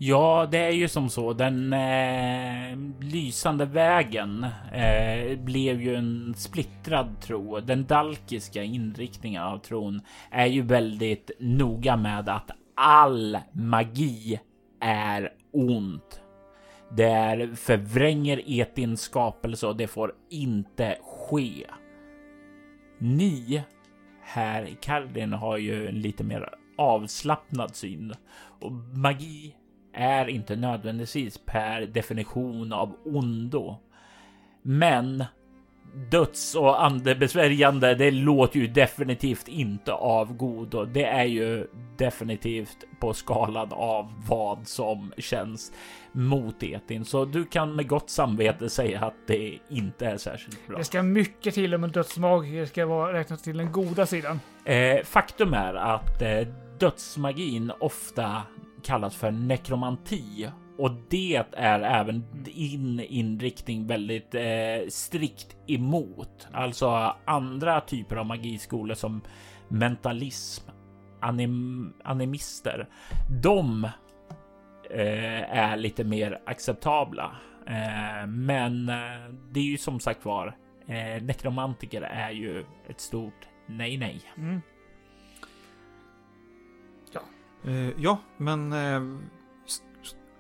Ja, 0.03 0.49
det 0.51 0.59
är 0.59 0.71
ju 0.71 0.89
som 0.89 1.09
så. 1.09 1.33
Den 1.33 1.73
eh, 1.73 2.79
lysande 3.01 3.65
vägen 3.65 4.47
eh, 4.73 5.39
blev 5.39 5.83
ju 5.83 5.95
en 5.95 6.35
splittrad 6.37 7.21
tro. 7.21 7.61
Den 7.61 7.87
dalkiska 7.87 8.63
inriktningen 8.63 9.43
av 9.43 9.59
tron 9.59 10.01
är 10.31 10.47
ju 10.47 10.63
väldigt 10.63 11.31
noga 11.39 11.97
med 11.97 12.29
att 12.29 12.51
all 12.75 13.39
magi 13.53 14.41
är 14.81 15.33
ont. 15.53 16.21
Det 16.97 17.51
förvränger 17.57 18.43
etins 18.61 19.01
skapelse 19.01 19.67
och 19.67 19.77
det 19.77 19.87
får 19.87 20.13
inte 20.31 20.99
ske. 21.03 21.67
Ni 22.99 23.63
här 24.23 24.63
i 24.63 24.77
Kardin 24.81 25.33
har 25.33 25.57
ju 25.57 25.89
en 25.89 26.01
lite 26.01 26.25
mer 26.25 26.55
avslappnad 26.79 27.77
syn 27.77 28.15
och 28.61 28.73
magi 28.73 29.55
är 29.93 30.29
inte 30.29 30.57
nödvändigtvis 30.57 31.39
per 31.39 31.87
definition 31.87 32.73
av 32.73 32.97
ondo. 33.05 33.77
Men 34.63 35.25
döds 35.95 36.55
och 36.55 36.85
andebesvärjande, 36.85 37.95
det 37.95 38.11
låter 38.11 38.61
ju 38.61 38.67
definitivt 38.67 39.49
inte 39.49 39.93
av 39.93 40.37
godo. 40.37 40.85
Det 40.85 41.05
är 41.05 41.25
ju 41.25 41.67
definitivt 41.97 42.77
på 43.01 43.13
skalan 43.13 43.69
av 43.73 44.13
vad 44.29 44.69
som 44.69 45.13
känns 45.19 45.73
mot 46.13 46.63
etin. 46.63 47.05
Så 47.05 47.25
du 47.25 47.45
kan 47.45 47.77
med 47.77 47.89
gott 47.89 48.11
samvete 48.11 48.71
säga 48.71 49.01
att 49.01 49.27
det 49.27 49.59
inte 49.69 50.07
är 50.07 50.17
särskilt 50.17 50.69
bra. 50.69 50.79
Det 50.79 50.85
ska 50.85 51.03
mycket 51.03 51.55
till 51.55 51.75
om 51.75 51.85
en 51.85 51.91
dödsmagiker 51.91 52.65
ska 52.65 52.87
vara 52.87 53.13
räknas 53.13 53.43
till 53.43 53.57
den 53.57 53.73
goda 53.73 54.07
sidan. 54.07 54.41
Eh, 54.65 55.05
faktum 55.05 55.55
är 55.55 55.75
att 55.75 56.23
eh, 56.23 56.49
dödsmagin 56.79 57.73
ofta 57.81 58.43
kallas 58.83 59.17
för 59.17 59.31
nekromanti 59.31 60.49
och 60.81 60.91
det 61.09 61.45
är 61.53 61.81
även 61.81 62.25
din 62.33 63.01
inriktning 63.01 63.87
väldigt 63.87 64.35
eh, 64.35 64.89
strikt 64.89 65.57
emot. 65.67 66.49
Alltså 66.53 67.17
andra 67.25 67.81
typer 67.81 68.17
av 68.17 68.27
magiskolor 68.27 68.95
som 68.95 69.21
mentalism, 69.69 70.71
anim, 71.21 71.93
animister. 72.05 72.89
De 73.43 73.85
eh, 74.91 75.59
är 75.59 75.77
lite 75.77 76.05
mer 76.05 76.41
acceptabla. 76.47 77.37
Eh, 77.67 78.27
men 78.27 78.89
eh, 78.89 79.35
det 79.51 79.61
är 79.61 79.65
ju 79.65 79.79
som 79.79 80.01
sagt 80.01 80.25
var, 80.25 80.57
eh, 80.87 81.23
nekromantiker 81.23 82.03
är 82.03 82.31
ju 82.31 82.65
ett 82.89 83.01
stort 83.01 83.49
nej, 83.67 83.97
nej. 83.97 84.21
Mm. 84.37 84.61
Eh, 87.65 87.91
ja, 87.99 88.19
men... 88.37 88.73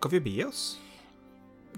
Ska 0.00 0.08
vi 0.08 0.20
be 0.20 0.44
oss? 0.44 0.80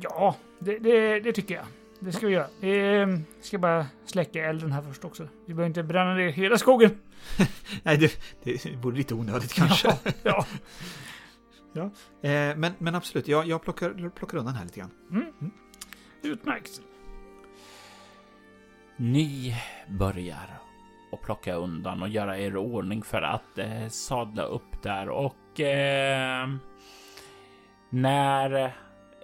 Ja, 0.01 0.37
det, 0.59 0.79
det, 0.79 1.21
det 1.21 1.33
tycker 1.33 1.55
jag. 1.55 1.65
Det 2.01 2.13
ska 2.13 2.27
vi 2.27 2.33
göra. 2.33 2.47
Vi 2.61 3.25
ska 3.41 3.59
bara 3.59 3.87
släcka 4.05 4.45
elden 4.45 4.73
här 4.73 4.83
först 4.83 5.05
också. 5.05 5.29
Vi 5.47 5.55
behöver 5.55 5.67
inte 5.67 5.83
bränna 5.83 6.15
ner 6.15 6.29
hela 6.29 6.59
skogen. 6.59 6.99
Nej, 7.83 7.99
det, 7.99 8.21
det 8.43 8.77
vore 8.77 8.97
lite 8.97 9.15
onödigt 9.15 9.53
kanske. 9.53 9.97
Ja, 10.23 10.47
ja. 11.73 11.83
Eh, 12.29 12.57
men, 12.57 12.73
men 12.79 12.95
absolut, 12.95 13.29
jag, 13.29 13.47
jag 13.47 13.63
plockar, 13.63 14.09
plockar 14.09 14.39
undan 14.39 14.55
här 14.55 14.65
lite 14.65 14.81
grann. 14.81 14.91
Utmärkt. 16.23 16.81
Ni 18.97 19.57
börjar 19.89 20.59
och 21.13 21.23
plocka 21.23 21.55
undan 21.55 22.03
och 22.03 22.09
göra 22.09 22.39
er 22.39 22.57
ordning 22.57 23.03
för 23.03 23.23
att 23.23 23.59
eh, 23.59 23.89
sadla 23.89 24.43
upp 24.43 24.83
där 24.83 25.09
och 25.09 25.61
eh, 25.61 26.49
när 27.93 28.75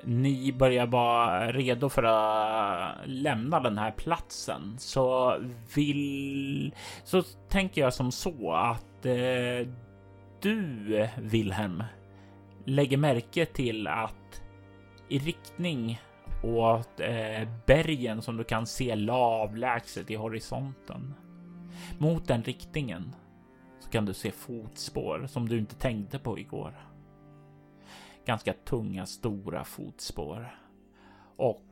ni 0.05 0.53
börjar 0.53 0.87
vara 0.87 1.53
redo 1.53 1.89
för 1.89 2.03
att 2.03 2.97
lämna 3.05 3.61
den 3.61 3.79
här 3.79 3.91
platsen 3.91 4.77
så 4.79 5.37
vill 5.75 6.75
så 7.05 7.23
tänker 7.49 7.81
jag 7.81 7.95
som 7.95 8.12
så 8.12 8.53
att 8.53 9.07
eh, 9.07 9.69
du 10.41 11.09
Wilhelm 11.19 11.83
lägger 12.64 12.97
märke 12.97 13.47
till 13.47 13.87
att 13.87 14.43
i 15.09 15.19
riktning 15.19 16.01
åt 16.43 17.01
eh, 17.01 17.49
bergen 17.66 18.23
som 18.23 18.37
du 18.37 18.45
kan 18.45 18.66
se 18.66 19.11
avlägset 19.11 20.11
i 20.11 20.14
horisonten. 20.14 21.14
Mot 21.99 22.29
den 22.29 22.43
riktningen 22.43 23.14
så 23.81 23.91
kan 23.91 24.05
du 24.05 24.14
se 24.14 24.31
fotspår 24.31 25.27
som 25.27 25.49
du 25.49 25.59
inte 25.59 25.75
tänkte 25.75 26.19
på 26.19 26.39
igår. 26.39 26.88
Ganska 28.29 28.53
tunga, 28.53 29.07
stora 29.07 29.64
fotspår. 29.64 30.55
Och 31.37 31.64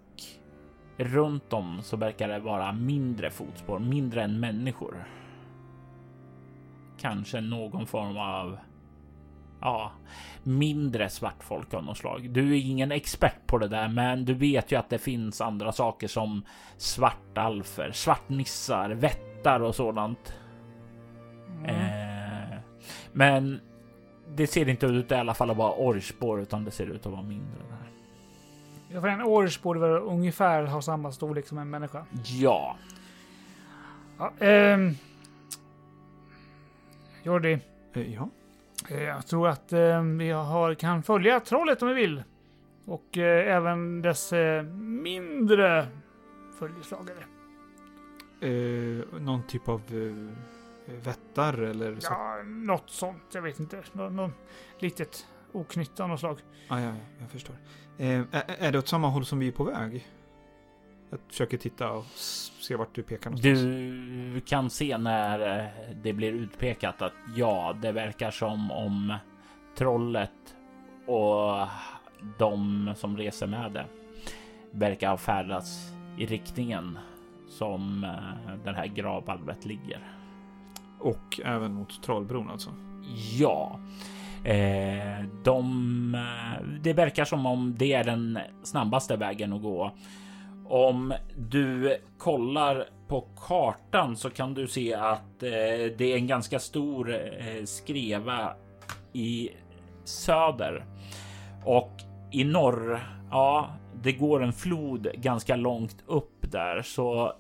runt 0.96 1.52
om 1.52 1.82
så 1.82 1.96
verkar 1.96 2.28
det 2.28 2.38
vara 2.38 2.72
mindre 2.72 3.30
fotspår, 3.30 3.78
mindre 3.78 4.22
än 4.22 4.40
människor. 4.40 5.08
Kanske 6.98 7.40
någon 7.40 7.86
form 7.86 8.16
av 8.16 8.58
ja, 9.60 9.92
mindre 10.42 11.08
svartfolk 11.08 11.74
av 11.74 11.84
något 11.84 11.98
slag. 11.98 12.30
Du 12.30 12.52
är 12.52 12.60
ingen 12.60 12.92
expert 12.92 13.46
på 13.46 13.58
det 13.58 13.68
där, 13.68 13.88
men 13.88 14.24
du 14.24 14.34
vet 14.34 14.72
ju 14.72 14.76
att 14.76 14.90
det 14.90 14.98
finns 14.98 15.40
andra 15.40 15.72
saker 15.72 16.08
som 16.08 16.42
svartalfer, 16.76 17.90
svartnissar, 17.92 18.90
vättar 18.90 19.60
och 19.60 19.74
sådant. 19.74 20.34
Eh, 21.64 22.58
men 23.12 23.60
det 24.34 24.46
ser 24.46 24.68
inte 24.68 24.86
ut 24.86 25.10
i 25.10 25.14
alla 25.14 25.34
fall 25.34 25.50
att 25.50 25.56
vara 25.56 25.72
orrspår, 25.72 26.40
utan 26.40 26.64
det 26.64 26.70
ser 26.70 26.86
ut 26.86 27.06
att 27.06 27.12
vara 27.12 27.22
mindre. 27.22 27.58
Där. 27.68 27.76
Ja, 28.88 29.00
för 29.00 29.08
en 29.08 29.22
orch 29.22 29.62
borde 29.62 29.80
väl 29.80 30.02
ungefär 30.02 30.62
ha 30.64 30.82
samma 30.82 31.12
storlek 31.12 31.46
som 31.46 31.58
en 31.58 31.70
människa. 31.70 32.04
Ja, 32.24 32.76
Ja, 34.18 34.32
ehm. 34.46 34.94
Jordi, 37.22 37.58
Eh, 37.92 38.14
ja. 38.14 38.28
eh, 38.90 39.02
jag 39.02 39.26
tror 39.26 39.48
att 39.48 39.72
eh, 39.72 40.02
vi 40.02 40.30
har, 40.30 40.74
kan 40.74 41.02
följa 41.02 41.40
trollet 41.40 41.82
om 41.82 41.88
vi 41.88 41.94
vill. 41.94 42.22
Och 42.84 43.18
eh, 43.18 43.56
även 43.56 44.02
dess 44.02 44.32
eh, 44.32 44.62
mindre 45.02 45.86
följeslagare. 46.58 47.18
Eh, 48.40 49.20
någon 49.20 49.42
typ 49.48 49.68
av 49.68 49.80
eh, 49.90 50.36
vättar 50.86 51.58
eller 51.58 52.00
så? 52.00 52.12
Ja, 52.12 52.42
något 52.42 52.90
sånt. 52.90 53.22
Jag 53.32 53.42
vet 53.42 53.60
inte. 53.60 53.82
Nå 53.92 54.08
något 54.08 54.32
litet 54.78 55.26
oknytt 55.52 56.00
av 56.00 56.08
något 56.08 56.20
slag. 56.20 56.38
Ah, 56.68 56.80
ja, 56.80 56.86
ja, 56.86 56.94
jag 57.20 57.30
förstår. 57.30 57.56
Eh, 57.98 58.22
är, 58.58 58.72
det 58.72 58.78
åt 58.78 58.88
samma 58.88 59.08
håll 59.08 59.24
som 59.24 59.38
vi 59.38 59.48
är 59.48 59.52
på 59.52 59.64
väg? 59.64 60.08
Jag 61.10 61.20
försöker 61.28 61.58
titta 61.58 61.90
och 61.90 62.04
se 62.60 62.76
vart 62.76 62.94
du 62.94 63.02
pekar 63.02 63.30
någonstans. 63.30 63.60
du 64.34 64.40
kan 64.40 64.70
se 64.70 64.98
när 64.98 65.58
eh, 65.58 65.66
det 66.02 66.12
blir 66.12 66.32
utpekat 66.32 67.02
att 67.02 67.12
ja, 67.36 67.76
det 67.82 67.92
verkar 67.92 68.30
som 68.30 68.70
om 68.70 69.14
trollet 69.76 70.56
och 71.06 71.68
de 72.38 72.92
som 72.96 73.16
reser 73.16 73.46
med 73.46 73.72
det 73.72 73.86
verkar 74.70 75.10
ha 75.10 75.16
färdats 75.16 75.92
i 76.18 76.26
riktningen 76.26 76.98
som 77.48 78.04
eh, 78.04 78.56
den 78.64 78.74
här 78.74 78.86
gravvalvet 78.86 79.64
ligger. 79.64 80.15
Och 80.98 81.40
även 81.44 81.74
mot 81.74 82.02
Trollbron 82.02 82.50
alltså? 82.50 82.70
Ja. 83.38 83.80
Eh, 84.44 85.24
de, 85.44 86.14
eh, 86.14 86.64
det 86.80 86.92
verkar 86.92 87.24
som 87.24 87.46
om 87.46 87.74
det 87.78 87.92
är 87.92 88.04
den 88.04 88.38
snabbaste 88.62 89.16
vägen 89.16 89.52
att 89.52 89.62
gå. 89.62 89.92
Om 90.68 91.14
du 91.36 91.96
kollar 92.18 92.84
på 93.08 93.28
kartan 93.46 94.16
så 94.16 94.30
kan 94.30 94.54
du 94.54 94.66
se 94.66 94.94
att 94.94 95.42
eh, 95.42 95.50
det 95.98 96.12
är 96.12 96.16
en 96.16 96.26
ganska 96.26 96.58
stor 96.58 97.14
eh, 97.14 97.64
skreva 97.64 98.52
i 99.12 99.50
söder 100.04 100.84
och 101.64 101.92
i 102.32 102.44
norr. 102.44 103.00
Ja, 103.30 103.70
det 104.02 104.12
går 104.12 104.42
en 104.42 104.52
flod 104.52 105.08
ganska 105.14 105.56
långt 105.56 106.04
upp 106.06 106.52
där, 106.52 106.82
så 106.82 107.32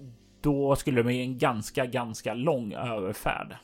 då 0.46 0.76
skulle 0.76 1.00
det 1.00 1.04
bli 1.04 1.20
en 1.20 1.38
ganska, 1.38 1.86
ganska 1.86 2.34
lång 2.34 2.72
överfärd. 2.72 3.56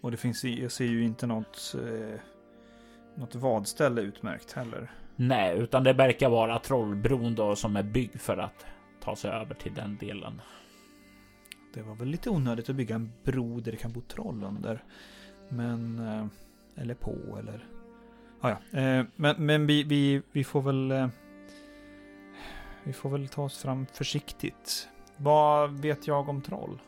Och 0.00 0.10
det 0.10 0.16
finns, 0.16 0.44
jag 0.44 0.72
ser 0.72 0.84
ju 0.84 1.04
inte 1.04 1.26
något, 1.26 1.74
eh, 1.74 2.20
något 3.14 3.34
vadställe 3.34 4.00
utmärkt 4.00 4.52
heller. 4.52 4.90
Nej, 5.16 5.58
utan 5.58 5.84
det 5.84 5.92
verkar 5.92 6.28
vara 6.28 6.58
Trollbron 6.58 7.34
då 7.34 7.56
som 7.56 7.76
är 7.76 7.82
byggd 7.82 8.20
för 8.20 8.38
att 8.38 8.66
ta 9.00 9.16
sig 9.16 9.30
över 9.30 9.54
till 9.54 9.74
den 9.74 9.96
delen. 9.96 10.40
Det 11.74 11.82
var 11.82 11.94
väl 11.94 12.08
lite 12.08 12.30
onödigt 12.30 12.70
att 12.70 12.76
bygga 12.76 12.94
en 12.94 13.12
bro 13.24 13.60
där 13.60 13.72
det 13.72 13.78
kan 13.78 13.92
bo 13.92 14.00
troll 14.00 14.44
under. 14.44 14.84
Men, 15.48 15.98
eh, 15.98 16.26
eller 16.82 16.94
på 16.94 17.16
eller... 17.38 17.64
Ah, 18.40 18.50
ja, 18.50 18.80
eh, 18.80 19.06
men, 19.16 19.46
men 19.46 19.66
vi, 19.66 19.82
vi, 19.82 20.22
vi 20.32 20.44
får 20.44 20.62
väl... 20.62 20.90
Eh, 20.90 21.08
vi 22.84 22.92
får 22.92 23.10
väl 23.10 23.28
ta 23.28 23.42
oss 23.42 23.62
fram 23.62 23.86
försiktigt. 23.92 24.88
Vad 25.16 25.70
vet 25.70 26.06
jag 26.06 26.28
om 26.28 26.42
troll? 26.42 26.78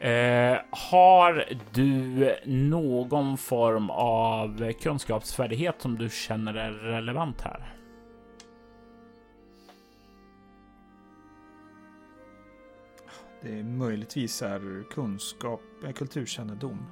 Eh, 0.00 0.58
har 0.70 1.44
du 1.72 2.36
någon 2.44 3.38
form 3.38 3.90
av 3.90 4.72
kunskapsfärdighet 4.72 5.82
som 5.82 5.98
du 5.98 6.10
känner 6.10 6.54
är 6.54 6.70
relevant 6.70 7.40
här? 7.40 7.74
Det 13.42 13.58
är 13.58 13.64
möjligtvis 13.64 14.42
är 14.42 14.90
kunskap, 14.90 15.60
kulturkännedom. 15.94 16.86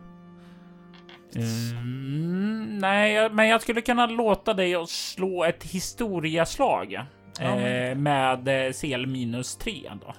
Mm, 1.36 2.78
nej, 2.78 3.30
men 3.30 3.48
jag 3.48 3.62
skulle 3.62 3.80
kunna 3.80 4.06
låta 4.06 4.54
dig 4.54 4.86
slå 4.88 5.44
ett 5.44 5.64
historiaslag 5.64 7.00
ja, 7.40 7.60
eh, 7.60 7.94
med 7.96 8.66
eh, 8.66 8.72
CL 8.72 9.06
minus 9.06 9.56
3 9.56 9.90
då. 10.00 10.14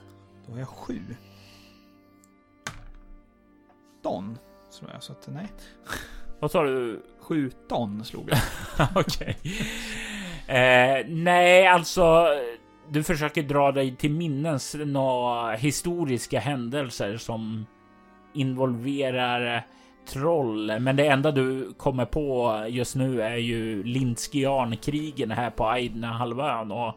Då 0.50 0.56
har 0.56 0.60
jag 0.60 0.68
sju. 0.68 1.02
Don 4.04 4.38
slår 4.70 4.92
jag 4.94 5.04
så 5.04 5.12
att 5.12 5.28
nej. 5.28 5.48
Vad 6.40 6.52
sa 6.52 6.64
du? 6.64 7.04
17 7.20 8.06
slog 8.06 8.30
jag. 8.30 8.40
Okej. 8.96 9.38
Eh, 10.48 11.06
nej, 11.08 11.68
alltså. 11.68 12.28
Du 12.90 13.04
försöker 13.04 13.44
dra 13.44 13.72
dig 13.72 13.96
till 13.96 14.12
minnens 14.12 14.76
några 14.86 15.52
historiska 15.52 16.40
händelser 16.40 17.18
som 17.18 17.66
involverar 18.34 19.68
troll. 20.08 20.80
Men 20.80 20.96
det 20.96 21.08
enda 21.08 21.32
du 21.32 21.74
kommer 21.74 22.06
på 22.06 22.56
just 22.70 22.96
nu 22.96 23.22
är 23.22 23.38
ju 23.38 23.84
Lindskiankrigen 23.84 25.32
här 25.32 25.50
på 25.50 25.68
Aidna 25.68 26.08
halvön 26.08 26.72
och 26.72 26.96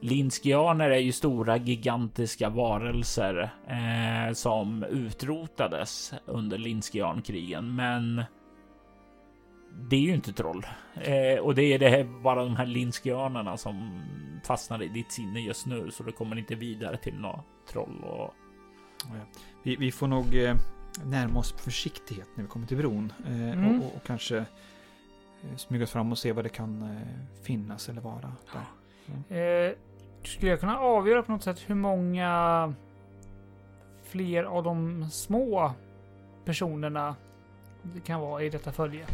Linskianer 0.00 0.90
är 0.90 0.98
ju 0.98 1.12
stora 1.12 1.56
gigantiska 1.56 2.48
varelser 2.48 3.50
eh, 3.66 4.32
som 4.32 4.84
utrotades 4.84 6.14
under 6.26 6.58
Linskiankrigen, 6.58 7.74
men 7.74 8.24
det 9.90 9.96
är 9.96 10.00
ju 10.00 10.14
inte 10.14 10.32
troll. 10.32 10.66
Eh, 10.94 11.38
och 11.38 11.54
det 11.54 11.62
är 11.62 11.78
det 11.78 11.88
här, 11.88 12.04
bara 12.22 12.44
de 12.44 12.56
här 12.56 12.66
linskianerna 12.66 13.56
som 13.56 14.02
fastnar 14.44 14.82
i 14.82 14.88
ditt 14.88 15.12
sinne 15.12 15.40
just 15.40 15.66
nu, 15.66 15.90
så 15.90 16.02
det 16.02 16.12
kommer 16.12 16.38
inte 16.38 16.54
vidare 16.54 16.96
till 16.96 17.14
några 17.14 17.42
troll. 17.72 18.04
Och... 18.04 18.34
Vi, 19.62 19.76
vi 19.76 19.92
får 19.92 20.06
nog 20.06 20.34
eh, 20.34 20.56
närma 21.04 21.38
oss 21.38 21.52
försiktighet 21.52 22.28
när 22.34 22.44
vi 22.44 22.50
kommer 22.50 22.66
till 22.66 22.76
bron 22.76 23.12
eh, 23.26 23.52
mm. 23.52 23.80
och, 23.80 23.96
och, 23.96 24.02
kanske 24.06 24.38
eh, 24.38 25.56
smyga 25.56 25.86
fram 25.86 26.12
och 26.12 26.18
se 26.18 26.32
vad 26.32 26.44
det 26.44 26.48
kan 26.48 26.82
eh, 26.82 27.42
finnas 27.42 27.88
eller 27.88 28.00
vara. 28.00 28.32
Där. 28.52 28.64
Mm. 29.06 29.74
Skulle 30.22 30.50
jag 30.50 30.60
kunna 30.60 30.78
avgöra 30.78 31.22
på 31.22 31.32
något 31.32 31.42
sätt 31.42 31.64
hur 31.66 31.74
många 31.74 32.74
fler 34.02 34.44
av 34.44 34.64
de 34.64 35.06
små 35.10 35.72
personerna 36.44 37.16
det 37.82 38.00
kan 38.00 38.20
vara 38.20 38.42
i 38.42 38.48
detta 38.48 38.72
följe? 38.72 39.06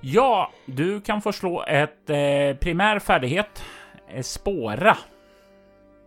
Ja, 0.00 0.52
du 0.66 1.00
kan 1.00 1.22
få 1.22 1.32
slå 1.32 1.64
ett 1.64 2.10
eh, 2.10 2.56
primär 2.60 2.98
färdighet. 2.98 3.64
Eh, 4.08 4.22
spåra. 4.22 4.96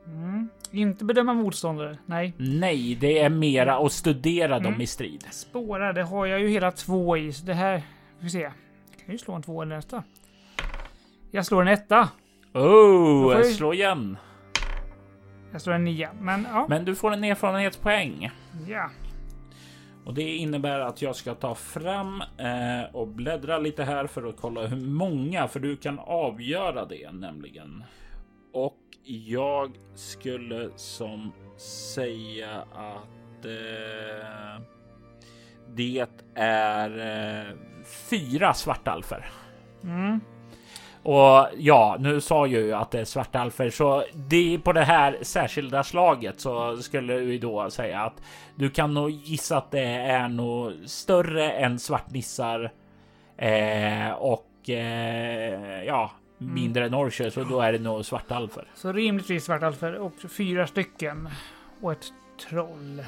Mm. 0.06 0.50
Inte 0.72 1.06
bedöma 1.06 1.34
motståndare, 1.34 1.98
nej. 2.06 2.34
Nej, 2.38 2.96
det 2.96 3.20
är 3.20 3.30
mera 3.30 3.78
att 3.78 3.92
studera 3.92 4.56
mm. 4.56 4.72
dem 4.72 4.82
i 4.82 4.88
strid. 4.88 5.28
Spåra, 5.32 5.94
det 5.94 6.04
har 6.04 6.26
jag 6.26 6.40
ju 6.40 6.48
hela 6.48 6.72
två 6.72 7.18
i. 7.18 7.34
Så 7.34 7.46
det 7.46 7.54
här, 7.54 7.82
vi 8.20 8.30
se. 8.30 8.40
Jag 8.40 9.06
kan 9.06 9.12
ju 9.12 9.18
slå 9.18 9.34
en 9.34 9.42
två 9.42 9.62
eller 9.62 9.76
nästa. 9.76 10.04
Jag 11.32 11.46
slår 11.46 11.62
en 11.62 11.68
etta. 11.68 12.10
Oh, 12.54 13.34
jag 13.34 13.46
slå 13.46 13.74
igen. 13.74 14.18
Jag 15.54 15.62
slår 15.62 15.74
en 15.74 15.84
nia, 15.84 16.10
men 16.20 16.48
ja. 16.52 16.66
Men 16.70 16.86
du 16.86 16.96
får 16.96 17.14
en 17.14 17.24
erfarenhetspoäng. 17.24 18.32
Ja. 18.68 18.90
Och 20.06 20.14
det 20.14 20.36
innebär 20.36 20.80
att 20.80 21.02
jag 21.02 21.16
ska 21.16 21.36
ta 21.36 21.56
fram 21.56 22.22
eh, 22.38 22.96
och 22.96 23.08
bläddra 23.08 23.58
lite 23.58 23.84
här 23.84 24.08
för 24.08 24.30
att 24.30 24.38
kolla 24.38 24.68
hur 24.68 24.88
många, 24.88 25.48
för 25.48 25.60
du 25.60 25.78
kan 25.78 26.00
avgöra 26.00 26.86
det 26.86 27.12
nämligen. 27.12 27.84
Och 28.54 28.80
jag 29.04 29.72
skulle 29.96 30.70
som 30.76 31.32
säga 31.96 32.62
att 32.74 33.46
eh, 33.46 34.62
det 35.76 36.08
är 36.36 37.00
eh, 37.00 37.56
fyra 38.10 38.54
svartalfer. 38.54 39.32
Mm. 39.84 40.20
Och 41.04 41.48
ja, 41.58 41.98
nu 42.00 42.22
sa 42.22 42.48
jag 42.48 42.62
ju 42.62 42.74
att 42.74 42.92
det 42.92 43.00
är 43.00 43.06
svartalfer, 43.06 43.70
så 43.70 44.04
det 44.14 44.60
på 44.64 44.74
det 44.74 44.84
här 44.84 45.18
särskilda 45.22 45.84
slaget 45.84 46.40
så 46.40 46.78
skulle 46.78 47.18
vi 47.18 47.38
då 47.38 47.70
säga 47.70 48.02
att 48.02 48.22
du 48.56 48.70
kan 48.70 48.94
nog 48.94 49.10
gissa 49.10 49.58
att 49.58 49.72
det 49.72 49.86
är 49.86 50.28
nog 50.28 50.74
större 50.86 51.52
än 51.52 51.80
svartnissar 51.80 52.72
eh, 53.38 54.12
och 54.12 54.70
eh, 54.70 55.84
ja, 55.84 56.12
mm. 56.42 56.54
mindre 56.54 56.86
än 56.86 56.94
orcher, 56.94 57.30
så 57.30 57.44
då 57.44 57.62
är 57.62 57.72
det 57.72 57.80
nog 57.80 58.06
svartalfer. 58.06 58.68
Så 58.76 58.92
rimligtvis 58.92 59.46
svartalfer 59.46 59.94
och 59.94 60.14
fyra 60.30 60.68
stycken 60.68 61.30
och 61.82 61.92
ett 61.92 62.06
troll. 62.50 63.00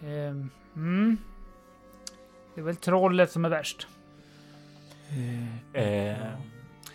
Eh, 0.00 0.36
mm. 0.76 1.18
Det 2.54 2.60
är 2.60 2.64
väl 2.64 2.76
trollet 2.76 3.30
som 3.30 3.44
är 3.44 3.48
värst. 3.48 3.86
Eh, 5.12 5.82
eh, 5.82 6.32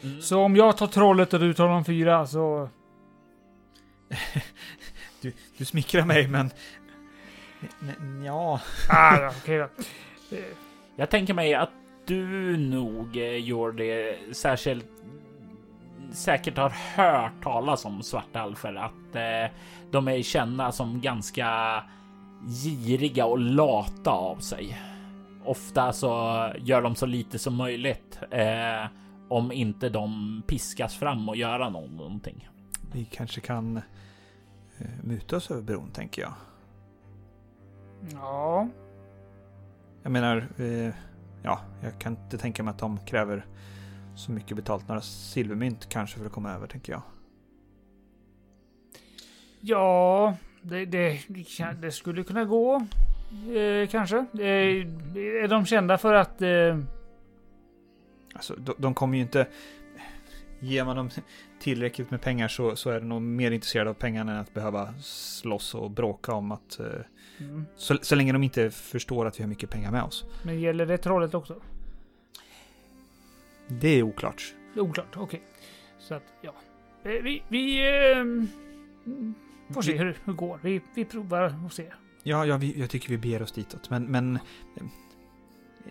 mm. 0.01 0.21
Så 0.21 0.41
om 0.41 0.55
jag 0.55 0.77
tar 0.77 0.87
trollet 0.87 1.33
och 1.33 1.39
du 1.39 1.53
tar 1.53 1.67
de 1.67 1.85
fyra 1.85 2.27
så... 2.27 2.69
du, 5.21 5.33
du 5.57 5.65
smickrar 5.65 6.05
mig 6.05 6.27
men... 6.27 6.49
men 7.79 8.23
ja... 8.23 8.61
ah, 8.89 9.27
okay 9.27 9.57
då. 9.57 9.67
Jag 10.95 11.09
tänker 11.09 11.33
mig 11.33 11.53
att 11.53 11.71
du 12.05 12.57
nog 12.57 13.17
eh, 13.17 13.47
gör 13.47 13.71
det 13.71 14.17
särskilt 14.35 14.85
säkert 16.11 16.57
har 16.57 16.69
hört 16.95 17.43
talas 17.43 17.85
om 17.85 18.03
svartalfer, 18.03 18.75
att 18.75 19.15
eh, 19.15 19.55
de 19.91 20.07
är 20.07 20.21
kända 20.21 20.71
som 20.71 21.01
ganska 21.01 21.83
giriga 22.63 23.25
och 23.25 23.39
lata 23.39 24.11
av 24.11 24.35
sig 24.35 24.77
ofta 25.47 25.93
så 25.93 26.09
gör 26.59 26.81
de 26.81 26.95
så 26.95 27.05
lite 27.05 27.39
som 27.39 27.55
möjligt 27.55 28.19
eh, 28.31 28.87
om 29.29 29.51
inte 29.51 29.89
de 29.89 30.41
piskas 30.47 30.95
fram 30.95 31.29
och 31.29 31.35
göra 31.35 31.69
någonting. 31.69 32.49
Vi 32.91 33.05
kanske 33.05 33.41
kan 33.41 33.77
eh, 34.77 34.87
muta 35.03 35.37
oss 35.37 35.51
över 35.51 35.61
bron, 35.61 35.91
tänker 35.91 36.21
jag. 36.21 36.33
Ja. 38.11 38.67
Jag 40.03 40.11
menar, 40.11 40.47
eh, 40.57 40.93
ja, 41.43 41.61
jag 41.83 41.99
kan 41.99 42.17
inte 42.17 42.37
tänka 42.37 42.63
mig 42.63 42.71
att 42.71 42.79
de 42.79 42.97
kräver 42.97 43.45
så 44.15 44.31
mycket 44.31 44.57
betalt. 44.57 44.87
Några 44.87 45.01
silvermynt 45.01 45.89
kanske 45.89 46.17
för 46.17 46.25
att 46.25 46.31
komma 46.31 46.51
över, 46.51 46.67
tänker 46.67 46.93
jag. 46.93 47.01
Ja, 49.59 50.37
det, 50.61 50.85
det, 50.85 51.19
det 51.81 51.91
skulle 51.91 52.23
kunna 52.23 52.45
gå. 52.45 52.87
Eh, 53.31 53.87
kanske. 53.89 54.17
Eh, 54.17 54.43
är 55.43 55.47
de 55.47 55.65
kända 55.65 55.97
för 55.97 56.13
att... 56.13 56.41
Eh... 56.41 56.77
Alltså, 58.33 58.55
de, 58.55 58.73
de 58.77 58.93
kommer 58.93 59.17
ju 59.17 59.23
inte... 59.23 59.47
ger 60.59 60.85
man 60.85 60.95
dem 60.95 61.09
tillräckligt 61.59 62.11
med 62.11 62.21
pengar 62.21 62.47
så, 62.47 62.75
så 62.75 62.89
är 62.89 62.99
de 62.99 63.09
nog 63.09 63.21
mer 63.21 63.51
intresserade 63.51 63.89
av 63.89 63.93
pengarna 63.93 64.31
än 64.31 64.37
att 64.37 64.53
behöva 64.53 64.93
slåss 65.01 65.75
och 65.75 65.91
bråka 65.91 66.33
om 66.33 66.51
att... 66.51 66.79
eh, 66.79 66.85
Mm. 67.39 67.65
Så, 67.75 67.97
så 68.01 68.15
länge 68.15 68.33
de 68.33 68.43
inte 68.43 68.71
förstår 68.71 69.25
att 69.25 69.39
vi 69.39 69.43
har 69.43 69.49
mycket 69.49 69.69
pengar 69.69 69.91
med 69.91 70.03
oss. 70.03 70.25
Men 70.43 70.59
gäller 70.59 70.85
det 70.85 70.97
trollet 70.97 71.33
också? 71.33 71.61
Det 73.67 73.87
är 73.87 74.03
oklart. 74.03 74.53
Det 74.73 74.79
är 74.79 74.83
oklart, 74.83 75.17
okej. 75.17 75.41
Så 75.99 76.13
att, 76.13 76.23
ja. 76.41 76.53
Eh, 77.03 77.11
Vi, 77.11 77.43
vi 77.47 77.93
ehm, 78.11 78.47
får 79.73 79.81
se 79.81 79.97
hur 79.97 80.17
det 80.25 80.31
går. 80.31 80.59
Vi, 80.63 80.81
vi 80.95 81.05
provar 81.05 81.65
och 81.65 81.73
ser. 81.73 81.95
Ja, 82.27 82.45
ja 82.45 82.57
vi, 82.57 82.79
jag 82.79 82.89
tycker 82.89 83.09
vi 83.09 83.17
beger 83.17 83.41
oss 83.41 83.51
ditåt. 83.51 83.89
Men, 83.89 84.03
men 84.05 84.35
eh, 84.75 84.83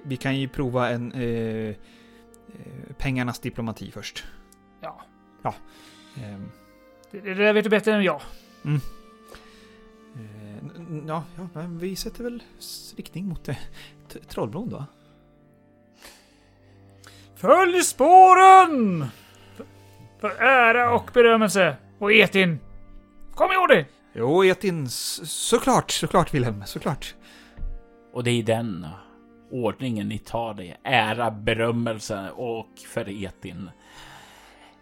vi 0.02 0.16
kan 0.16 0.36
ju 0.40 0.48
prova 0.48 0.90
en 0.90 1.12
eh, 1.12 1.68
eh, 1.68 1.74
pengarnas 2.98 3.38
diplomati 3.38 3.90
först. 3.90 4.24
Ja, 5.42 5.54
Ehm, 6.24 6.50
det, 7.10 7.20
det 7.20 7.34
där 7.34 7.52
vet 7.52 7.64
du 7.64 7.70
bättre 7.70 7.94
än 7.94 8.02
jag. 8.04 8.20
eh, 8.64 8.70
n- 10.60 10.70
n- 10.76 11.04
ja, 11.08 11.24
ja, 11.36 11.48
men 11.54 11.78
vi 11.78 11.96
sätter 11.96 12.24
väl 12.24 12.42
riktning 12.96 13.28
mot 13.28 13.44
det. 13.44 13.58
T- 14.12 14.18
Trollbron 14.28 14.68
då? 14.68 14.84
Följ 17.34 17.82
spåren! 17.82 19.06
För, 19.56 19.66
för 20.20 20.28
ära 20.44 20.94
och 20.94 21.10
berömmelse. 21.14 21.76
Och 21.98 22.12
Etin. 22.12 22.58
Kom 23.34 23.52
ihåg 23.52 23.68
det! 23.68 23.86
Jo, 24.18 24.44
Etin, 24.44 24.88
såklart, 24.88 25.90
såklart 25.90 26.34
Wilhelm, 26.34 26.62
såklart. 26.66 27.14
Och 28.12 28.24
det 28.24 28.30
är 28.30 28.34
i 28.34 28.42
den 28.42 28.86
ordningen 29.50 30.08
ni 30.08 30.18
tar 30.18 30.54
det. 30.54 30.76
Ära, 30.82 31.30
berömmelse 31.30 32.30
och 32.30 32.68
för 32.86 33.24
Etin. 33.24 33.70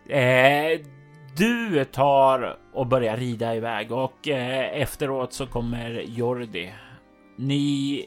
Eh, 0.08 0.80
du 1.36 1.84
tar 1.84 2.58
och 2.72 2.86
börjar 2.86 3.16
rida 3.16 3.56
iväg 3.56 3.92
och 3.92 4.28
eh, 4.28 4.80
efteråt 4.82 5.32
så 5.32 5.46
kommer 5.46 5.90
Jordi. 5.90 6.72
Ni 7.36 8.06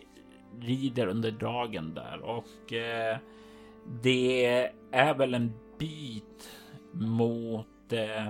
rider 0.60 1.08
under 1.08 1.32
dagen 1.32 1.94
där 1.94 2.22
och 2.22 2.74
eh, 2.74 3.18
det 4.02 4.46
är 4.92 5.14
väl 5.14 5.34
en 5.34 5.54
bit 5.80 6.50
mot 6.92 7.94
eh, 7.94 8.28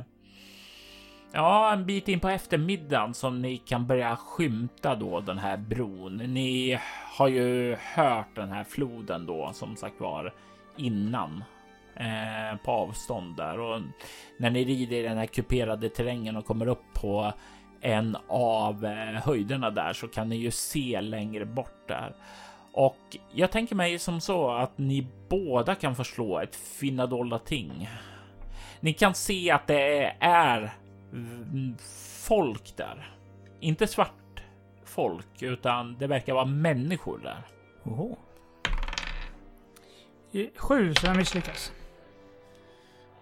Ja, 1.31 1.73
en 1.73 1.85
bit 1.85 2.07
in 2.07 2.19
på 2.19 2.29
eftermiddagen 2.29 3.13
som 3.13 3.41
ni 3.41 3.57
kan 3.57 3.87
börja 3.87 4.15
skymta 4.15 4.95
då 4.95 5.19
den 5.19 5.37
här 5.37 5.57
bron. 5.57 6.17
Ni 6.17 6.79
har 7.17 7.27
ju 7.27 7.75
hört 7.75 8.35
den 8.35 8.51
här 8.51 8.63
floden 8.63 9.25
då 9.25 9.51
som 9.53 9.75
sagt 9.75 9.99
var 9.99 10.33
innan 10.77 11.43
eh, 11.95 12.57
på 12.63 12.71
avstånd 12.71 13.35
där 13.37 13.59
och 13.59 13.81
när 14.37 14.49
ni 14.49 14.65
rider 14.65 14.97
i 14.97 15.01
den 15.01 15.17
här 15.17 15.25
kuperade 15.25 15.89
terrängen 15.89 16.35
och 16.35 16.45
kommer 16.45 16.67
upp 16.67 16.93
på 16.93 17.33
en 17.81 18.17
av 18.27 18.85
eh, 18.85 19.21
höjderna 19.23 19.69
där 19.69 19.93
så 19.93 20.07
kan 20.07 20.29
ni 20.29 20.35
ju 20.35 20.51
se 20.51 21.01
längre 21.01 21.45
bort 21.45 21.87
där. 21.87 22.15
Och 22.71 23.17
jag 23.33 23.51
tänker 23.51 23.75
mig 23.75 23.99
som 23.99 24.21
så 24.21 24.51
att 24.51 24.77
ni 24.77 25.07
båda 25.29 25.75
kan 25.75 25.95
förslå 25.95 26.39
ett 26.39 26.55
finna 26.55 27.05
dolda 27.05 27.39
ting. 27.39 27.89
Ni 28.79 28.93
kan 28.93 29.13
se 29.13 29.51
att 29.51 29.67
det 29.67 30.15
är 30.19 30.73
folk 32.19 32.77
där. 32.77 33.15
Inte 33.59 33.87
svart 33.87 34.43
folk, 34.85 35.41
utan 35.41 35.97
det 35.97 36.07
verkar 36.07 36.33
vara 36.33 36.45
människor 36.45 37.19
där. 37.23 37.41
Oho. 37.83 38.17
Sju, 40.55 40.93
så 40.93 41.07
jag 41.07 41.17
misslyckas. 41.17 41.71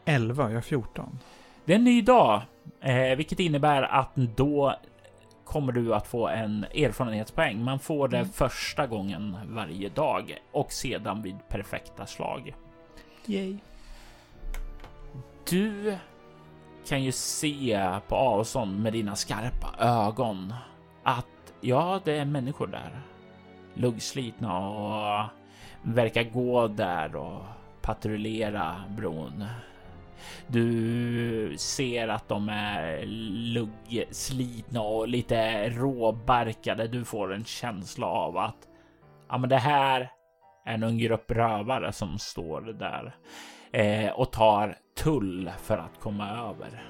11, 0.05 0.49
jag 0.49 0.57
har 0.57 0.61
14. 0.61 1.19
Det 1.65 1.73
är 1.73 1.77
en 1.77 1.83
ny 1.83 2.01
dag, 2.01 2.41
eh, 2.81 3.15
vilket 3.15 3.39
innebär 3.39 3.81
att 3.83 4.15
då 4.15 4.75
kommer 5.45 5.71
du 5.71 5.95
att 5.95 6.07
få 6.07 6.27
en 6.27 6.63
erfarenhetspoäng. 6.63 7.63
Man 7.63 7.79
får 7.79 8.07
det 8.07 8.25
första 8.25 8.87
gången 8.87 9.37
varje 9.49 9.89
dag 9.89 10.37
och 10.51 10.71
sedan 10.71 11.21
vid 11.21 11.35
perfekta 11.49 12.05
slag. 12.05 12.55
Yay. 13.25 13.57
Du 15.49 15.97
kan 16.85 17.03
ju 17.03 17.11
se 17.11 17.89
på 18.07 18.15
avstånd 18.15 18.79
med 18.79 18.93
dina 18.93 19.15
skarpa 19.15 19.75
ögon 19.79 20.53
att 21.03 21.53
ja, 21.61 22.01
det 22.03 22.17
är 22.17 22.25
människor 22.25 22.67
där. 22.67 23.01
Luggslitna 23.73 24.69
och 24.69 25.29
verkar 25.81 26.23
gå 26.23 26.67
där 26.67 27.15
och 27.15 27.41
patrullera 27.81 28.83
bron. 28.97 29.45
Du 30.47 31.55
ser 31.57 32.07
att 32.07 32.27
de 32.27 32.49
är 32.49 33.05
luggslitna 33.53 34.81
och 34.81 35.07
lite 35.07 35.69
råbarkade. 35.69 36.87
Du 36.87 37.05
får 37.05 37.33
en 37.33 37.45
känsla 37.45 38.07
av 38.07 38.37
att 38.37 38.67
ja, 39.29 39.37
men 39.37 39.49
det 39.49 39.57
här 39.57 40.11
är 40.65 40.77
nog 40.77 40.89
en 40.89 40.97
grupp 40.97 41.31
rövare 41.31 41.93
som 41.93 42.19
står 42.19 42.61
där 42.61 43.15
eh, 43.71 44.11
och 44.11 44.31
tar 44.31 44.77
tull 45.03 45.51
för 45.61 45.77
att 45.77 45.99
komma 45.99 46.29
över. 46.29 46.83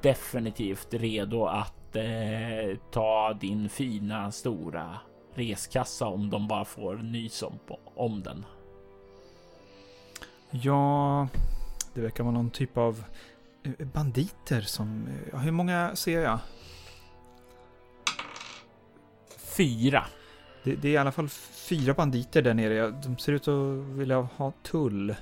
Definitivt 0.00 0.94
redo 0.94 1.46
att 1.46 1.96
eh, 1.96 2.78
ta 2.90 3.32
din 3.40 3.68
fina 3.68 4.32
stora 4.32 4.98
reskassa 5.34 6.06
om 6.06 6.30
de 6.30 6.48
bara 6.48 6.64
får 6.64 6.96
nys 6.96 7.42
om, 7.42 7.58
om 7.94 8.22
den. 8.22 8.44
Ja, 10.50 11.28
det 11.94 12.00
verkar 12.00 12.24
vara 12.24 12.34
någon 12.34 12.50
typ 12.50 12.76
av 12.76 13.04
eh, 13.62 13.86
banditer 13.86 14.60
som... 14.60 15.08
ja, 15.32 15.38
Hur 15.38 15.52
många 15.52 15.96
ser 15.96 16.20
jag? 16.20 16.38
Fyra. 19.56 20.04
Det, 20.64 20.74
det 20.74 20.88
är 20.88 20.92
i 20.92 20.96
alla 20.96 21.12
fall 21.12 21.28
fyra 21.68 21.94
banditer 21.94 22.42
där 22.42 22.54
nere. 22.54 22.90
De 22.90 23.18
ser 23.18 23.32
ut 23.32 23.48
att 23.48 23.76
vilja 23.98 24.20
ha 24.20 24.52
tull. 24.62 25.14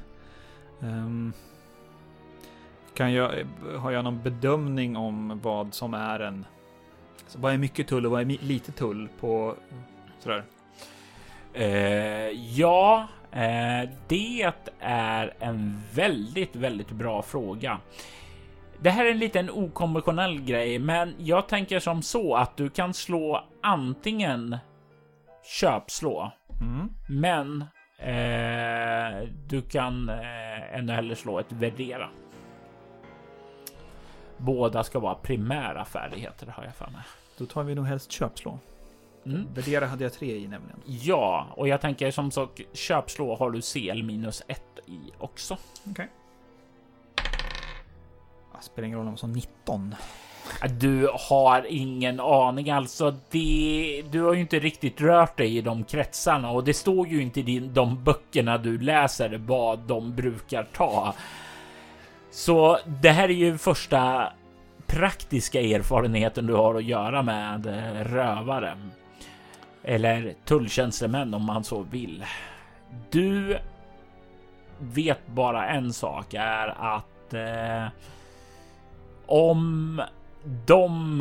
Ehm, 0.82 1.32
kan 2.94 3.12
jag, 3.12 3.32
har 3.78 3.90
jag 3.90 4.04
någon 4.04 4.22
bedömning 4.22 4.96
om 4.96 5.40
vad 5.42 5.74
som 5.74 5.94
är 5.94 6.20
en... 6.20 6.46
Alltså, 7.22 7.38
vad 7.38 7.52
är 7.52 7.58
mycket 7.58 7.88
tull 7.88 8.06
och 8.06 8.12
vad 8.12 8.20
är 8.20 8.24
lite 8.44 8.72
tull 8.72 9.08
på... 9.20 9.54
Sådär. 10.18 10.44
Eh, 11.54 12.30
ja, 12.58 13.08
eh, 13.32 13.90
det 14.08 14.52
är 14.80 15.34
en 15.38 15.82
väldigt, 15.94 16.56
väldigt 16.56 16.90
bra 16.90 17.22
fråga. 17.22 17.78
Det 18.80 18.90
här 18.90 19.04
är 19.04 19.10
en 19.10 19.18
liten 19.18 19.50
okonventionell 19.50 20.40
grej, 20.40 20.78
men 20.78 21.14
jag 21.18 21.48
tänker 21.48 21.80
som 21.80 22.02
så 22.02 22.34
att 22.36 22.56
du 22.56 22.70
kan 22.70 22.94
slå 22.94 23.44
antingen 23.62 24.56
köpslå, 25.60 26.32
Mm. 26.60 26.88
men 27.08 27.60
eh, 27.98 29.28
du 29.46 29.62
kan 29.62 30.08
eh, 30.08 30.47
ännu 30.68 30.92
hellre 30.92 31.16
slå 31.16 31.38
ett 31.38 31.52
värdera. 31.52 32.08
Båda 34.36 34.84
ska 34.84 34.98
vara 34.98 35.14
primära 35.14 35.84
färdigheter 35.84 36.46
har 36.46 36.64
jag 36.64 36.74
för 36.74 36.90
mig. 36.90 37.02
Då 37.38 37.46
tar 37.46 37.62
vi 37.62 37.74
nog 37.74 37.86
helst 37.86 38.12
köpslå. 38.12 38.58
Mm. 39.26 39.46
Värdera 39.54 39.86
hade 39.86 40.04
jag 40.04 40.12
tre 40.12 40.36
i 40.36 40.48
nämligen. 40.48 40.80
Ja, 40.86 41.46
och 41.56 41.68
jag 41.68 41.80
tänker 41.80 42.10
som 42.10 42.30
sagt 42.30 42.60
köpslå 42.72 43.36
har 43.36 43.50
du 43.50 43.60
CL 43.60 44.02
minus 44.02 44.42
ett 44.48 44.78
i 44.86 45.00
också. 45.18 45.56
Ah, 48.52 48.60
spelar 48.60 48.86
ingen 48.86 48.98
roll 48.98 49.08
om 49.08 49.16
som 49.16 49.32
19. 49.32 49.94
Du 50.80 51.10
har 51.28 51.66
ingen 51.68 52.20
aning 52.20 52.70
alltså. 52.70 53.14
Det, 53.30 54.02
du 54.10 54.22
har 54.22 54.34
ju 54.34 54.40
inte 54.40 54.58
riktigt 54.58 55.00
rört 55.00 55.36
dig 55.36 55.56
i 55.56 55.60
de 55.60 55.84
kretsarna 55.84 56.50
och 56.50 56.64
det 56.64 56.74
står 56.74 57.08
ju 57.08 57.22
inte 57.22 57.40
i 57.40 57.42
din, 57.42 57.74
de 57.74 58.04
böckerna 58.04 58.58
du 58.58 58.78
läser 58.78 59.40
vad 59.46 59.78
de 59.78 60.14
brukar 60.14 60.66
ta. 60.72 61.14
Så 62.30 62.78
det 63.00 63.10
här 63.10 63.28
är 63.28 63.34
ju 63.34 63.58
första 63.58 64.32
praktiska 64.86 65.60
erfarenheten 65.60 66.46
du 66.46 66.54
har 66.54 66.74
att 66.74 66.84
göra 66.84 67.22
med 67.22 67.66
eh, 67.66 68.04
rövare. 68.04 68.78
Eller 69.82 70.34
tulltjänstemän 70.44 71.34
om 71.34 71.44
man 71.44 71.64
så 71.64 71.82
vill. 71.82 72.24
Du 73.10 73.58
vet 74.78 75.26
bara 75.26 75.68
en 75.68 75.92
sak 75.92 76.34
är 76.34 76.96
att 76.96 77.34
eh, 77.34 77.88
om 79.26 80.02
de 80.66 81.20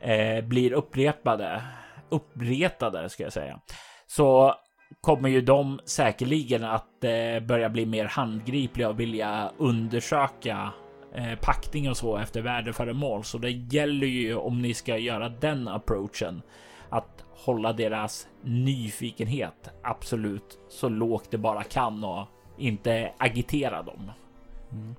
eh, 0.00 0.44
blir 0.44 0.72
upprepade, 0.72 1.62
uppretade 2.08 3.08
ska 3.08 3.22
jag 3.22 3.32
säga, 3.32 3.60
så 4.06 4.54
kommer 5.00 5.28
ju 5.28 5.40
de 5.40 5.80
säkerligen 5.84 6.64
att 6.64 7.04
eh, 7.04 7.40
börja 7.46 7.68
bli 7.68 7.86
mer 7.86 8.04
handgripliga 8.04 8.88
och 8.88 9.00
vilja 9.00 9.50
undersöka 9.58 10.72
eh, 11.14 11.38
packning 11.42 11.90
och 11.90 11.96
så 11.96 12.16
efter 12.16 12.42
värdeföremål. 12.42 13.24
Så 13.24 13.38
det 13.38 13.50
gäller 13.50 14.06
ju 14.06 14.34
om 14.34 14.62
ni 14.62 14.74
ska 14.74 14.98
göra 14.98 15.28
den 15.28 15.68
approachen 15.68 16.42
att 16.90 17.24
hålla 17.30 17.72
deras 17.72 18.28
nyfikenhet 18.42 19.70
absolut 19.82 20.58
så 20.68 20.88
lågt 20.88 21.30
det 21.30 21.38
bara 21.38 21.62
kan 21.62 22.04
och 22.04 22.26
inte 22.58 23.12
agitera 23.18 23.82
dem 23.82 24.10
Mm. 24.72 24.94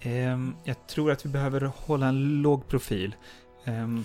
Ehm, 0.00 0.54
jag 0.64 0.86
tror 0.86 1.10
att 1.10 1.26
vi 1.26 1.30
behöver 1.30 1.70
hålla 1.76 2.06
en 2.06 2.42
låg 2.42 2.68
profil. 2.68 3.14
Ehm, 3.64 4.04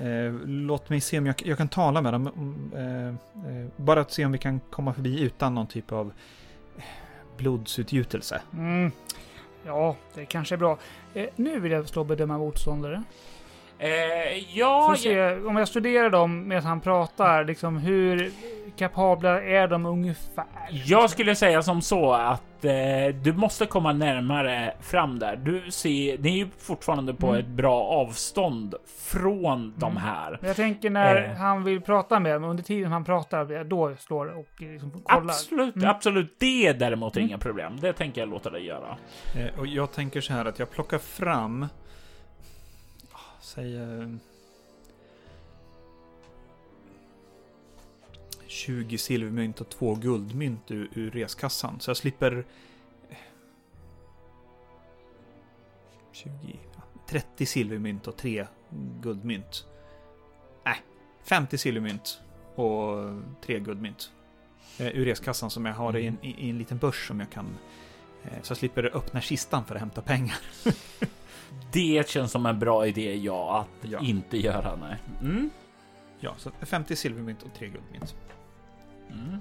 eh, 0.00 0.32
låt 0.46 0.88
mig 0.88 1.00
se 1.00 1.18
om 1.18 1.26
jag, 1.26 1.42
jag 1.44 1.58
kan 1.58 1.68
tala 1.68 2.02
med 2.02 2.12
dem. 2.12 2.26
Eh, 2.74 3.08
eh, 3.08 3.66
bara 3.76 4.00
att 4.00 4.12
se 4.12 4.24
om 4.24 4.32
vi 4.32 4.38
kan 4.38 4.60
komma 4.60 4.94
förbi 4.94 5.20
utan 5.20 5.54
någon 5.54 5.66
typ 5.66 5.92
av 5.92 6.12
blodsutgjutelse. 7.36 8.42
Mm. 8.52 8.90
Ja, 9.64 9.96
det 10.14 10.24
kanske 10.26 10.54
är 10.54 10.56
bra. 10.56 10.78
nu 11.36 11.60
vill 11.60 11.72
jag 11.72 11.88
slå 11.88 12.04
bedöma 12.04 12.38
motståndare. 12.38 13.02
Eh, 13.82 14.58
ja, 14.58 14.96
se, 14.98 15.12
jag... 15.12 15.46
om 15.46 15.56
jag 15.56 15.68
studerar 15.68 16.10
dem 16.10 16.48
medan 16.48 16.64
han 16.64 16.80
pratar, 16.80 17.44
liksom 17.44 17.76
hur 17.76 18.30
kapabla 18.76 19.42
är 19.42 19.68
de 19.68 19.86
ungefär? 19.86 20.44
Jag 20.70 21.10
skulle 21.10 21.34
säga 21.34 21.62
som 21.62 21.82
så 21.82 22.12
att 22.12 22.64
eh, 22.64 23.14
du 23.22 23.32
måste 23.32 23.66
komma 23.66 23.92
närmare 23.92 24.74
fram 24.80 25.18
där. 25.18 25.36
Du 25.36 25.70
ser, 25.70 26.16
det 26.18 26.28
är 26.28 26.36
ju 26.36 26.48
fortfarande 26.58 27.14
på 27.14 27.26
mm. 27.26 27.40
ett 27.40 27.46
bra 27.46 27.82
avstånd 27.82 28.74
från 29.10 29.54
mm. 29.54 29.74
de 29.76 29.96
här. 29.96 30.38
Jag 30.42 30.56
tänker 30.56 30.90
när 30.90 31.24
eh. 31.24 31.36
han 31.36 31.64
vill 31.64 31.80
prata 31.80 32.20
med 32.20 32.32
dem, 32.32 32.44
under 32.44 32.62
tiden 32.62 32.92
han 32.92 33.04
pratar, 33.04 33.64
då 33.64 33.96
slår 33.98 34.38
och 34.38 34.48
liksom 34.58 34.90
kollar. 34.90 35.24
Absolut, 35.24 35.76
mm. 35.76 35.88
absolut. 35.88 36.36
Det 36.40 36.66
är 36.66 36.74
däremot 36.74 37.16
mm. 37.16 37.28
inga 37.28 37.38
problem. 37.38 37.76
Det 37.80 37.92
tänker 37.92 38.20
jag 38.20 38.28
låta 38.30 38.50
dig 38.50 38.66
göra. 38.66 38.96
Eh, 39.36 39.60
och 39.60 39.66
jag 39.66 39.92
tänker 39.92 40.20
så 40.20 40.32
här 40.32 40.44
att 40.44 40.58
jag 40.58 40.70
plockar 40.70 40.98
fram 40.98 41.66
Säg... 43.54 43.80
20 48.46 48.98
silvermynt 48.98 49.60
och 49.60 49.68
två 49.68 49.94
guldmynt 49.94 50.70
ur, 50.70 50.90
ur 50.94 51.10
reskassan. 51.10 51.80
Så 51.80 51.90
jag 51.90 51.96
slipper... 51.96 52.44
20... 56.12 56.32
30 57.06 57.46
silvermynt 57.46 58.06
och 58.06 58.16
tre 58.16 58.46
guldmynt. 59.02 59.66
Nej, 60.64 60.82
50 61.22 61.58
silvermynt 61.58 62.20
och 62.54 62.96
tre 63.44 63.58
guldmynt. 63.58 64.12
Eh, 64.78 64.86
ur 64.86 65.04
reskassan 65.04 65.50
som 65.50 65.66
jag 65.66 65.74
har 65.74 65.96
i 65.96 66.06
en, 66.06 66.16
mm. 66.22 66.24
i, 66.24 66.46
i 66.46 66.50
en 66.50 66.58
liten 66.58 66.78
börs 66.78 67.08
som 67.08 67.20
jag 67.20 67.30
kan... 67.30 67.46
Eh, 68.24 68.42
så 68.42 68.50
jag 68.50 68.58
slipper 68.58 68.96
öppna 68.96 69.20
kistan 69.20 69.64
för 69.64 69.74
att 69.74 69.80
hämta 69.80 70.02
pengar. 70.02 70.38
Det 71.72 72.08
känns 72.08 72.32
som 72.32 72.46
en 72.46 72.58
bra 72.58 72.86
idé, 72.86 73.16
ja, 73.16 73.60
att 73.60 73.90
ja. 73.90 73.98
inte 74.00 74.38
göra. 74.38 74.76
Nej. 74.76 74.96
Mm. 75.20 75.50
Ja, 76.20 76.34
så 76.36 76.50
50 76.60 76.96
silvermynt 76.96 77.42
och 77.42 77.54
3 77.54 77.68
guldmynt. 77.68 78.16
Mm. 79.10 79.38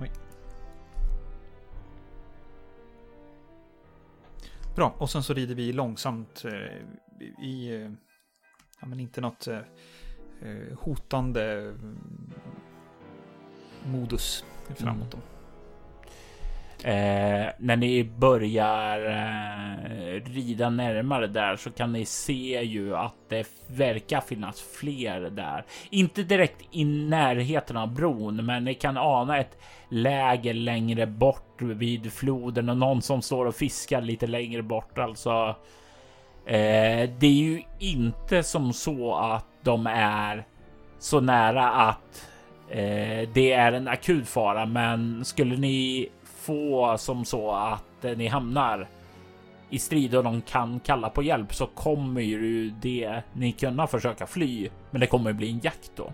Oj. 0.00 0.10
Bra, 4.74 4.94
och 4.98 5.10
sen 5.10 5.22
så 5.22 5.34
rider 5.34 5.54
vi 5.54 5.72
långsamt 5.72 6.44
eh, 6.44 7.44
i, 7.44 7.74
eh, 7.74 7.90
ja 8.80 8.86
men 8.86 9.00
inte 9.00 9.20
något 9.20 9.46
eh, 9.46 9.58
eh 10.42 10.78
hotande 10.78 11.52
mm, 11.60 12.32
modus 13.86 14.44
framåt. 14.76 14.86
Mm. 14.86 15.08
Då. 15.10 15.31
Eh, 16.84 17.48
när 17.58 17.76
ni 17.76 18.04
börjar 18.04 19.06
eh, 19.06 20.24
rida 20.24 20.70
närmare 20.70 21.26
där 21.26 21.56
så 21.56 21.70
kan 21.70 21.92
ni 21.92 22.04
se 22.04 22.62
ju 22.62 22.96
att 22.96 23.14
det 23.28 23.46
verkar 23.66 24.20
finnas 24.20 24.60
fler 24.60 25.20
där. 25.20 25.64
Inte 25.90 26.22
direkt 26.22 26.62
i 26.70 26.84
närheten 26.84 27.76
av 27.76 27.94
bron, 27.94 28.46
men 28.46 28.64
ni 28.64 28.74
kan 28.74 28.96
ana 28.96 29.38
ett 29.38 29.58
läger 29.88 30.54
längre 30.54 31.06
bort 31.06 31.62
vid 31.62 32.12
floden 32.12 32.68
och 32.68 32.76
någon 32.76 33.02
som 33.02 33.22
står 33.22 33.46
och 33.46 33.54
fiskar 33.54 34.00
lite 34.00 34.26
längre 34.26 34.62
bort. 34.62 34.98
Alltså, 34.98 35.56
eh, 36.46 37.10
det 37.18 37.26
är 37.26 37.42
ju 37.42 37.62
inte 37.78 38.42
som 38.42 38.72
så 38.72 39.14
att 39.14 39.46
de 39.62 39.86
är 39.86 40.44
så 40.98 41.20
nära 41.20 41.70
att 41.70 42.28
eh, 42.70 43.28
det 43.34 43.52
är 43.52 43.72
en 43.72 43.88
akut 43.88 44.28
fara, 44.28 44.66
men 44.66 45.24
skulle 45.24 45.56
ni 45.56 46.08
få 46.42 46.98
som 46.98 47.24
så 47.24 47.50
att 47.50 48.04
eh, 48.04 48.16
ni 48.16 48.26
hamnar 48.26 48.88
i 49.70 49.78
strid 49.78 50.14
och 50.14 50.24
de 50.24 50.42
kan 50.42 50.80
kalla 50.80 51.10
på 51.10 51.22
hjälp 51.22 51.54
så 51.54 51.66
kommer 51.66 52.20
ju 52.20 52.70
det 52.70 53.22
ni 53.32 53.52
kunna 53.52 53.86
försöka 53.86 54.26
fly. 54.26 54.68
Men 54.90 55.00
det 55.00 55.06
kommer 55.06 55.32
bli 55.32 55.50
en 55.50 55.60
jakt 55.62 55.92
då. 55.96 56.12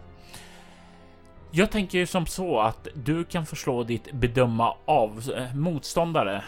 Jag 1.50 1.70
tänker 1.70 2.06
som 2.06 2.26
så 2.26 2.60
att 2.60 2.88
du 2.94 3.24
kan 3.24 3.46
förslå 3.46 3.82
ditt 3.82 4.12
bedöma 4.12 4.74
av 4.84 5.22
eh, 5.36 5.54
motståndare 5.54 6.44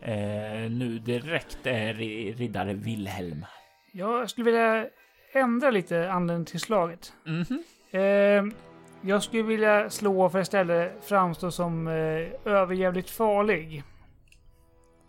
eh, 0.00 0.70
nu 0.70 0.98
direkt, 0.98 1.66
eh, 1.66 1.74
riddare 1.74 2.74
Wilhelm. 2.74 3.46
Jag 3.92 4.30
skulle 4.30 4.44
vilja 4.44 4.86
ändra 5.32 5.70
lite 5.70 6.12
anledning 6.12 6.44
till 6.44 6.60
slaget. 6.60 7.12
Mm 7.26 7.44
-hmm. 7.44 7.58
eh, 7.90 8.69
jag 9.02 9.22
skulle 9.22 9.42
vilja 9.42 9.90
slå 9.90 10.28
för 10.28 10.38
att 10.38 10.42
istället 10.42 10.92
framstå 11.02 11.50
som 11.50 11.88
eh, 11.88 12.52
överjävligt 12.52 13.10
farlig. 13.10 13.82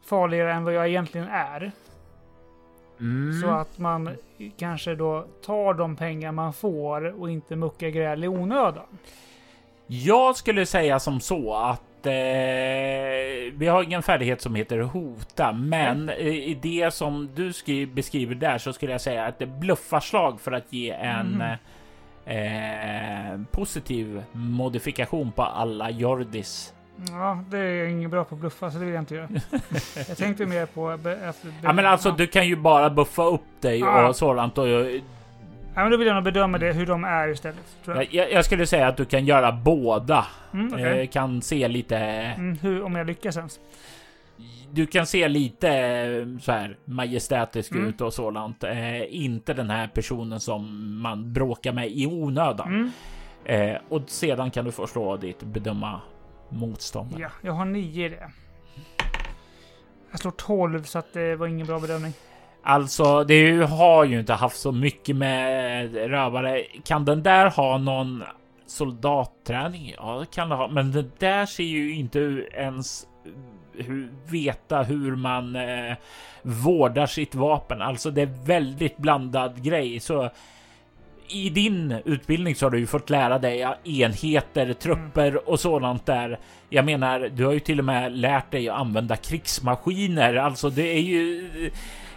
Farligare 0.05 0.53
än 0.53 0.63
vad 0.63 0.73
jag 0.73 0.87
egentligen 0.87 1.27
är. 1.27 1.71
Mm. 2.99 3.41
Så 3.41 3.47
att 3.47 3.77
man 3.77 4.09
kanske 4.57 4.95
då 4.95 5.27
tar 5.45 5.73
de 5.73 5.95
pengar 5.95 6.31
man 6.31 6.53
får 6.53 7.21
och 7.21 7.29
inte 7.31 7.55
muckar 7.55 7.87
gräl 7.87 8.23
i 8.23 8.27
onödan. 8.27 8.97
Jag 9.87 10.35
skulle 10.35 10.65
säga 10.65 10.99
som 10.99 11.19
så 11.19 11.53
att 11.53 12.05
eh, 12.05 12.11
vi 13.53 13.67
har 13.67 13.83
ingen 13.83 14.03
färdighet 14.03 14.41
som 14.41 14.55
heter 14.55 14.79
hota, 14.79 15.51
men 15.51 16.09
mm. 16.09 16.27
i 16.27 16.59
det 16.61 16.93
som 16.93 17.29
du 17.35 17.53
beskriver 17.85 18.35
där 18.35 18.57
så 18.57 18.73
skulle 18.73 18.91
jag 18.91 19.01
säga 19.01 19.25
att 19.25 19.39
det 19.39 19.45
bluffarslag 19.45 20.41
för 20.41 20.51
att 20.51 20.73
ge 20.73 20.89
en 20.89 21.35
mm 21.35 21.57
eh, 22.25 23.31
eh, 23.31 23.39
positiv 23.51 24.23
modifikation 24.31 25.31
på 25.31 25.43
alla 25.43 25.89
Jordis. 25.89 26.73
Ja, 27.09 27.43
det 27.49 27.57
är 27.57 27.85
inget 27.85 28.11
bra 28.11 28.23
på 28.23 28.35
att 28.35 28.41
bluffa, 28.41 28.71
så 28.71 28.77
det 28.77 28.85
vill 28.85 28.93
jag 28.93 29.01
inte 29.01 29.15
göra. 29.15 29.27
jag 30.07 30.17
tänkte 30.17 30.45
mer 30.45 30.65
på... 30.65 30.99
Ja, 31.63 31.73
men 31.73 31.85
alltså, 31.85 32.11
du 32.11 32.27
kan 32.27 32.47
ju 32.47 32.55
bara 32.55 32.89
buffa 32.89 33.23
upp 33.23 33.61
dig 33.61 33.79
ja. 33.79 34.07
och 34.07 34.15
sådant. 34.15 34.57
Och, 34.57 34.67
ja, 34.67 35.01
men 35.75 35.91
då 35.91 35.97
vill 35.97 36.07
jag 36.07 36.13
nog 36.13 36.23
bedöma 36.23 36.57
det, 36.57 36.73
hur 36.73 36.85
de 36.85 37.03
är 37.03 37.27
istället. 37.27 37.77
Jag. 37.85 38.13
Jag, 38.13 38.31
jag. 38.31 38.45
skulle 38.45 38.65
säga 38.65 38.87
att 38.87 38.97
du 38.97 39.05
kan 39.05 39.25
göra 39.25 39.51
båda. 39.51 40.25
Mm, 40.53 40.73
okay. 40.73 41.01
eh, 41.01 41.07
kan 41.07 41.41
se 41.41 41.67
lite... 41.67 41.97
Mm, 41.97 42.57
hur, 42.61 42.83
om 42.83 42.95
jag 42.95 43.07
lyckas 43.07 43.37
ens 43.37 43.59
du 44.73 44.87
kan 44.87 45.05
se 45.05 45.27
lite 45.27 45.69
eh, 45.69 46.39
så 46.39 46.51
här 46.51 46.77
majestätisk 46.85 47.71
mm. 47.71 47.87
ut 47.87 48.01
och 48.01 48.13
sådant. 48.13 48.63
Eh, 48.63 49.15
inte 49.15 49.53
den 49.53 49.69
här 49.69 49.87
personen 49.87 50.39
som 50.39 50.91
man 51.01 51.33
bråkar 51.33 51.73
med 51.73 51.91
i 51.91 52.07
onödan. 52.07 52.67
Mm. 52.67 52.91
Eh, 53.45 53.81
och 53.89 54.01
sedan 54.07 54.51
kan 54.51 54.65
du 54.65 54.71
förstå 54.71 55.17
ditt 55.17 55.43
bedöma 55.43 56.01
motståndare. 56.49 57.21
Ja, 57.21 57.29
jag 57.41 57.53
har 57.53 57.65
nio 57.65 58.05
i 58.05 58.09
det. 58.09 58.31
Jag 60.11 60.19
slår 60.19 60.31
12 60.31 60.83
så 60.83 60.99
att 60.99 61.13
det 61.13 61.35
var 61.35 61.47
ingen 61.47 61.67
bra 61.67 61.79
bedömning. 61.79 62.13
Alltså, 62.63 63.23
det 63.23 63.63
har 63.63 64.03
ju 64.03 64.19
inte 64.19 64.33
haft 64.33 64.59
så 64.59 64.71
mycket 64.71 65.15
med 65.15 65.93
rövare. 65.93 66.63
Kan 66.83 67.05
den 67.05 67.23
där 67.23 67.49
ha 67.49 67.77
någon 67.77 68.23
soldatträning? 68.65 69.93
Ja, 69.97 70.19
det 70.19 70.35
kan 70.35 70.49
det 70.49 70.55
ha, 70.55 70.67
men 70.67 70.91
det 70.91 71.19
där 71.19 71.45
ser 71.45 71.63
ju 71.63 71.95
inte 71.95 72.19
ens 72.53 73.07
veta 74.27 74.83
hur 74.83 75.15
man 75.15 75.55
eh, 75.55 75.95
vårdar 76.41 77.05
sitt 77.05 77.35
vapen. 77.35 77.81
Alltså 77.81 78.11
det 78.11 78.21
är 78.21 78.45
väldigt 78.45 78.97
blandad 78.97 79.63
grej. 79.63 79.99
Så 79.99 80.29
i 81.27 81.49
din 81.49 81.95
utbildning 82.05 82.55
så 82.55 82.65
har 82.65 82.71
du 82.71 82.79
ju 82.79 82.87
fått 82.87 83.09
lära 83.09 83.39
dig 83.39 83.67
enheter, 83.83 84.73
trupper 84.73 85.27
mm. 85.27 85.41
och 85.45 85.59
sådant 85.59 86.05
där. 86.05 86.39
Jag 86.69 86.85
menar, 86.85 87.19
du 87.19 87.45
har 87.45 87.53
ju 87.53 87.59
till 87.59 87.79
och 87.79 87.85
med 87.85 88.11
lärt 88.17 88.51
dig 88.51 88.69
att 88.69 88.79
använda 88.79 89.15
krigsmaskiner. 89.15 90.35
Alltså 90.35 90.69
det 90.69 90.97
är 90.97 91.01
ju 91.01 91.49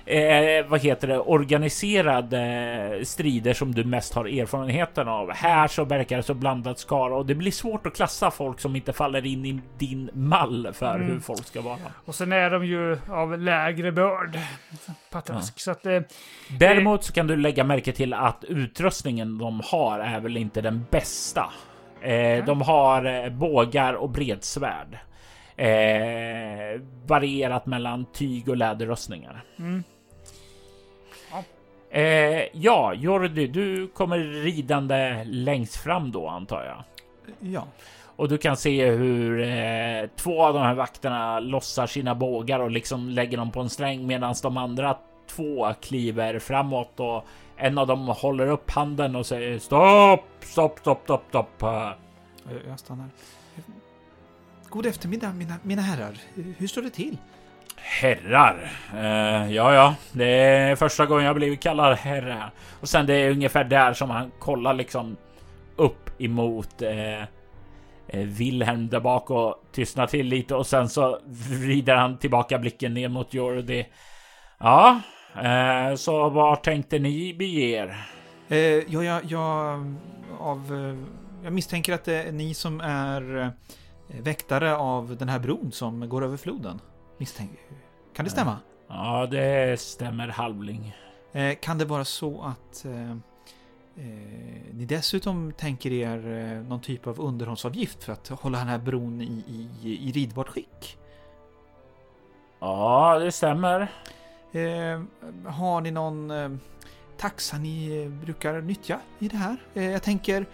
eh, 0.06 0.66
vad 0.66 0.80
heter 0.80 1.08
det, 1.08 1.18
organiserade 1.18 3.00
strider 3.04 3.54
som 3.54 3.74
du 3.74 3.84
mest 3.84 4.14
har 4.14 4.24
erfarenheten 4.24 5.08
av. 5.08 5.32
Här 5.32 5.68
så 5.68 5.84
verkar 5.84 6.16
det 6.16 6.22
så 6.22 6.34
blandat 6.34 6.78
skara 6.78 7.16
och 7.16 7.26
det 7.26 7.34
blir 7.34 7.50
svårt 7.50 7.86
att 7.86 7.96
klassa 7.96 8.30
folk 8.30 8.60
som 8.60 8.76
inte 8.76 8.92
faller 8.92 9.26
in 9.26 9.46
i 9.46 9.60
din 9.78 10.10
mall 10.14 10.68
för 10.72 10.94
mm. 10.94 11.08
hur 11.08 11.20
folk 11.20 11.46
ska 11.46 11.60
vara. 11.60 11.78
Och 12.04 12.14
sen 12.14 12.32
är 12.32 12.50
de 12.50 12.66
ju 12.66 12.98
av 13.10 13.38
lägre 13.38 13.92
börd. 13.92 14.38
Patrask. 15.10 15.54
Ja. 15.56 15.60
Så 15.60 15.70
att, 15.70 15.86
eh, 15.86 16.00
Däremot 16.58 17.04
så 17.04 17.12
kan 17.12 17.26
du 17.26 17.36
lägga 17.36 17.64
märke 17.64 17.92
till 17.92 18.14
att 18.14 18.44
utrustningen 18.44 19.38
de 19.38 19.62
har 19.64 19.98
är 19.98 20.20
väl 20.20 20.36
inte 20.36 20.60
den 20.60 20.86
bästa. 20.90 21.50
Eh, 22.00 22.44
De 22.44 22.62
har 22.62 23.04
eh, 23.04 23.30
bågar 23.30 23.94
och 23.94 24.10
bredsvärd. 24.10 24.98
Eh, 25.56 26.80
varierat 27.06 27.66
mellan 27.66 28.06
tyg 28.12 28.48
och 28.48 28.56
läderrustningar. 28.56 29.44
Mm. 29.58 29.84
Eh, 31.94 32.48
ja, 32.52 32.94
Jordi, 32.94 33.46
du 33.46 33.88
kommer 33.88 34.18
ridande 34.18 35.24
längst 35.24 35.76
fram 35.76 36.12
då 36.12 36.28
antar 36.28 36.64
jag. 36.64 36.84
Ja. 37.52 37.66
Och 38.16 38.28
du 38.28 38.38
kan 38.38 38.56
se 38.56 38.90
hur 38.90 39.42
eh, 39.42 40.08
två 40.16 40.42
av 40.42 40.54
de 40.54 40.62
här 40.62 40.74
vakterna 40.74 41.40
lossar 41.40 41.86
sina 41.86 42.14
bågar 42.14 42.60
och 42.60 42.70
liksom 42.70 43.08
lägger 43.08 43.36
dem 43.36 43.50
på 43.50 43.60
en 43.60 43.70
sträng 43.70 44.06
medan 44.06 44.34
de 44.42 44.56
andra 44.56 44.96
två 45.26 45.74
kliver 45.80 46.38
framåt 46.38 47.00
och 47.00 47.24
en 47.56 47.78
av 47.78 47.86
dem 47.86 48.08
håller 48.08 48.46
upp 48.46 48.70
handen 48.70 49.16
och 49.16 49.26
säger 49.26 49.58
stopp, 49.58 50.24
stopp, 50.40 50.78
stopp, 50.78 51.02
stopp, 51.04 51.24
stopp. 51.28 51.62
Jag 52.68 52.78
stannar. 52.78 53.08
God 54.68 54.86
eftermiddag 54.86 55.32
mina, 55.32 55.54
mina 55.62 55.82
herrar. 55.82 56.18
Hur 56.58 56.66
står 56.66 56.82
det 56.82 56.90
till? 56.90 57.16
Herrar? 57.84 58.70
Eh, 58.94 59.52
ja, 59.52 59.74
ja, 59.74 59.94
det 60.12 60.26
är 60.26 60.76
första 60.76 61.06
gången 61.06 61.24
jag 61.24 61.36
blivit 61.36 61.60
kallad 61.60 61.96
herre. 61.96 62.50
Och 62.80 62.88
sen 62.88 63.06
det 63.06 63.14
är 63.14 63.30
ungefär 63.30 63.64
där 63.64 63.92
som 63.92 64.10
han 64.10 64.30
kollar 64.38 64.74
liksom 64.74 65.16
upp 65.76 66.10
emot 66.20 66.82
eh, 66.82 67.22
eh, 67.22 67.26
Wilhelm 68.12 68.88
där 68.88 69.00
bak 69.00 69.30
och 69.30 69.62
tystnar 69.72 70.06
till 70.06 70.26
lite 70.26 70.54
och 70.54 70.66
sen 70.66 70.88
så 70.88 71.18
vrider 71.60 71.96
han 71.96 72.18
tillbaka 72.18 72.58
blicken 72.58 72.94
ner 72.94 73.08
mot 73.08 73.34
Jordi. 73.34 73.86
Ja, 74.58 75.00
eh, 75.42 75.94
så 75.94 76.28
var 76.28 76.56
tänkte 76.56 76.98
ni 76.98 77.34
bege 77.34 77.70
er? 77.70 77.96
Eh, 78.48 78.58
ja, 78.58 79.04
jag, 79.04 79.24
jag, 79.24 79.40
av, 80.38 80.74
eh, 80.74 80.96
jag 81.44 81.52
misstänker 81.52 81.92
att 81.92 82.04
det 82.04 82.22
är 82.22 82.32
ni 82.32 82.54
som 82.54 82.80
är 82.80 83.36
eh, 83.38 84.22
väktare 84.22 84.76
av 84.76 85.16
den 85.16 85.28
här 85.28 85.38
bron 85.38 85.72
som 85.72 86.08
går 86.08 86.24
över 86.24 86.36
floden. 86.36 86.80
Misstänker. 87.24 87.58
Kan 88.14 88.24
det 88.24 88.30
stämma? 88.30 88.58
Ja, 88.88 89.26
det 89.30 89.80
stämmer 89.80 90.28
halvling. 90.28 90.96
Eh, 91.32 91.54
kan 91.60 91.78
det 91.78 91.84
vara 91.84 92.04
så 92.04 92.42
att 92.42 92.84
eh, 92.84 93.10
eh, 93.10 93.16
ni 94.72 94.84
dessutom 94.88 95.52
tänker 95.52 95.92
er 95.92 96.18
eh, 96.28 96.68
någon 96.68 96.80
typ 96.80 97.06
av 97.06 97.20
underhållsavgift 97.20 98.04
för 98.04 98.12
att 98.12 98.28
hålla 98.28 98.58
den 98.58 98.68
här 98.68 98.78
bron 98.78 99.20
i, 99.20 99.44
i, 99.82 100.08
i 100.08 100.12
ridbart 100.12 100.48
skick? 100.48 100.98
Ja, 102.60 103.18
det 103.18 103.32
stämmer. 103.32 103.92
Har 105.46 105.80
ni 105.80 105.90
någon 105.90 106.32
taxa 107.18 107.58
ni 107.58 108.08
brukar 108.08 108.60
nyttja 108.60 109.00
i 109.18 109.28
det 109.28 109.36
här? 109.36 109.56
jag 109.72 110.02
tänker 110.02 110.46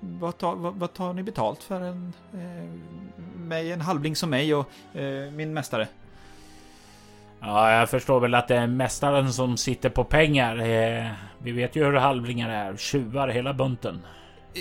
vad 0.00 0.38
tar, 0.38 0.54
vad, 0.54 0.74
vad, 0.74 0.92
tar 0.92 1.12
ni 1.12 1.22
betalt 1.22 1.62
för 1.62 1.80
en, 1.80 2.12
eh, 2.32 2.70
mig, 3.40 3.72
en 3.72 3.80
halvling 3.80 4.16
som 4.16 4.30
mig 4.30 4.54
och 4.54 4.96
eh, 4.96 5.30
min 5.30 5.54
mästare? 5.54 5.88
Ja, 7.40 7.72
jag 7.72 7.90
förstår 7.90 8.20
väl 8.20 8.34
att 8.34 8.48
det 8.48 8.56
är 8.56 8.66
mästaren 8.66 9.32
som 9.32 9.56
sitter 9.56 9.90
på 9.90 10.04
pengar. 10.04 10.56
Eh, 10.56 11.10
vi 11.38 11.52
vet 11.52 11.76
ju 11.76 11.84
hur 11.84 11.92
halvlingar 11.92 12.50
är. 12.50 12.76
Tjuvar 12.76 13.28
hela 13.28 13.54
bunten. 13.54 14.02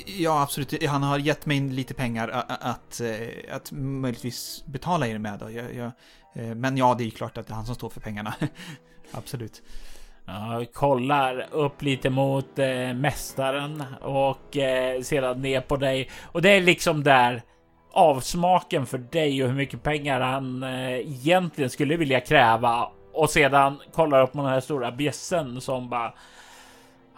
Ja, 0.05 0.41
absolut. 0.41 0.85
Han 0.87 1.03
har 1.03 1.17
gett 1.17 1.45
mig 1.45 1.59
lite 1.59 1.93
pengar 1.93 2.27
att, 2.27 2.63
att, 2.63 3.01
eh, 3.01 3.55
att 3.55 3.71
möjligtvis 3.71 4.63
betala 4.65 5.07
er 5.07 5.17
med. 5.17 5.41
Jag, 5.41 5.75
jag, 5.75 5.91
eh, 6.33 6.55
men 6.55 6.77
ja, 6.77 6.95
det 6.97 7.03
är 7.03 7.09
klart 7.09 7.37
att 7.37 7.47
det 7.47 7.53
är 7.53 7.55
han 7.55 7.65
som 7.65 7.75
står 7.75 7.89
för 7.89 8.01
pengarna. 8.01 8.33
absolut. 9.11 9.61
Jag 10.29 10.73
kollar 10.73 11.45
upp 11.51 11.81
lite 11.81 12.09
mot 12.09 12.59
eh, 12.59 12.93
mästaren 12.93 13.83
och 14.01 14.57
eh, 14.57 15.01
sedan 15.01 15.41
ner 15.41 15.61
på 15.61 15.75
dig. 15.75 16.09
Och 16.25 16.41
det 16.41 16.49
är 16.49 16.61
liksom 16.61 17.03
där 17.03 17.41
avsmaken 17.91 18.85
för 18.85 18.97
dig 18.97 19.43
och 19.43 19.49
hur 19.49 19.55
mycket 19.55 19.83
pengar 19.83 20.21
han 20.21 20.63
eh, 20.63 20.93
egentligen 20.93 21.69
skulle 21.69 21.97
vilja 21.97 22.19
kräva. 22.19 22.89
Och 23.13 23.29
sedan 23.29 23.79
kollar 23.93 24.21
upp 24.21 24.33
mot 24.33 24.45
den 24.45 24.53
här 24.53 24.59
stora 24.59 24.91
bjässen 24.91 25.61
som 25.61 25.89
bara 25.89 26.13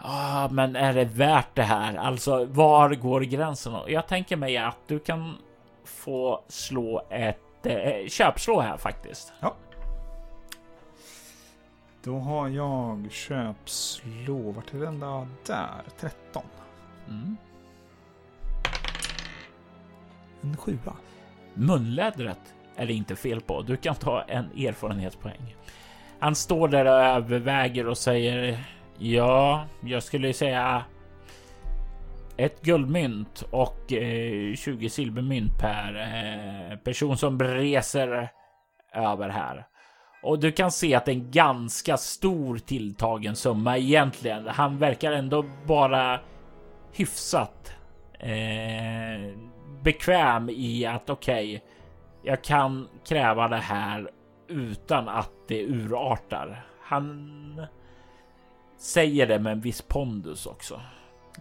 Ah, 0.04 0.48
men 0.48 0.76
är 0.76 0.92
det 0.94 1.04
värt 1.04 1.54
det 1.54 1.62
här? 1.62 1.96
Alltså, 1.96 2.44
var 2.44 2.94
går 2.94 3.20
gränsen? 3.20 3.72
Jag 3.86 4.06
tänker 4.06 4.36
mig 4.36 4.56
att 4.56 4.78
du 4.86 4.98
kan 4.98 5.36
få 5.84 6.44
slå 6.48 7.02
ett 7.10 7.66
eh, 7.66 8.08
köpslå 8.08 8.60
här 8.60 8.76
faktiskt. 8.76 9.32
Ja. 9.40 9.54
Då 12.04 12.18
har 12.18 12.48
jag 12.48 13.12
köpslå. 13.12 14.50
Vart 14.50 14.74
är 14.74 14.78
den 14.78 15.00
då? 15.00 15.26
Där. 15.46 15.82
13. 15.98 16.42
Mm. 17.08 17.36
En 20.42 20.56
sjua. 20.56 20.96
Munlädret 21.54 22.54
är 22.76 22.86
det 22.86 22.92
inte 22.92 23.16
fel 23.16 23.40
på. 23.40 23.62
Du 23.62 23.76
kan 23.76 23.94
ta 23.94 24.22
en 24.22 24.44
erfarenhetspoäng. 24.44 25.56
Han 26.18 26.34
står 26.34 26.68
där 26.68 26.84
och 26.84 26.92
överväger 26.92 27.88
och 27.88 27.98
säger 27.98 28.64
ja, 28.98 29.66
jag 29.80 30.02
skulle 30.02 30.32
säga 30.32 30.84
ett 32.36 32.62
guldmynt 32.62 33.42
och 33.50 33.92
eh, 33.92 34.54
20 34.54 34.90
silvermynt 34.90 35.58
per 35.58 36.00
eh, 36.00 36.78
person 36.78 37.16
som 37.16 37.38
reser 37.40 38.28
över 38.94 39.28
här. 39.28 39.66
Och 40.22 40.38
du 40.38 40.52
kan 40.52 40.70
se 40.70 40.94
att 40.94 41.04
det 41.04 41.12
är 41.12 41.16
en 41.16 41.30
ganska 41.30 41.96
stor 41.96 42.58
tilltagen 42.58 43.36
summa 43.36 43.78
egentligen. 43.78 44.46
Han 44.46 44.78
verkar 44.78 45.12
ändå 45.12 45.44
bara 45.66 46.20
hyfsat 46.92 47.72
eh, 48.18 49.36
bekväm 49.82 50.50
i 50.50 50.86
att 50.86 51.10
okej, 51.10 51.56
okay, 51.56 51.60
jag 52.22 52.44
kan 52.44 52.88
kräva 53.04 53.48
det 53.48 53.56
här 53.56 54.10
utan 54.48 55.08
att 55.08 55.32
det 55.48 55.64
urartar. 55.64 56.66
Han 56.80 57.66
säger 58.78 59.26
det 59.26 59.38
med 59.38 59.52
en 59.52 59.60
viss 59.60 59.82
pondus 59.82 60.46
också. 60.46 60.80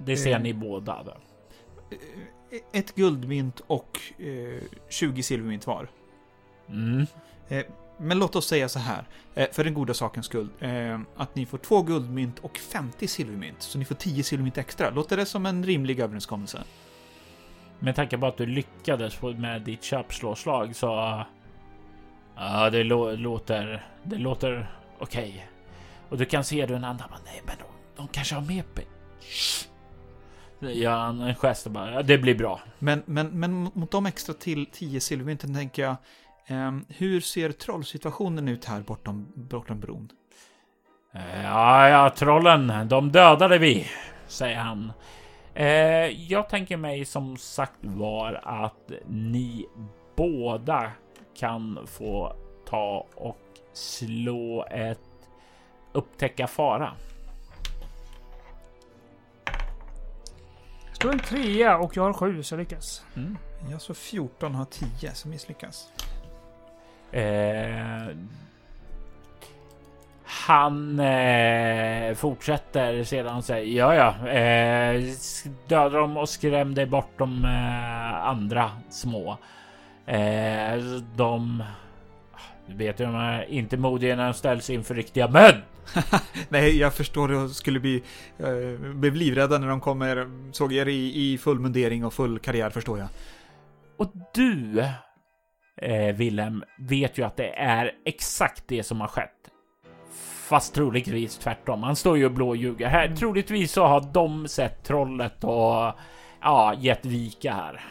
Det 0.06 0.18
ser 0.18 0.32
mm. 0.32 0.44
ni 0.44 0.54
båda. 0.54 1.06
Eh, 1.92 2.80
ett 2.80 2.96
guldmynt 2.96 3.60
och 3.68 4.00
eh, 4.18 4.64
20 4.90 5.24
silvermynt 5.24 5.68
var. 5.68 5.88
Mm. 6.70 7.06
Men 8.04 8.20
låt 8.20 8.36
oss 8.36 8.48
säga 8.48 8.70
så 8.70 8.80
här, 8.80 9.04
eh, 9.36 9.48
för 9.52 9.64
den 9.64 9.74
goda 9.74 9.94
sakens 9.94 10.26
skull, 10.26 10.50
eh, 10.60 11.00
att 11.16 11.36
ni 11.36 11.46
får 11.46 11.58
två 11.58 11.82
guldmynt 11.82 12.40
och 12.40 12.58
50 12.58 13.08
silvermynt, 13.08 13.62
så 13.62 13.78
ni 13.78 13.86
får 13.86 13.96
10 13.96 14.24
silvermynt 14.24 14.58
extra. 14.58 14.90
Låter 14.90 15.18
det 15.18 15.26
som 15.26 15.46
en 15.46 15.64
rimlig 15.64 16.00
överenskommelse? 16.00 16.64
Med 17.80 17.96
tanke 17.96 18.18
på 18.18 18.26
att 18.28 18.38
du 18.38 18.46
lyckades 18.46 19.22
med 19.22 19.62
ditt 19.62 19.84
köpslåslag 19.84 20.76
så... 20.76 21.24
Ja, 22.36 22.70
det 22.70 22.84
låter... 22.84 23.86
Det 24.04 24.18
låter 24.18 24.72
okej. 25.00 25.30
Okay. 25.30 25.42
Och 26.10 26.18
du 26.18 26.26
kan 26.26 26.44
se 26.44 26.66
hur 26.66 26.76
en 26.76 26.84
annan 26.84 27.10
nej 27.26 27.42
men 27.46 27.56
de, 27.58 27.66
de 27.96 28.08
kanske 28.08 28.36
har 28.36 28.42
med 28.42 28.64
pengar. 28.76 28.92
Gör 30.74 30.98
han 30.98 31.22
en 31.22 31.36
gest 31.36 31.66
och 31.66 31.72
bara, 31.72 31.92
ja, 31.92 32.02
det 32.02 32.18
blir 32.18 32.36
bra. 32.36 32.62
Men, 32.80 33.04
men, 33.06 33.40
men 33.40 33.72
mot 33.74 33.92
de 33.92 34.06
extra 34.06 34.34
till 34.34 34.66
10 34.66 35.00
silvermynten 35.00 35.54
tänker 35.56 35.84
jag, 35.84 35.96
hur 36.88 37.20
ser 37.22 37.52
trollsituationen 37.52 38.48
ut 38.48 38.66
här 38.66 38.82
bortom, 38.82 39.32
bortom 39.36 39.80
bron? 39.80 40.10
Ja, 41.44 41.90
ja, 41.90 42.10
trollen, 42.10 42.88
de 42.88 43.12
dödade 43.12 43.58
vi, 43.58 43.88
säger 44.28 44.58
han. 44.58 44.92
Uh, 45.60 45.66
jag 46.32 46.50
tänker 46.50 46.78
mig 46.78 47.06
som 47.06 47.38
sagt 47.38 47.80
var 47.82 48.40
att 48.44 48.92
ni 49.08 49.66
båda 50.16 50.92
kan 51.38 51.88
få 51.88 52.36
ta 52.66 53.08
och 53.16 53.38
slå 53.74 54.66
ett 54.72 55.00
upptäcka 55.92 56.48
fara. 56.48 56.94
Slå 60.94 61.12
en 61.12 61.20
trea 61.20 61.78
och 61.78 61.98
jag 61.98 62.04
har 62.04 62.14
sju 62.14 62.44
så 62.44 62.54
jag 62.54 62.60
lyckas. 62.60 63.04
Mm. 63.16 63.38
Jag 63.72 63.82
så 63.82 63.94
14 63.94 64.56
har 64.56 64.66
10 64.66 65.12
så 65.14 65.28
misslyckas. 65.28 65.92
Eh, 67.12 68.16
han 70.24 71.00
eh, 71.00 72.16
fortsätter 72.16 73.04
sedan 73.04 73.44
säger 73.44 73.78
ja, 73.78 73.96
ja, 73.96 74.30
eh, 74.30 75.04
döda 75.68 76.00
dem 76.00 76.18
och 76.18 76.30
skräm 76.30 76.76
dig 76.76 76.86
bort 76.86 77.12
de 77.18 77.46
eh, 77.46 78.28
andra 78.28 78.72
små. 78.90 79.38
Eh, 80.06 80.76
de 81.16 81.64
du 82.68 82.78
vet 82.78 83.00
ju, 83.00 83.06
de 83.06 83.16
är 83.16 83.52
inte 83.52 83.78
modiga 83.78 84.16
när 84.16 84.26
de 84.26 84.34
ställs 84.34 84.70
inför 84.70 84.96
riktiga 84.96 85.28
män. 85.28 85.62
Nej, 86.50 86.78
jag 86.78 86.94
förstår 86.94 87.32
och 87.32 87.50
skulle 87.50 87.80
bli, 87.80 88.04
eh, 88.38 88.94
blev 88.94 89.16
livrädda 89.16 89.58
när 89.58 89.68
de 89.68 89.82
kommer, 89.82 90.30
såg 90.52 90.74
er 90.74 90.88
i, 90.88 91.32
i 91.32 91.38
full 91.38 91.60
mundering 91.60 92.06
och 92.06 92.14
full 92.14 92.40
karriär 92.40 92.70
förstår 92.70 93.00
jag. 93.00 93.08
Och 93.98 94.12
du 94.34 94.86
eh, 95.78 96.16
Willem 96.16 96.64
vet 96.78 97.18
ju 97.18 97.26
att 97.26 97.38
det 97.38 97.60
är 97.60 97.92
exakt 98.06 98.64
det 98.68 98.84
som 98.84 99.02
har 99.02 99.08
skett. 99.08 99.52
Fast 100.48 100.76
troligtvis 100.76 101.38
tvärtom. 101.38 101.84
Han 101.84 101.96
står 101.96 102.18
ju 102.18 102.26
och 102.26 102.32
blåljuger. 102.32 102.88
Här, 102.88 103.06
mm. 103.06 103.18
Troligtvis 103.18 103.72
så 103.72 103.86
har 103.86 104.02
de 104.14 104.48
sett 104.48 104.84
trollet 104.84 105.44
och 105.44 105.94
ja, 106.42 106.74
gett 106.78 107.06
vika 107.06 107.54
här. 107.54 107.82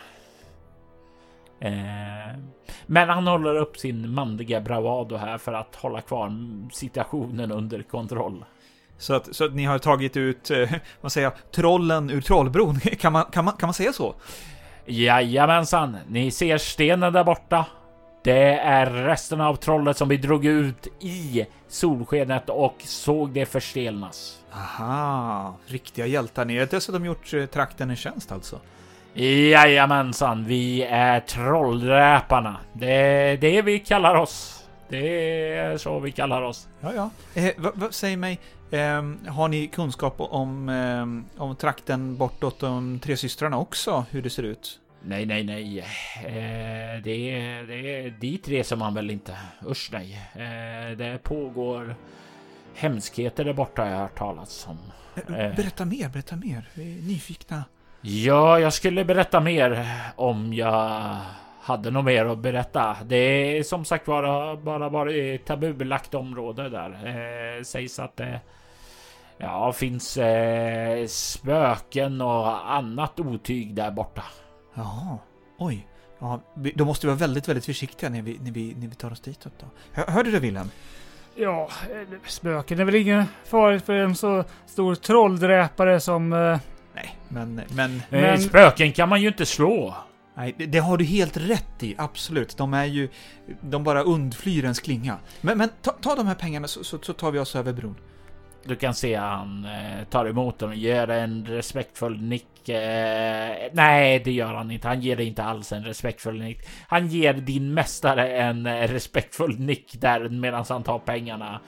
Eh, 1.61 2.39
men 2.87 3.09
han 3.09 3.27
håller 3.27 3.57
upp 3.57 3.77
sin 3.77 4.15
manliga 4.15 4.61
bravado 4.61 5.17
här 5.17 5.39
för 5.39 5.53
att 5.53 5.75
hålla 5.75 6.01
kvar 6.01 6.33
situationen 6.73 7.53
under 7.53 7.83
kontroll. 7.83 8.45
Så 8.99 9.15
att, 9.15 9.37
så 9.37 9.45
att 9.45 9.55
ni 9.55 9.65
har 9.65 9.79
tagit 9.79 10.17
ut, 10.17 10.51
eh, 10.51 10.73
vad 11.01 11.13
säger 11.13 11.27
jag, 11.27 11.53
trollen 11.53 12.11
ur 12.11 12.21
trollbron. 12.21 12.81
Kan 12.99 13.13
man, 13.13 13.25
kan 13.25 13.45
man, 13.45 13.55
kan 13.57 13.67
man 13.67 13.75
säga 13.75 13.93
så? 13.93 14.15
Jajamensan, 14.91 15.97
ni 16.09 16.31
ser 16.31 16.59
stenen 16.59 17.13
där 17.13 17.25
borta. 17.25 17.67
Det 18.25 18.59
är 18.59 18.87
resten 18.87 19.41
av 19.41 19.57
trollet 19.57 19.97
som 19.97 20.09
vi 20.09 20.17
drog 20.17 20.45
ut 20.45 20.87
i 21.01 21.47
solskenet 21.69 22.49
och 22.49 22.77
såg 22.79 23.31
det 23.31 23.47
förstelnas. 23.47 24.39
Aha, 24.53 25.55
riktiga 25.67 26.07
hjältar. 26.07 26.45
Ni 26.45 26.59
har 26.59 26.67
dessutom 26.67 27.05
gjort 27.05 27.35
eh, 27.35 27.47
trakten 27.47 27.91
en 27.91 27.97
tjänst 27.97 28.33
alltså. 28.33 28.61
Jajamensan, 29.15 30.45
vi 30.45 30.83
är 30.83 31.21
trolldräparna. 31.21 32.57
Det 32.73 32.93
är 32.93 33.37
det 33.37 33.63
vi 33.63 33.79
kallar 33.79 34.15
oss. 34.15 34.65
Det 34.89 35.55
är 35.57 35.77
så 35.77 35.99
vi 35.99 36.13
kallar 36.13 36.43
oss. 36.43 36.69
Ja, 36.81 36.93
ja. 36.95 37.11
Eh, 37.35 37.53
vad, 37.57 37.73
vad, 37.75 37.95
säg 37.95 38.17
mig, 38.17 38.41
eh, 38.71 39.33
har 39.33 39.49
ni 39.49 39.67
kunskap 39.67 40.15
om, 40.19 40.69
eh, 40.69 41.43
om 41.43 41.57
trakten 41.57 42.17
bortåt 42.17 42.59
de 42.61 42.99
tre 42.99 43.17
systrarna 43.17 43.59
också? 43.59 44.05
Hur 44.11 44.23
det 44.23 44.31
ser 44.31 44.43
ut? 44.43 44.81
Nej, 45.03 45.27
nej, 45.27 45.45
nej. 45.45 45.79
Eh, 45.79 47.03
det, 47.03 47.31
är, 47.31 47.63
det 47.63 48.05
är 48.07 48.11
dit 48.11 48.49
reser 48.49 48.77
man 48.77 48.95
väl 48.95 49.11
inte. 49.11 49.37
Usch 49.67 49.89
nej. 49.93 50.21
Eh, 50.35 50.97
det 50.97 51.19
pågår 51.23 51.95
hemskheter 52.75 53.45
där 53.45 53.53
borta 53.53 53.83
har 53.83 53.91
jag 53.91 53.99
hört 53.99 54.19
talas 54.19 54.67
om. 54.69 54.79
Eh, 55.35 55.55
berätta 55.57 55.85
mer, 55.85 56.09
berätta 56.09 56.37
mer. 56.37 56.69
Vi 56.75 56.99
är 56.99 57.03
nyfikna. 57.03 57.65
Ja, 58.01 58.61
jag 58.61 58.73
skulle 58.73 59.05
berätta 59.05 59.41
mer 59.41 59.87
om 60.17 60.55
jag 60.55 61.17
hade 61.61 61.91
något 61.91 62.05
mer 62.05 62.25
att 62.25 62.39
berätta. 62.39 62.97
Det 63.05 63.17
är 63.17 63.63
som 63.63 63.85
sagt 63.85 64.07
bara, 64.07 64.57
bara 64.57 64.89
varit 64.89 65.45
tabubelagt 65.45 66.15
område 66.15 66.69
där. 66.69 66.91
Eh, 66.91 67.63
sägs 67.63 67.99
att 67.99 68.17
det 68.17 68.41
ja, 69.41 69.73
finns 69.73 70.17
eh, 70.17 71.07
spöken 71.07 72.21
och 72.21 72.73
annat 72.73 73.21
otyg 73.21 73.75
där 73.75 73.91
borta. 73.91 74.23
Jaha, 74.75 75.19
oj. 75.59 75.87
Ja, 76.19 76.41
då 76.75 76.85
måste 76.85 77.07
vi 77.07 77.09
vara 77.09 77.19
väldigt, 77.19 77.49
väldigt 77.49 77.65
försiktiga 77.65 78.11
när 78.11 78.23
vi, 78.23 78.39
när 78.43 78.51
vi, 78.51 78.75
när 78.79 78.89
vi 78.89 78.95
tar 78.95 79.13
oss 79.13 79.21
ditåt 79.21 79.53
då. 79.61 79.67
Hör, 79.93 80.07
hörde 80.07 80.31
du 80.31 80.39
Wilhelm? 80.39 80.71
Ja, 81.35 81.69
spöken 82.27 82.81
är 82.81 82.85
väl 82.85 82.95
inget 82.95 83.27
farligt 83.45 83.85
för 83.85 83.95
en 83.95 84.17
så 84.17 84.45
stor 84.67 84.95
trolldräpare 84.95 86.01
som... 86.01 86.33
Eh... 86.33 86.59
Nej, 86.95 87.19
men, 87.29 87.61
men... 87.75 88.03
men... 88.11 88.41
Spöken 88.41 88.93
kan 88.93 89.09
man 89.09 89.23
ju 89.23 89.29
inte 89.29 89.47
slå. 89.47 89.95
Nej, 90.35 90.55
det, 90.59 90.67
det, 90.67 90.79
har 90.79 90.97
du 90.97 91.05
helt 91.05 91.37
rätt 91.37 91.83
i. 91.83 91.95
Absolut. 91.99 92.57
De 92.57 92.75
är 92.75 92.85
ju... 92.85 93.09
De 93.61 93.85
bara 93.85 94.03
undflyr 94.03 94.63
ens 94.63 94.81
klinga. 94.81 95.17
Men, 95.41 95.59
men 95.59 95.69
ta, 95.83 95.91
ta 95.91 96.15
de 96.15 96.27
här 96.27 96.35
pengarna 96.35 96.69
så, 96.69 96.85
så, 96.85 96.99
så 97.03 97.13
tar 97.13 97.31
vi 97.31 97.39
oss 97.39 97.57
över 97.57 97.73
bron. 97.73 97.97
Du 98.65 98.77
kan 98.77 98.95
se 98.95 99.15
han 99.15 99.65
eh, 99.65 100.05
tar 100.05 100.27
emot 100.27 100.59
dem 100.59 100.71
och 100.71 100.77
ger 100.77 101.11
en 101.11 101.47
respektfull 101.47 102.23
nick. 102.23 102.69
Eh, 102.69 103.57
nej, 103.73 104.23
det 104.25 104.33
gör 104.33 104.55
han 104.55 104.71
inte. 104.71 104.89
Han 104.89 105.01
ger 105.01 105.17
dig 105.17 105.27
inte 105.27 105.43
alls 105.43 105.73
en 105.73 105.85
respektfull 105.85 106.39
nick. 106.39 106.59
Han 106.89 107.09
ger 107.09 107.35
din 107.35 107.75
mästare 107.75 108.29
en 108.29 108.67
eh, 108.67 108.89
respektfull 108.89 109.59
nick 109.61 110.01
där 110.01 110.29
medan 110.29 110.65
han 110.69 110.83
tar 110.83 110.99
pengarna. 110.99 111.61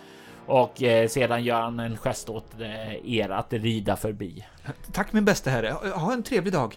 Och 0.46 0.82
eh, 0.82 1.08
sedan 1.08 1.44
gör 1.44 1.60
han 1.60 1.80
en 1.80 1.96
gest 1.96 2.28
åt 2.28 2.60
eh, 2.60 3.14
er 3.18 3.28
att 3.28 3.52
rida 3.52 3.96
förbi. 3.96 4.44
Tack 4.92 5.12
min 5.12 5.24
bästa 5.24 5.50
herre. 5.50 5.74
Ha 5.94 6.12
en 6.12 6.22
trevlig 6.22 6.52
dag. 6.52 6.76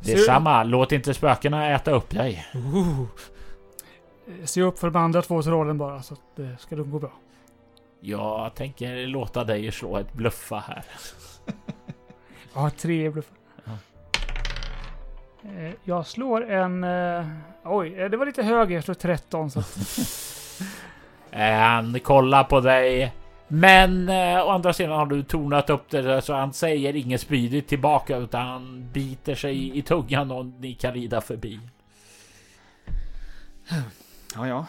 Detsamma. 0.00 0.64
Låt 0.64 0.92
inte 0.92 1.14
spökena 1.14 1.70
äta 1.70 1.90
upp 1.90 2.10
dig. 2.10 2.46
Uh. 2.54 3.04
Se 4.44 4.62
upp 4.62 4.78
för 4.78 4.90
de 4.90 4.98
andra 4.98 5.22
två 5.22 5.42
trollen 5.42 5.78
bara 5.78 6.02
så 6.02 6.14
att 6.14 6.36
det 6.36 6.56
ska 6.58 6.76
gå 6.76 6.98
bra. 6.98 7.12
Jag 8.00 8.54
tänker 8.54 9.06
låta 9.06 9.44
dig 9.44 9.72
slå 9.72 9.96
ett 9.96 10.12
bluffa 10.12 10.58
här. 10.58 10.84
Ja, 12.54 12.70
tre 12.70 13.10
bluffar. 13.10 13.36
Ja. 13.64 13.72
Eh, 15.50 15.72
jag 15.84 16.06
slår 16.06 16.50
en... 16.50 16.84
Uh, 16.84 17.26
oj, 17.64 17.94
eh, 17.94 18.10
det 18.10 18.16
var 18.16 18.26
lite 18.26 18.42
högre. 18.42 18.74
Jag 18.74 18.84
slår 18.84 18.94
13. 18.94 19.50
Så. 19.50 19.62
Han 21.32 22.00
kollar 22.04 22.44
på 22.44 22.60
dig. 22.60 23.12
Men 23.48 24.08
eh, 24.08 24.46
å 24.46 24.48
andra 24.48 24.72
sidan 24.72 24.98
har 24.98 25.06
du 25.06 25.22
tonat 25.22 25.70
upp 25.70 25.90
det 25.90 26.22
så 26.22 26.34
han 26.34 26.52
säger 26.52 26.96
inget 26.96 27.20
spydigt 27.20 27.68
tillbaka 27.68 28.16
utan 28.16 28.46
han 28.46 28.88
biter 28.92 29.34
sig 29.34 29.78
i 29.78 29.82
tungan 29.82 30.30
och 30.30 30.46
ni 30.46 30.74
kan 30.74 30.94
rida 30.94 31.20
förbi. 31.20 31.60
Ja, 34.34 34.48
ja. 34.48 34.66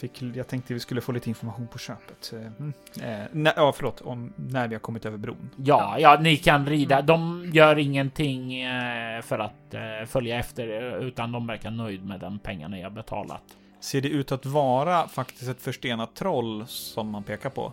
Fick, 0.00 0.22
jag 0.22 0.48
tänkte 0.48 0.74
vi 0.74 0.80
skulle 0.80 1.00
få 1.00 1.12
lite 1.12 1.28
information 1.28 1.68
på 1.68 1.78
köpet. 1.78 2.32
Mm. 2.32 2.72
Eh, 3.02 3.52
ja, 3.56 3.72
förlåt, 3.76 4.00
om 4.00 4.32
när 4.36 4.68
vi 4.68 4.74
har 4.74 4.80
kommit 4.80 5.06
över 5.06 5.18
bron. 5.18 5.50
Ja, 5.56 5.98
ja, 5.98 6.18
ni 6.20 6.36
kan 6.36 6.66
rida. 6.66 7.02
De 7.02 7.44
gör 7.52 7.78
ingenting 7.78 8.60
eh, 8.62 9.22
för 9.22 9.38
att 9.38 9.74
eh, 9.74 10.06
följa 10.06 10.38
efter, 10.38 10.66
utan 11.02 11.32
de 11.32 11.46
verkar 11.46 11.70
nöjd 11.70 12.04
med 12.04 12.20
den 12.20 12.38
pengarna 12.38 12.78
jag 12.78 12.92
betalat. 12.92 13.42
Ser 13.80 14.00
det 14.00 14.08
ut 14.08 14.32
att 14.32 14.46
vara 14.46 15.08
faktiskt 15.08 15.50
ett 15.50 15.62
förstenat 15.62 16.14
troll 16.14 16.64
som 16.66 17.10
man 17.10 17.22
pekar 17.22 17.50
på? 17.50 17.72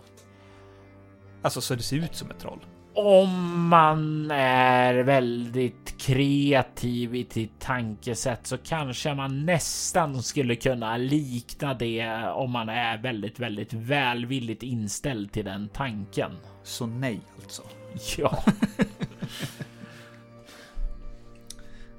Alltså, 1.42 1.60
så 1.60 1.74
det 1.74 1.82
ser 1.82 1.96
ut 1.96 2.14
som 2.14 2.30
ett 2.30 2.38
troll? 2.38 2.60
Om 2.94 3.68
man 3.68 4.30
är 4.30 4.94
väldigt 4.94 5.98
kreativ 5.98 7.14
i 7.14 7.26
sitt 7.30 7.60
tankesätt 7.60 8.46
så 8.46 8.58
kanske 8.58 9.14
man 9.14 9.46
nästan 9.46 10.22
skulle 10.22 10.56
kunna 10.56 10.96
likna 10.96 11.74
det 11.74 12.28
om 12.34 12.50
man 12.50 12.68
är 12.68 12.98
väldigt, 12.98 13.38
väldigt 13.38 13.72
välvilligt 13.72 14.62
inställd 14.62 15.32
till 15.32 15.44
den 15.44 15.68
tanken. 15.68 16.32
Så 16.62 16.86
nej 16.86 17.20
alltså? 17.42 17.62
Ja. 18.18 18.38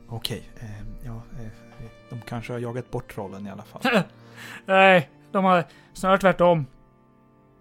Okej, 0.09 0.49
eh, 0.59 0.69
ja, 1.05 1.21
eh, 1.39 1.51
de 2.09 2.21
kanske 2.21 2.53
har 2.53 2.59
jagat 2.59 2.91
bort 2.91 3.13
trollen 3.13 3.47
i 3.47 3.49
alla 3.49 3.63
fall. 3.63 3.81
nej, 4.65 5.09
de 5.31 5.45
har 5.45 5.63
snarare 5.93 6.17
tvärtom. 6.17 6.65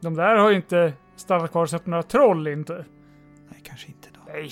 De 0.00 0.14
där 0.14 0.36
har 0.36 0.50
ju 0.50 0.56
inte 0.56 0.92
stannat 1.16 1.50
kvar 1.50 1.62
och 1.62 1.70
sett 1.70 1.86
några 1.86 2.02
troll 2.02 2.48
inte. 2.48 2.84
Nej. 4.40 4.50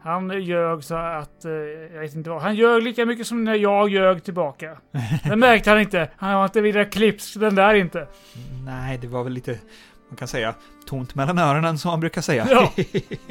Han 0.00 0.42
ljög 0.42 0.84
så 0.84 0.94
att, 0.94 1.44
eh, 1.44 1.52
jag 1.94 2.00
vet 2.00 2.14
inte 2.14 2.30
vad. 2.30 2.42
Han 2.42 2.54
ljög 2.54 2.82
lika 2.82 3.06
mycket 3.06 3.26
som 3.26 3.44
när 3.44 3.54
jag 3.54 3.88
ljög 3.88 4.24
tillbaka. 4.24 4.78
Det 5.24 5.36
märkte 5.36 5.70
han 5.70 5.80
inte. 5.80 6.10
Han 6.16 6.34
var 6.34 6.44
inte 6.44 6.60
vidare 6.60 6.84
klipsk, 6.84 7.40
den 7.40 7.54
där 7.54 7.74
inte. 7.74 8.08
Nej, 8.64 8.98
det 8.98 9.06
var 9.06 9.24
väl 9.24 9.32
lite, 9.32 9.58
man 10.08 10.16
kan 10.16 10.28
säga, 10.28 10.54
tomt 10.86 11.14
mellan 11.14 11.38
öronen 11.38 11.78
som 11.78 11.90
man 11.90 12.00
brukar 12.00 12.20
säga. 12.20 12.46
Ja. 12.50 12.72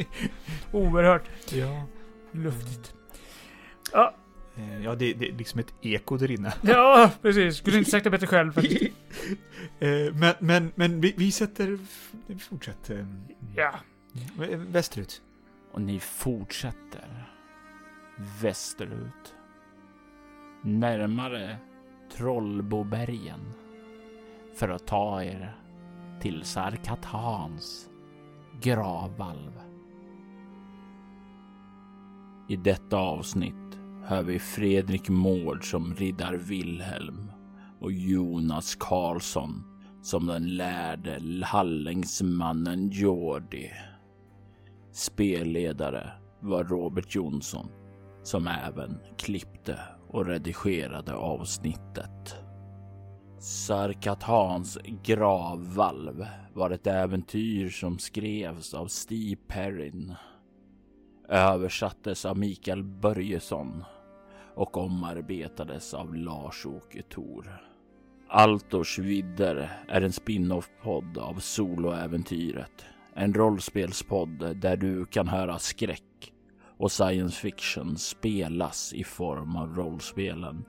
Oerhört. 0.71 1.23
Ja. 1.51 1.83
Luftigt. 2.31 2.93
Ja. 3.91 4.13
Eh, 4.57 4.83
ja, 4.83 4.95
det, 4.95 5.13
det 5.13 5.29
är 5.29 5.33
liksom 5.33 5.59
ett 5.59 5.73
eko 5.81 6.17
där 6.17 6.31
inne. 6.31 6.53
Ja, 6.61 7.11
precis. 7.21 7.57
Skulle 7.57 7.77
inte 7.77 7.91
sagt 7.91 8.03
det 8.03 8.09
bättre 8.09 8.27
själv 8.27 8.51
faktiskt. 8.51 8.91
Eh, 9.79 9.89
men, 10.13 10.33
men, 10.39 10.71
men 10.75 11.01
vi, 11.01 11.13
vi 11.17 11.31
sätter... 11.31 11.77
Fortsätt. 12.49 12.91
Ja. 13.55 13.73
Västerut. 14.55 15.21
Och 15.77 15.83
ni 15.83 15.99
fortsätter 15.99 17.29
västerut. 18.41 19.35
Närmare 20.61 21.57
Trollbobergen. 22.11 23.39
För 24.53 24.69
att 24.69 24.87
ta 24.87 25.23
er 25.23 25.55
till 26.21 26.43
Sarkatans 26.43 27.89
gravvalv. 28.61 29.51
I 32.49 32.55
detta 32.55 32.97
avsnitt 32.97 33.79
hör 34.03 34.23
vi 34.23 34.39
Fredrik 34.39 35.09
Mård 35.09 35.71
som 35.71 35.95
riddar 35.95 36.33
Wilhelm 36.33 37.31
och 37.79 37.91
Jonas 37.91 38.75
Karlsson 38.75 39.63
som 40.01 40.25
den 40.25 40.55
lärde 40.55 41.21
Hallängsmannen 41.45 42.89
Jordi. 42.89 43.71
Spelledare 44.97 46.11
var 46.39 46.63
Robert 46.63 47.15
Jonsson 47.15 47.67
som 48.23 48.47
även 48.47 48.99
klippte 49.17 49.79
och 50.07 50.25
redigerade 50.25 51.13
avsnittet. 51.13 52.35
Sarkatans 53.39 54.77
gravvalv 55.03 56.25
var 56.53 56.69
ett 56.69 56.87
äventyr 56.87 57.69
som 57.69 57.99
skrevs 57.99 58.73
av 58.73 58.87
Steve 58.87 59.41
Perrin. 59.47 60.13
Översattes 61.29 62.25
av 62.25 62.37
Mikael 62.37 62.83
Börjesson 62.83 63.83
och 64.55 64.77
omarbetades 64.77 65.93
av 65.93 66.15
Lars-Åke 66.15 67.01
Thor. 67.01 67.61
Altors 68.27 68.99
vidder 68.99 69.83
är 69.87 70.01
en 70.01 70.13
spin-off-podd 70.13 71.17
av 71.17 71.33
soloäventyret 71.39 72.85
en 73.17 73.33
rollspelspodd 73.33 74.57
där 74.57 74.77
du 74.77 75.05
kan 75.05 75.27
höra 75.27 75.59
skräck 75.59 76.33
och 76.77 76.91
science 76.91 77.41
fiction 77.41 77.97
spelas 77.97 78.93
i 78.93 79.03
form 79.03 79.55
av 79.55 79.75
rollspelen 79.75 80.65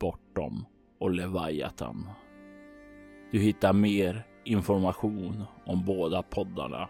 Bortom 0.00 0.64
och 1.00 1.10
Leviathan. 1.10 2.08
Du 3.32 3.38
hittar 3.38 3.72
mer 3.72 4.26
information 4.44 5.44
om 5.66 5.84
båda 5.84 6.22
poddarna 6.22 6.88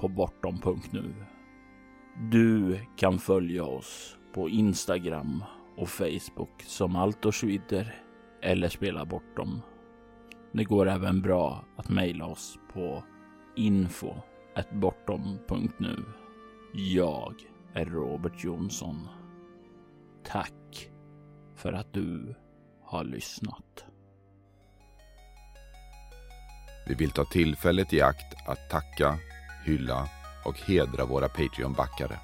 på 0.00 0.08
bortom.nu. 0.08 1.14
Du 2.30 2.80
kan 2.96 3.18
följa 3.18 3.64
oss 3.64 4.16
på 4.34 4.48
Instagram 4.48 5.44
och 5.76 5.88
Facebook 5.88 6.62
som 6.62 6.96
Altoschwider 6.96 7.94
eller 8.42 8.68
Spela 8.68 9.04
Bortom. 9.04 9.60
Det 10.52 10.64
går 10.64 10.88
även 10.88 11.22
bra 11.22 11.64
att 11.76 11.88
mejla 11.88 12.26
oss 12.26 12.58
på 12.72 13.04
info 13.56 14.14
ett 14.58 14.70
bortom.nu. 14.70 16.04
Jag 16.72 17.34
är 17.74 17.84
Robert 17.84 18.44
Jonsson. 18.44 19.08
Tack 20.24 20.90
för 21.56 21.72
att 21.72 21.92
du 21.92 22.34
har 22.84 23.04
lyssnat. 23.04 23.84
Vi 26.86 26.94
vill 26.94 27.10
ta 27.10 27.24
tillfället 27.24 27.92
i 27.92 28.00
akt 28.00 28.48
att 28.48 28.70
tacka, 28.70 29.18
hylla 29.64 30.08
och 30.44 30.58
hedra 30.58 31.04
våra 31.04 31.28
Patreon-backare. 31.28 32.18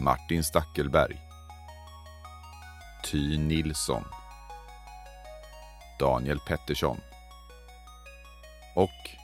Martin 0.00 0.44
Stackelberg. 0.44 1.20
Ty 3.10 3.38
Nilsson. 3.38 4.04
Daniel 5.98 6.38
Pettersson. 6.48 7.00
Och 8.74 9.15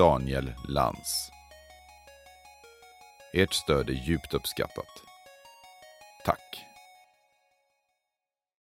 Daniel 0.00 0.54
Lantz. 0.68 1.30
Ert 3.32 3.52
stöd 3.52 3.88
är 3.88 3.92
djupt 3.92 4.34
uppskattat. 4.34 5.02
Tack! 6.24 6.69